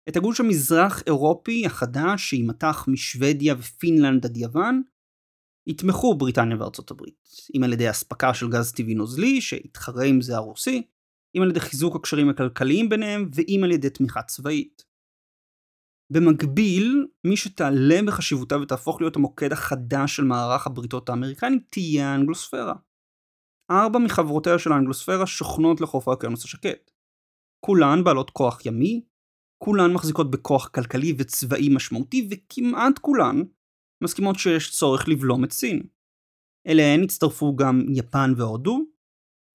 את 0.10 0.18
הגוש 0.18 0.40
המזרח 0.40 1.04
אירופי 1.08 1.66
החדש 1.66 2.30
שימתח 2.30 2.86
משוודיה 2.88 3.56
ופינלנד 3.60 4.26
עד 4.26 4.38
יוון, 4.38 4.82
יתמכו 5.68 6.18
בריטניה 6.18 6.58
וארצות 6.60 6.92
הברית, 6.92 7.30
אם 7.58 7.64
על 7.64 7.74
ידי 7.74 7.90
אספקה 7.90 8.34
של 8.34 8.50
גז 8.50 8.72
טבעי 8.72 8.96
נוזלי 8.96 9.42
שיתחרה 9.42 10.06
עם 10.06 10.22
זה 10.22 10.36
הרוסי, 10.36 10.93
אם 11.38 11.42
על 11.42 11.50
ידי 11.50 11.60
חיזוק 11.60 11.96
הקשרים 11.96 12.30
הכלכליים 12.30 12.90
ביניהם 12.90 13.30
ואם 13.34 13.62
על 13.64 13.72
ידי 13.72 13.90
תמיכה 13.90 14.22
צבאית. 14.22 14.84
במקביל, 16.14 17.08
מי 17.28 17.38
שתעלה 17.38 18.00
בחשיבותה 18.08 18.58
ותהפוך 18.60 19.02
להיות 19.02 19.16
המוקד 19.16 19.52
החדש 19.52 20.16
של 20.16 20.24
מערך 20.24 20.68
הבריתות 20.68 21.10
האמריקני 21.10 21.60
תהיה 21.70 22.12
האנגלוספירה. 22.12 22.74
ארבע 23.72 24.00
מחברותיה 24.00 24.60
של 24.60 24.72
האנגלוספירה 24.72 25.28
שוכנות 25.28 25.82
לחוף 25.82 26.08
האוקיינוס 26.08 26.44
השקט. 26.44 26.92
כולן 27.66 28.04
בעלות 28.04 28.30
כוח 28.30 28.66
ימי, 28.66 29.06
כולן 29.64 29.94
מחזיקות 29.94 30.32
בכוח 30.32 30.68
כלכלי 30.68 31.14
וצבאי 31.18 31.70
משמעותי, 31.76 32.28
וכמעט 32.32 33.00
כולן 33.02 33.42
מסכימות 34.04 34.36
שיש 34.40 34.72
צורך 34.72 35.08
לבלום 35.08 35.44
את 35.44 35.52
סין. 35.52 35.84
אליהן 36.68 37.04
הצטרפו 37.04 37.56
גם 37.56 37.86
יפן 37.90 38.34
והודו, 38.38 38.93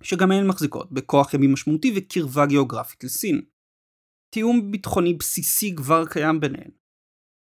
שגם 0.03 0.31
הן 0.31 0.47
מחזיקות 0.47 0.93
בכוח 0.93 1.35
ימי 1.35 1.47
משמעותי 1.47 1.95
וקרבה 1.97 2.47
גיאוגרפית 2.47 3.05
לסין. 3.05 3.41
תיאום 4.35 4.71
ביטחוני 4.71 5.15
בסיסי 5.15 5.75
כבר 5.77 6.07
קיים 6.07 6.41
ביניהן. 6.41 6.71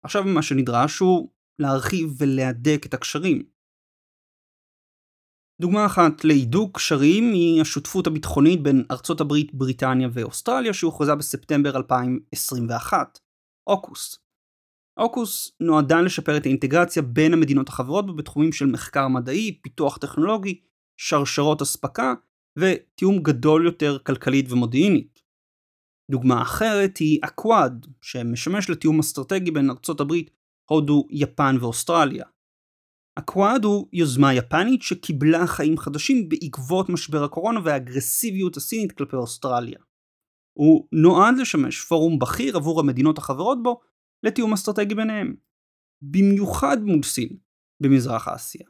עכשיו 0.05 0.23
מה 0.23 0.41
שנדרש 0.41 0.99
הוא 0.99 1.29
להרחיב 1.59 2.09
ולהדק 2.17 2.85
את 2.85 2.93
הקשרים. 2.93 3.43
דוגמה 5.61 5.85
אחת 5.85 6.23
להידוק 6.23 6.77
קשרים 6.77 7.23
היא 7.33 7.61
השותפות 7.61 8.07
הביטחונית 8.07 8.63
בין 8.63 8.83
ארצות 8.91 9.21
הברית, 9.21 9.53
בריטניה 9.53 10.09
ואוסטרליה 10.13 10.73
שהוכרזה 10.73 11.15
בספטמבר 11.15 11.77
2021. 11.77 13.19
אוקוס. 13.67 14.19
אוקוס 14.99 15.51
נועדה 15.59 16.01
לשפר 16.01 16.37
את 16.37 16.45
האינטגרציה 16.45 17.01
בין 17.01 17.33
המדינות 17.33 17.69
החברות 17.69 18.15
בתחומים 18.15 18.51
של 18.51 18.65
מחקר 18.65 19.07
מדעי, 19.07 19.59
פיתוח 19.61 19.97
טכנולוגי, 19.97 20.61
שרשרות 20.97 21.61
אספקה 21.61 22.13
ותיאום 22.57 23.19
גדול 23.19 23.65
יותר 23.65 23.97
כלכלית 23.99 24.51
ומודיעינית. 24.51 25.19
דוגמה 26.11 26.41
אחרת 26.41 26.97
היא 26.97 27.19
אקוואד, 27.23 27.85
שמשמש 28.01 28.69
לתיאום 28.69 28.99
אסטרטגי 28.99 29.51
בין 29.51 29.69
ארצות 29.69 29.99
הברית, 29.99 30.31
הודו, 30.69 31.07
יפן 31.11 31.55
ואוסטרליה. 31.61 32.25
אקוואד 33.19 33.63
הוא 33.63 33.87
יוזמה 33.93 34.33
יפנית 34.33 34.81
שקיבלה 34.81 35.47
חיים 35.47 35.77
חדשים 35.77 36.29
בעקבות 36.29 36.89
משבר 36.89 37.23
הקורונה 37.23 37.59
והאגרסיביות 37.65 38.57
הסינית 38.57 38.91
כלפי 38.91 39.15
אוסטרליה. 39.15 39.79
הוא 40.57 40.87
נועד 40.91 41.35
לשמש 41.41 41.81
פורום 41.81 42.19
בכיר 42.19 42.57
עבור 42.57 42.79
המדינות 42.79 43.17
החברות 43.17 43.63
בו 43.63 43.79
לתיאום 44.23 44.53
אסטרטגי 44.53 44.95
ביניהם. 44.95 45.35
במיוחד 46.01 46.77
מול 46.81 47.03
סין 47.03 47.37
במזרח 47.83 48.27
אסיה. 48.27 48.67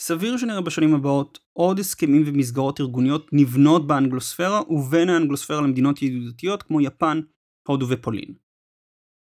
סביר 0.00 0.36
שנראה 0.36 0.60
בשנים 0.60 0.94
הבאות 0.94 1.38
עוד 1.52 1.78
הסכמים 1.78 2.22
ומסגרות 2.26 2.80
ארגוניות 2.80 3.26
נבנות 3.32 3.86
באנגלוספירה 3.86 4.60
ובין 4.70 5.08
האנגלוספירה 5.08 5.60
למדינות 5.60 6.02
ידידותיות 6.02 6.62
כמו 6.62 6.80
יפן, 6.80 7.20
הודו 7.68 7.86
ופולין. 7.90 8.34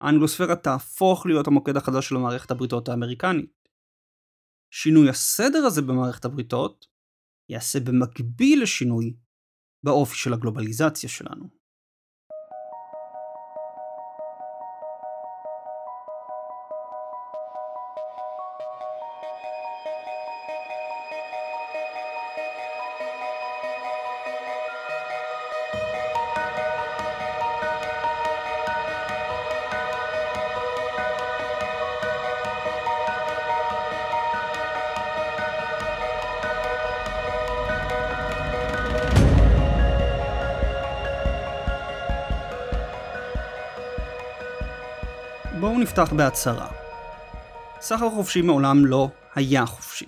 האנגלוספירה 0.01 0.55
תהפוך 0.55 1.25
להיות 1.25 1.47
המוקד 1.47 1.77
החדש 1.77 2.09
של 2.09 2.15
מערכת 2.15 2.51
הבריתות 2.51 2.89
האמריקנית. 2.89 3.69
שינוי 4.73 5.09
הסדר 5.09 5.65
הזה 5.65 5.81
במערכת 5.81 6.25
הבריתות 6.25 6.87
יעשה 7.49 7.79
במקביל 7.79 8.63
לשינוי 8.63 9.15
באופי 9.83 10.15
של 10.15 10.33
הגלובליזציה 10.33 11.09
שלנו. 11.09 11.56
נפתח 45.87 46.13
בהצהרה. 46.13 46.67
סחר 47.81 48.09
חופשי 48.09 48.41
מעולם 48.41 48.85
לא 48.85 49.09
היה 49.35 49.65
חופשי. 49.65 50.05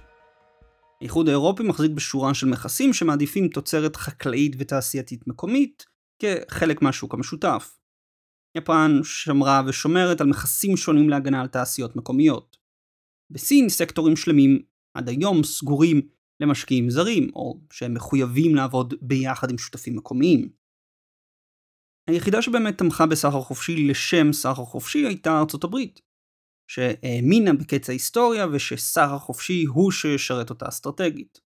האיחוד 1.02 1.28
האירופי 1.28 1.64
מחזיק 1.64 1.92
בשורה 1.92 2.34
של 2.34 2.48
מכסים 2.48 2.94
שמעדיפים 2.94 3.48
תוצרת 3.48 3.96
חקלאית 3.96 4.56
ותעשייתית 4.60 5.28
מקומית 5.28 5.86
כחלק 6.20 6.82
מהשוק 6.82 7.14
המשותף. 7.14 7.78
יפן 8.58 9.00
שמרה 9.04 9.62
ושומרת 9.68 10.22
על 10.22 10.28
מכסים 10.28 10.78
שונים 10.78 11.10
להגנה 11.10 11.42
על 11.42 11.48
תעשיות 11.48 11.96
מקומיות. 11.96 12.58
בסין 13.32 13.70
סקטורים 13.70 14.16
שלמים 14.16 14.60
עד 14.94 15.10
היום 15.10 15.44
סגורים 15.44 16.02
למשקיעים 16.40 16.90
זרים, 16.90 17.30
או 17.36 17.60
שהם 17.72 17.94
מחויבים 17.94 18.56
לעבוד 18.56 18.94
ביחד 19.02 19.52
עם 19.52 19.58
שותפים 19.58 19.96
מקומיים. 19.96 20.50
היחידה 22.10 22.42
שבאמת 22.42 22.78
תמכה 22.78 23.06
בסחר 23.06 23.42
חופשי 23.42 23.88
לשם 23.88 24.34
סחר 24.34 24.66
חופשי 24.66 25.06
הייתה 25.06 25.40
ארצות 25.40 25.64
הברית, 25.64 26.02
שהאמינה 26.72 27.54
בקץ 27.54 27.90
ההיסטוריה 27.90 28.48
ושסחר 28.48 29.20
חופשי 29.20 29.64
הוא 29.64 29.92
שישרת 29.92 30.50
אותה 30.50 30.66
אסטרטגית. 30.70 31.40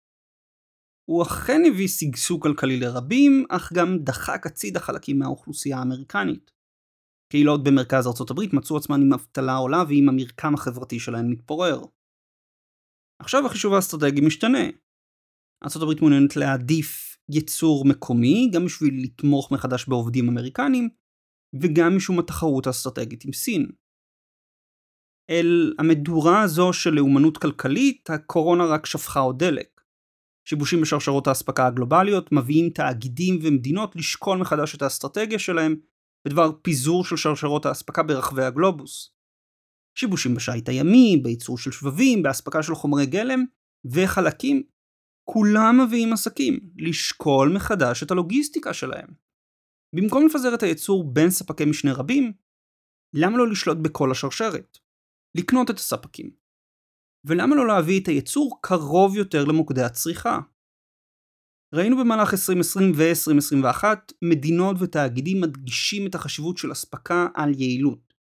הוא 1.09 1.23
אכן 1.23 1.61
הביא 1.67 1.87
שגשוג 1.87 2.43
כלכלי 2.43 2.79
לרבים, 2.79 3.45
אך 3.49 3.73
גם 3.73 3.97
דחק 3.99 4.45
הצידה 4.45 4.79
חלקים 4.79 5.19
מהאוכלוסייה 5.19 5.77
האמריקנית. 5.77 6.51
קהילות 7.31 7.63
במרכז 7.63 8.07
ארצות 8.07 8.31
הברית 8.31 8.53
מצאו 8.53 8.77
עצמן 8.77 9.01
עם 9.01 9.13
אבטלה 9.13 9.55
עולה 9.55 9.83
ועם 9.87 10.09
המרקם 10.09 10.53
החברתי 10.53 10.99
שלהן 10.99 11.29
מתפורר. 11.29 11.81
עכשיו 13.21 13.45
החישוב 13.45 13.73
האסטרטגי 13.73 14.21
משתנה. 14.21 14.63
ארצות 15.63 15.81
הברית 15.81 16.01
מעוניינת 16.01 16.35
להעדיף 16.35 17.12
יצור 17.29 17.85
מקומי, 17.85 18.49
גם 18.53 18.65
בשביל 18.65 19.03
לתמוך 19.03 19.51
מחדש 19.51 19.87
בעובדים 19.87 20.29
אמריקנים, 20.29 20.89
וגם 21.61 21.95
משום 21.97 22.19
התחרות 22.19 22.67
האסטרטגית 22.67 23.25
עם 23.25 23.33
סין. 23.33 23.67
אל 25.29 25.73
המדורה 25.79 26.41
הזו 26.41 26.73
של 26.73 26.89
לאומנות 26.89 27.37
כלכלית, 27.37 28.09
הקורונה 28.09 28.65
רק 28.65 28.85
שפכה 28.85 29.19
עוד 29.19 29.39
דלק. 29.39 29.81
שיבושים 30.47 30.81
בשרשרות 30.81 31.27
האספקה 31.27 31.67
הגלובליות 31.67 32.31
מביאים 32.31 32.69
תאגידים 32.69 33.39
ומדינות 33.43 33.95
לשקול 33.95 34.37
מחדש 34.37 34.75
את 34.75 34.81
האסטרטגיה 34.81 35.39
שלהם 35.39 35.75
בדבר 36.27 36.51
פיזור 36.61 37.05
של 37.05 37.17
שרשרות 37.17 37.65
האספקה 37.65 38.03
ברחבי 38.03 38.43
הגלובוס. 38.43 39.15
שיבושים 39.97 40.35
בשיט 40.35 40.69
הימי, 40.69 41.19
בייצור 41.23 41.57
של 41.57 41.71
שבבים, 41.71 42.23
באספקה 42.23 42.63
של 42.63 42.75
חומרי 42.75 43.05
גלם 43.05 43.43
וחלקים 43.85 44.63
כולם 45.23 45.75
מביאים 45.85 46.13
עסקים 46.13 46.59
לשקול 46.77 47.53
מחדש 47.55 48.03
את 48.03 48.11
הלוגיסטיקה 48.11 48.73
שלהם. 48.73 49.07
במקום 49.95 50.25
לפזר 50.25 50.55
את 50.55 50.63
הייצור 50.63 51.13
בין 51.13 51.29
ספקי 51.29 51.65
משנה 51.65 51.93
רבים, 51.93 52.33
למה 53.13 53.37
לא 53.37 53.47
לשלוט 53.47 53.77
בכל 53.77 54.11
השרשרת? 54.11 54.77
לקנות 55.37 55.69
את 55.69 55.75
הספקים. 55.75 56.31
ולמה 57.25 57.55
לא 57.55 57.67
להביא 57.67 58.01
את 58.01 58.07
הייצור 58.07 58.59
קרוב 58.61 59.17
יותר 59.17 59.45
למוקדי 59.45 59.81
הצריכה? 59.81 60.39
ראינו 61.75 61.97
במהלך 61.97 62.33
2020 62.33 62.91
ו-2021 62.95 63.83
מדינות 64.21 64.75
ותאגידים 64.79 65.41
מדגישים 65.41 66.07
את 66.07 66.15
החשיבות 66.15 66.57
של 66.57 66.71
אספקה 66.71 67.27
על 67.35 67.49
יעילות, 67.49 68.13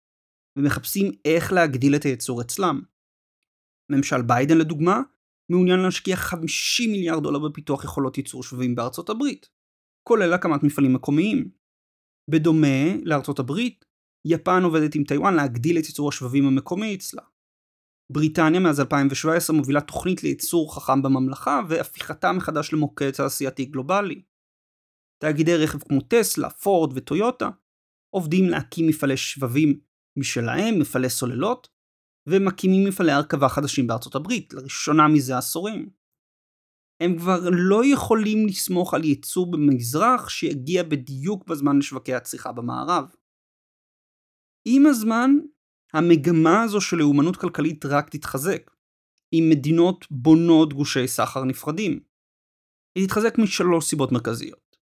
ומחפשים 0.59 1.13
איך 1.25 1.53
להגדיל 1.53 1.97
את 1.97 2.03
הייצור 2.03 2.41
אצלם. 2.41 2.81
ממשל 3.93 4.23
ביידן 4.23 4.59
לדוגמה 4.59 5.01
מעוניין 5.53 5.81
להשקיע 5.81 6.17
50 6.17 6.91
מיליארד 6.93 7.23
דולר 7.23 7.39
בפיתוח 7.39 7.85
יכולות 7.85 8.19
ייצור 8.19 8.43
שבבים 8.43 8.75
בארצות 8.75 9.11
הברית, 9.11 9.49
כולל 10.09 10.33
הקמת 10.33 10.63
מפעלים 10.63 10.93
מקומיים. 10.93 11.51
בדומה 12.31 12.97
לארצות 13.03 13.39
הברית, 13.39 13.85
יפן 14.27 14.63
עובדת 14.63 14.95
עם 14.95 15.05
טיוואן 15.05 15.35
להגדיל 15.35 15.79
את 15.79 15.85
ייצור 15.85 16.09
השבבים 16.09 16.47
המקומי 16.47 16.95
אצלה. 16.95 17.23
בריטניה 18.13 18.61
מאז 18.61 18.81
2017 18.81 19.57
מובילה 19.57 19.81
תוכנית 19.81 20.23
לייצור 20.23 20.75
חכם 20.77 21.03
בממלכה 21.03 21.61
והפיכתה 21.69 22.33
מחדש 22.33 22.73
למוקד 22.73 23.11
תעשייתי 23.11 23.65
גלובלי. 23.65 24.23
תאגידי 25.23 25.57
רכב 25.57 25.79
כמו 25.79 26.01
טסלה, 26.01 26.51
פורד 26.51 26.93
וטויוטה 26.95 27.51
עובדים 28.15 28.49
להקים 28.49 28.87
מפעלי 28.87 29.17
שבבים 29.17 29.81
משלהם, 30.19 30.79
מפעלי 30.79 31.11
סוללות, 31.11 31.69
ומקימים 32.29 32.89
מפעלי 32.89 33.13
הרכבה 33.13 33.49
חדשים 33.49 33.87
בארצות 33.87 34.15
הברית, 34.15 34.53
לראשונה 34.53 35.09
מזה 35.09 35.39
עשורים. 35.39 35.91
הם 37.03 37.19
כבר 37.19 37.41
לא 37.53 37.83
יכולים 37.93 38.47
לסמוך 38.47 38.95
על 38.95 39.05
ייצור 39.05 39.51
במזרח 39.51 40.29
שיגיע 40.29 40.83
בדיוק 40.83 41.49
בזמן 41.49 41.79
לשווקי 41.79 42.15
הצריכה 42.15 42.53
במערב. 42.53 43.05
עם 44.69 44.87
הזמן, 44.87 45.31
המגמה 45.93 46.63
הזו 46.63 46.81
של 46.81 46.97
לאומנות 46.97 47.37
כלכלית 47.37 47.85
רק 47.85 48.09
תתחזק, 48.11 48.71
עם 49.35 49.45
מדינות 49.51 50.07
בונות 50.11 50.73
גושי 50.73 51.09
סחר 51.09 51.45
נפרדים. 51.45 52.01
היא 52.99 53.07
תתחזק 53.07 53.39
משלוש 53.39 53.85
סיבות 53.85 54.13
מרכזיות. 54.13 54.77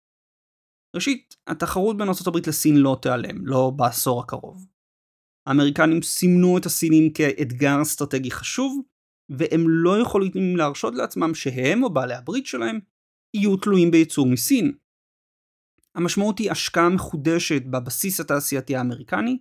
ראשית, 0.95 1.35
התחרות 1.47 1.97
בין 1.97 2.07
ארה"ב 2.07 2.47
לסין 2.47 2.77
לא 2.77 2.97
תיעלם, 3.01 3.47
לא 3.47 3.71
בעשור 3.75 4.21
הקרוב. 4.21 4.76
האמריקנים 5.47 6.01
סימנו 6.01 6.57
את 6.57 6.65
הסינים 6.65 7.13
כאתגר 7.13 7.81
אסטרטגי 7.81 8.31
חשוב, 8.31 8.81
והם 9.29 9.63
לא 9.67 10.01
יכולים 10.01 10.57
להרשות 10.57 10.95
לעצמם 10.95 11.35
שהם 11.35 11.83
או 11.83 11.93
בעלי 11.93 12.15
הברית 12.15 12.45
שלהם 12.45 12.79
יהיו 13.33 13.57
תלויים 13.57 13.91
בייצור 13.91 14.25
מסין. 14.25 14.77
המשמעות 15.95 16.39
היא 16.39 16.51
השקעה 16.51 16.89
מחודשת 16.89 17.61
בבסיס 17.65 18.19
התעשייתי 18.19 18.75
האמריקני, 18.75 19.37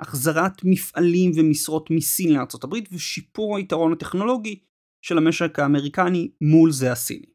החזרת 0.00 0.52
מפעלים 0.64 1.32
ומשרות 1.36 1.90
מסין 1.90 2.32
לארצות 2.32 2.64
הברית 2.64 2.88
ושיפור 2.92 3.56
היתרון 3.56 3.92
הטכנולוגי 3.92 4.60
של 5.02 5.18
המשק 5.18 5.58
האמריקני 5.58 6.30
מול 6.40 6.72
זה 6.72 6.92
הסיני. 6.92 7.26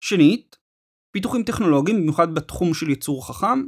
שנית, 0.00 0.56
פיתוחים 1.14 1.42
טכנולוגיים, 1.42 1.96
במיוחד 1.96 2.34
בתחום 2.34 2.74
של 2.74 2.88
ייצור 2.88 3.28
חכם, 3.28 3.64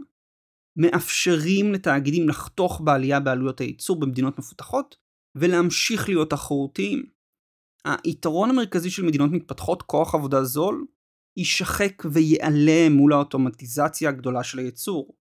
מאפשרים 0.77 1.73
לתאגידים 1.73 2.29
לחתוך 2.29 2.81
בעלייה 2.85 3.21
בעלויות 3.21 3.61
הייצור 3.61 4.01
במדינות 4.01 4.39
מפותחות 4.39 4.97
ולהמשיך 5.35 6.09
להיות 6.09 6.31
תחרותיים. 6.31 7.07
היתרון 8.05 8.51
המרכזי 8.51 8.91
של 8.91 9.05
מדינות 9.05 9.31
מתפתחות, 9.31 9.83
כוח 9.83 10.15
עבודה 10.15 10.45
זול, 10.45 10.87
יישחק 11.37 12.03
וייעלם 12.13 12.93
מול 12.93 13.13
האוטומטיזציה 13.13 14.09
הגדולה 14.09 14.43
של 14.45 14.59
הייצור. 14.59 15.17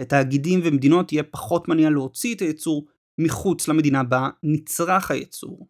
לתאגידים 0.00 0.60
ומדינות 0.64 1.12
יהיה 1.12 1.22
פחות 1.22 1.68
מניע 1.68 1.90
להוציא 1.90 2.34
את 2.34 2.40
הייצור 2.40 2.86
מחוץ 3.18 3.68
למדינה 3.68 4.04
בה 4.04 4.28
נצרך 4.42 5.10
הייצור. 5.10 5.68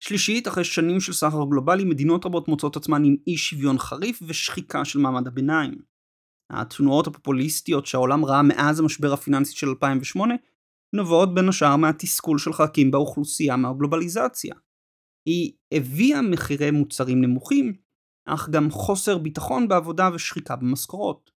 שלישית, 0.00 0.48
אחרי 0.48 0.64
שנים 0.64 1.00
של 1.00 1.12
סחר 1.12 1.44
גלובלי, 1.50 1.84
מדינות 1.84 2.26
רבות 2.26 2.48
מוצאות 2.48 2.76
עצמן 2.76 3.04
עם 3.04 3.16
אי 3.26 3.36
שוויון 3.36 3.78
חריף 3.78 4.22
ושחיקה 4.26 4.84
של 4.84 4.98
מעמד 4.98 5.26
הביניים. 5.26 5.93
התנועות 6.50 7.06
הפופוליסטיות 7.06 7.86
שהעולם 7.86 8.24
ראה 8.24 8.42
מאז 8.42 8.80
המשבר 8.80 9.12
הפיננסי 9.12 9.56
של 9.56 9.68
2008 9.68 10.34
נובעות 10.92 11.34
בין 11.34 11.48
השאר 11.48 11.76
מהתסכול 11.76 12.38
של 12.38 12.52
חלקים 12.52 12.90
באוכלוסייה 12.90 13.56
מהגלובליזציה. 13.56 14.54
היא 15.26 15.52
הביאה 15.72 16.22
מחירי 16.22 16.70
מוצרים 16.70 17.20
נמוכים, 17.20 17.76
אך 18.26 18.48
גם 18.48 18.70
חוסר 18.70 19.18
ביטחון 19.18 19.68
בעבודה 19.68 20.10
ושחיקה 20.14 20.56
במשכורות. 20.56 21.30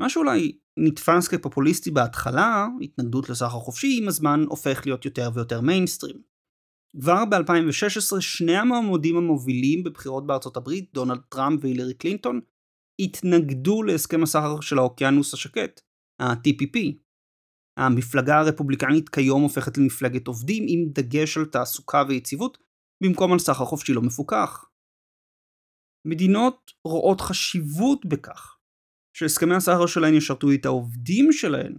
מה 0.00 0.08
שאולי 0.08 0.58
נתפס 0.78 1.28
כפופוליסטי 1.28 1.90
בהתחלה, 1.90 2.66
התנגדות 2.82 3.28
לסחר 3.28 3.48
חופשי, 3.48 3.98
עם 4.02 4.08
הזמן 4.08 4.44
הופך 4.48 4.82
להיות 4.86 5.04
יותר 5.04 5.30
ויותר 5.34 5.60
מיינסטרים. 5.60 6.16
כבר 7.00 7.24
ב-2016 7.24 8.20
שני 8.20 8.56
המועמדים 8.56 9.16
המובילים 9.16 9.84
בבחירות 9.84 10.26
בארצות 10.26 10.56
הברית, 10.56 10.90
דונלד 10.94 11.20
טראמפ 11.28 11.64
והילרי 11.64 11.94
קלינטון, 11.94 12.40
התנגדו 12.98 13.82
להסכם 13.82 14.22
הסחר 14.22 14.60
של 14.60 14.78
האוקיינוס 14.78 15.34
השקט, 15.34 15.80
ה-TPP. 16.20 16.78
המפלגה 17.78 18.38
הרפובליקנית 18.38 19.08
כיום 19.08 19.42
הופכת 19.42 19.78
למפלגת 19.78 20.26
עובדים 20.26 20.64
עם 20.68 20.92
דגש 20.92 21.36
על 21.38 21.44
תעסוקה 21.44 22.02
ויציבות, 22.08 22.58
במקום 23.02 23.32
על 23.32 23.38
סחר 23.38 23.64
חופשי 23.64 23.92
לא 23.92 24.02
מפוקח. 24.02 24.64
מדינות 26.06 26.70
רואות 26.84 27.20
חשיבות 27.20 28.06
בכך 28.06 28.58
שהסכמי 29.16 29.54
הסחר 29.54 29.86
שלהן 29.86 30.14
ישרתו 30.14 30.46
את 30.54 30.66
העובדים 30.66 31.32
שלהן 31.32 31.78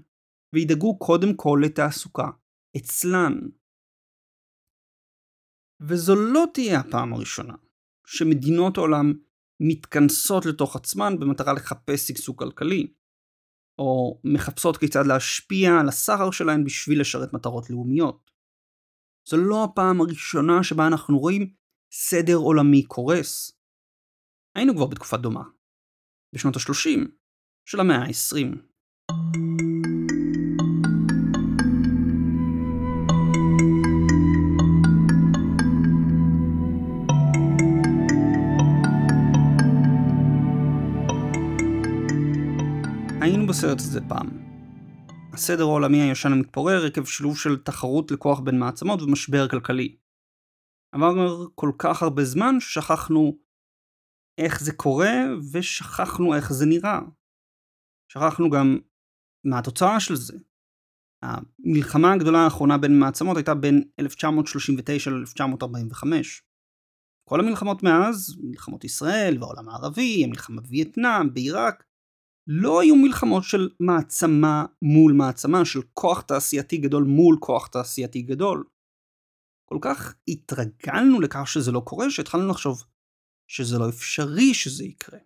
וידאגו 0.56 1.00
קודם 1.00 1.36
כל 1.36 1.60
לתעסוקה 1.66 2.28
אצלן. 2.78 3.34
וזו 5.82 6.16
לא 6.16 6.46
תהיה 6.54 6.80
הפעם 6.80 7.14
הראשונה 7.14 7.56
שמדינות 8.08 8.78
העולם 8.78 9.14
מתכנסות 9.60 10.46
לתוך 10.46 10.76
עצמן 10.76 11.20
במטרה 11.20 11.54
לחפש 11.54 12.08
שגשוג 12.08 12.40
כלכלי, 12.40 12.94
או 13.80 14.22
מחפשות 14.24 14.78
כיצד 14.78 15.08
להשפיע 15.08 15.80
על 15.80 15.88
הסחר 15.88 16.32
שלהן 16.32 16.64
בשביל 16.64 17.02
לשרת 17.02 17.34
מטרות 17.34 17.70
לאומיות. 17.70 18.32
זו 19.30 19.38
לא 19.38 19.64
הפעם 19.64 20.02
הראשונה 20.02 20.64
שבה 20.64 20.88
אנחנו 20.88 21.20
רואים 21.20 21.54
סדר 21.92 22.36
עולמי 22.36 22.84
קורס. 22.84 23.52
היינו 24.56 24.76
כבר 24.76 24.86
בתקופה 24.86 25.18
דומה, 25.18 25.44
בשנות 26.36 26.56
ה-30 26.56 27.10
של 27.70 27.80
המאה 27.80 27.98
ה-20. 27.98 29.67
בסרט 43.58 43.80
הזה 43.80 44.00
פעם. 44.10 44.28
הסדר 45.34 45.64
העולמי 45.64 46.02
הישן 46.02 46.32
המתפורר 46.32 46.86
עקב 46.86 47.06
שילוב 47.06 47.38
של 47.38 47.64
תחרות 47.64 48.12
לכוח 48.12 48.40
בין 48.40 48.60
מעצמות 48.60 49.02
ומשבר 49.02 49.50
כלכלי. 49.50 49.98
עבר 50.96 51.14
כל 51.56 51.72
כך 51.80 52.04
הרבה 52.04 52.24
זמן 52.24 52.60
ששכחנו 52.60 53.38
איך 54.38 54.64
זה 54.64 54.74
קורה 54.74 55.14
ושכחנו 55.54 56.36
איך 56.36 56.54
זה 56.54 56.66
נראה. 56.66 57.00
שכחנו 58.12 58.50
גם 58.50 58.78
מה 59.46 59.60
התוצאה 59.60 60.00
של 60.00 60.16
זה. 60.16 60.38
המלחמה 61.24 62.14
הגדולה 62.14 62.40
האחרונה 62.40 62.78
בין 62.78 63.00
מעצמות 63.00 63.38
הייתה 63.38 63.56
בין 63.56 63.84
1939 64.00 65.12
ל-1945. 65.12 66.08
כל 67.30 67.40
המלחמות 67.40 67.84
מאז, 67.84 68.38
מלחמות 68.44 68.84
ישראל 68.84 69.38
והעולם 69.40 69.70
הערבי, 69.70 70.24
המלחמה 70.24 70.62
בווייטנאם, 70.62 71.34
בעיראק, 71.34 71.87
לא 72.48 72.82
היו 72.82 72.96
מלחמות 72.96 73.44
של 73.44 73.70
מעצמה 73.80 74.66
מול 74.82 75.14
מעצמה, 75.14 75.66
של 75.66 75.80
כוח 75.94 76.22
תעשייתי 76.22 76.78
גדול 76.78 77.04
מול 77.04 77.38
כוח 77.40 77.68
תעשייתי 77.68 78.22
גדול. 78.22 78.64
כל 79.70 79.78
כך 79.82 80.16
התרגלנו 80.28 81.22
לכך 81.22 81.48
שזה 81.48 81.72
לא 81.72 81.80
קורה, 81.80 82.10
שהתחלנו 82.10 82.48
לחשוב 82.48 82.84
שזה 83.52 83.78
לא 83.80 83.90
אפשרי 83.90 84.54
שזה 84.54 84.84
יקרה. 84.84 85.20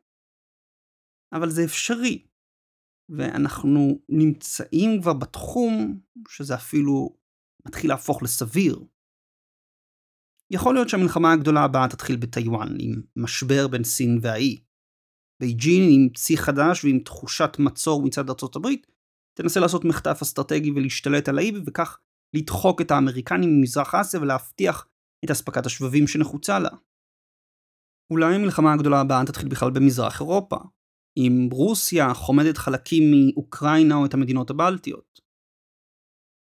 אבל 1.33 1.49
זה 1.49 1.63
אפשרי. 1.65 2.27
ואנחנו 3.09 4.01
נמצאים 4.09 5.01
כבר 5.01 5.13
בתחום 5.13 5.99
שזה 6.29 6.55
אפילו 6.55 7.17
מתחיל 7.67 7.89
להפוך 7.89 8.23
לסביר. 8.23 8.79
יכול 10.51 10.73
להיות 10.73 10.89
שהמלחמה 10.89 11.33
הגדולה 11.33 11.63
הבאה 11.63 11.87
תתחיל 11.89 12.15
בטיוואן, 12.15 12.75
עם 12.79 13.01
משבר 13.15 13.67
בין 13.67 13.83
סין 13.83 14.19
והאי. 14.21 14.63
בייג'ין 15.41 15.89
עם 15.91 16.09
צי 16.15 16.37
חדש 16.37 16.85
ועם 16.85 16.99
תחושת 16.99 17.51
מצור 17.59 18.03
מצד 18.03 18.29
הברית, 18.55 18.87
תנסה 19.37 19.59
לעשות 19.59 19.85
מחטף 19.85 20.19
אסטרטגי 20.21 20.71
ולהשתלט 20.71 21.29
על 21.29 21.37
האי 21.37 21.51
וכך 21.65 21.99
לדחוק 22.35 22.81
את 22.81 22.91
האמריקנים 22.91 23.49
ממזרח 23.49 23.95
אסיה 23.95 24.19
ולהבטיח 24.19 24.87
את 25.25 25.31
אספקת 25.31 25.65
השבבים 25.65 26.07
שנחוצה 26.07 26.59
לה. 26.59 26.69
אולי 28.13 28.35
המלחמה 28.35 28.73
הגדולה 28.73 29.01
הבאה 29.01 29.25
תתחיל 29.25 29.49
בכלל 29.49 29.71
במזרח 29.71 30.21
אירופה, 30.21 30.57
אם 31.17 31.49
רוסיה 31.51 32.13
חומדת 32.13 32.57
חלקים 32.57 33.03
מאוקראינה 33.11 33.95
או 33.95 34.05
את 34.05 34.13
המדינות 34.13 34.49
הבלטיות. 34.49 35.21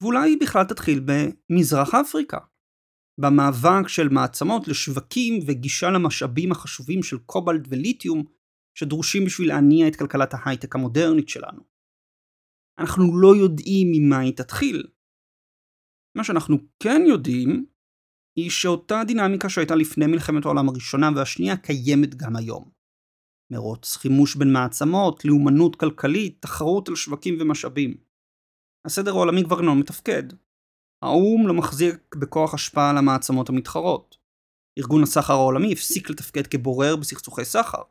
ואולי 0.02 0.30
היא 0.30 0.38
בכלל 0.42 0.64
תתחיל 0.64 1.06
במזרח 1.06 1.94
אפריקה, 1.94 2.38
במאבק 3.22 3.88
של 3.88 4.10
מעצמות 4.10 4.68
לשווקים 4.68 5.40
וגישה 5.48 5.90
למשאבים 5.90 6.52
החשובים 6.52 7.04
של 7.04 7.18
קובלט 7.18 7.62
וליתיום 7.70 8.24
שדרושים 8.78 9.26
בשביל 9.26 9.48
להניע 9.48 9.88
את 9.88 9.96
כלכלת 9.96 10.34
ההייטק 10.34 10.76
המודרנית 10.76 11.30
שלנו. 11.30 11.62
אנחנו 12.80 13.18
לא 13.18 13.36
יודעים 13.36 13.88
ממה 13.92 14.20
היא 14.20 14.34
תתחיל. 14.36 14.88
מה 16.18 16.24
שאנחנו 16.24 16.58
כן 16.80 17.02
יודעים, 17.08 17.66
היא 18.36 18.50
שאותה 18.50 19.02
דינמיקה 19.08 19.50
שהייתה 19.50 19.76
לפני 19.76 20.08
מלחמת 20.08 20.46
העולם 20.46 20.70
הראשונה 20.70 21.10
והשנייה 21.16 21.58
קיימת 21.58 22.16
גם 22.16 22.36
היום. 22.36 22.72
מרוץ 23.52 23.96
חימוש 23.96 24.36
בין 24.36 24.54
מעצמות, 24.54 25.26
לאומנות 25.26 25.76
כלכלית, 25.76 26.42
תחרות 26.42 26.90
על 26.90 26.96
שווקים 26.96 27.38
ומשאבים. 27.40 27.98
הסדר 28.86 29.12
העולמי 29.12 29.44
כבר 29.44 29.62
לא 29.62 29.76
מתפקד. 29.76 30.24
האו"ם 31.04 31.48
לא 31.48 31.54
מחזיק 31.54 32.16
בכוח 32.16 32.54
השפעה 32.54 32.90
על 32.90 32.98
המעצמות 32.98 33.50
המתחרות. 33.50 34.18
ארגון 34.80 35.04
הסחר 35.04 35.34
העולמי 35.34 35.74
הפסיק 35.74 36.10
לתפקד 36.10 36.48
כבורר 36.48 36.96
בסכסוכי 36.96 37.46
סחר. 37.46 37.82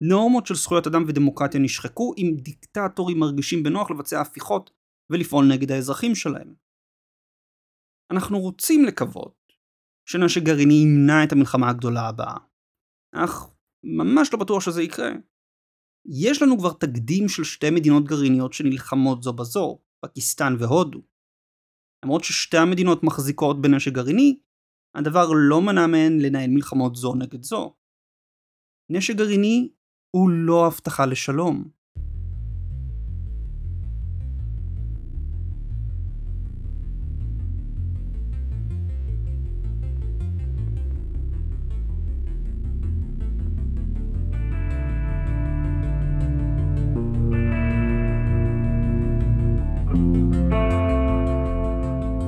נורמות 0.00 0.46
של 0.46 0.54
זכויות 0.54 0.86
אדם 0.86 1.04
ודמוקרטיה 1.08 1.60
נשחקו 1.60 2.14
אם 2.18 2.36
דיקטטורים 2.36 3.18
מרגישים 3.18 3.62
בנוח 3.62 3.90
לבצע 3.90 4.20
הפיכות 4.20 4.70
ולפעול 5.10 5.44
נגד 5.52 5.72
האזרחים 5.72 6.14
שלהם. 6.14 6.54
אנחנו 8.12 8.38
רוצים 8.38 8.84
לקוות 8.84 9.52
שנשק 10.08 10.42
גרעיני 10.42 10.74
ימנע 10.74 11.24
את 11.24 11.32
המלחמה 11.32 11.70
הגדולה 11.70 12.08
הבאה, 12.08 12.36
אך 13.14 13.50
ממש 13.84 14.32
לא 14.32 14.38
בטוח 14.38 14.60
שזה 14.62 14.82
יקרה. 14.82 15.10
יש 16.08 16.42
לנו 16.42 16.58
כבר 16.58 16.72
תקדים 16.72 17.28
של 17.28 17.44
שתי 17.44 17.70
מדינות 17.70 18.04
גרעיניות 18.04 18.52
שנלחמות 18.52 19.22
זו 19.22 19.32
בזו, 19.32 19.78
פקיסטן 20.00 20.52
והודו. 20.58 21.02
למרות 22.04 22.24
ששתי 22.24 22.56
המדינות 22.56 23.02
מחזיקות 23.02 23.62
בנשק 23.62 23.92
גרעיני, 23.92 24.38
הדבר 24.94 25.26
לא 25.48 25.60
מנע 25.62 25.86
מהן 25.86 26.18
לנהל 26.20 26.50
מלחמות 26.50 26.96
זו 26.96 27.14
נגד 27.14 27.42
זו. 27.42 27.76
נשק 28.90 29.14
גרעיני 29.14 29.72
הוא 30.16 30.30
לא 30.30 30.66
הבטחה 30.66 31.06
לשלום. 31.06 31.64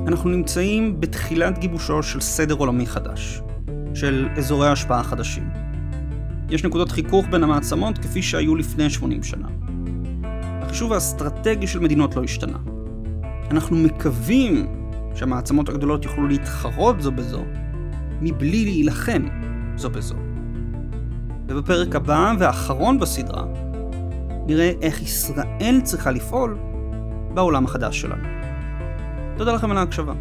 אנחנו 0.07 0.31
נמצאים 0.31 1.01
בתחילת 1.01 1.59
גיבושו 1.59 2.03
של 2.03 2.21
סדר 2.21 2.55
עולמי 2.55 2.87
חדש, 2.87 3.41
של 3.95 4.29
אזורי 4.37 4.69
השפעה 4.69 5.03
חדשים. 5.03 5.68
יש 6.51 6.65
נקודות 6.65 6.93
חיכוך 6.93 7.27
בין 7.31 7.43
המעצמות 7.43 7.99
כפי 7.99 8.23
שהיו 8.23 8.57
לפני 8.57 8.91
80 8.91 9.23
שנה. 9.23 9.49
החישוב 10.63 10.93
האסטרטגי 10.93 11.67
של 11.67 11.81
מדינות 11.81 12.17
לא 12.17 12.25
השתנה. 12.25 12.59
אנחנו 13.51 13.77
מקווים 13.77 14.67
שהמעצמות 15.15 15.69
הגדולות 15.69 16.05
יוכלו 16.05 16.29
להתחרות 16.29 17.03
זו 17.03 17.13
בזו, 17.13 17.45
מבלי 18.21 18.65
להילחם 18.65 19.29
זו 19.77 19.91
בזו. 19.91 20.15
ובפרק 21.49 21.95
הבא 21.95 22.35
והאחרון 22.39 22.99
בסדרה, 22.99 23.45
נראה 24.47 24.73
איך 24.83 25.03
ישראל 25.03 25.81
צריכה 25.83 26.11
לפעול 26.11 26.59
בעולם 27.35 27.65
החדש 27.65 28.01
שלנו. 28.01 28.25
תודה 29.37 29.53
לכם 29.53 29.71
על 29.71 29.79
ההקשבה. 29.79 30.13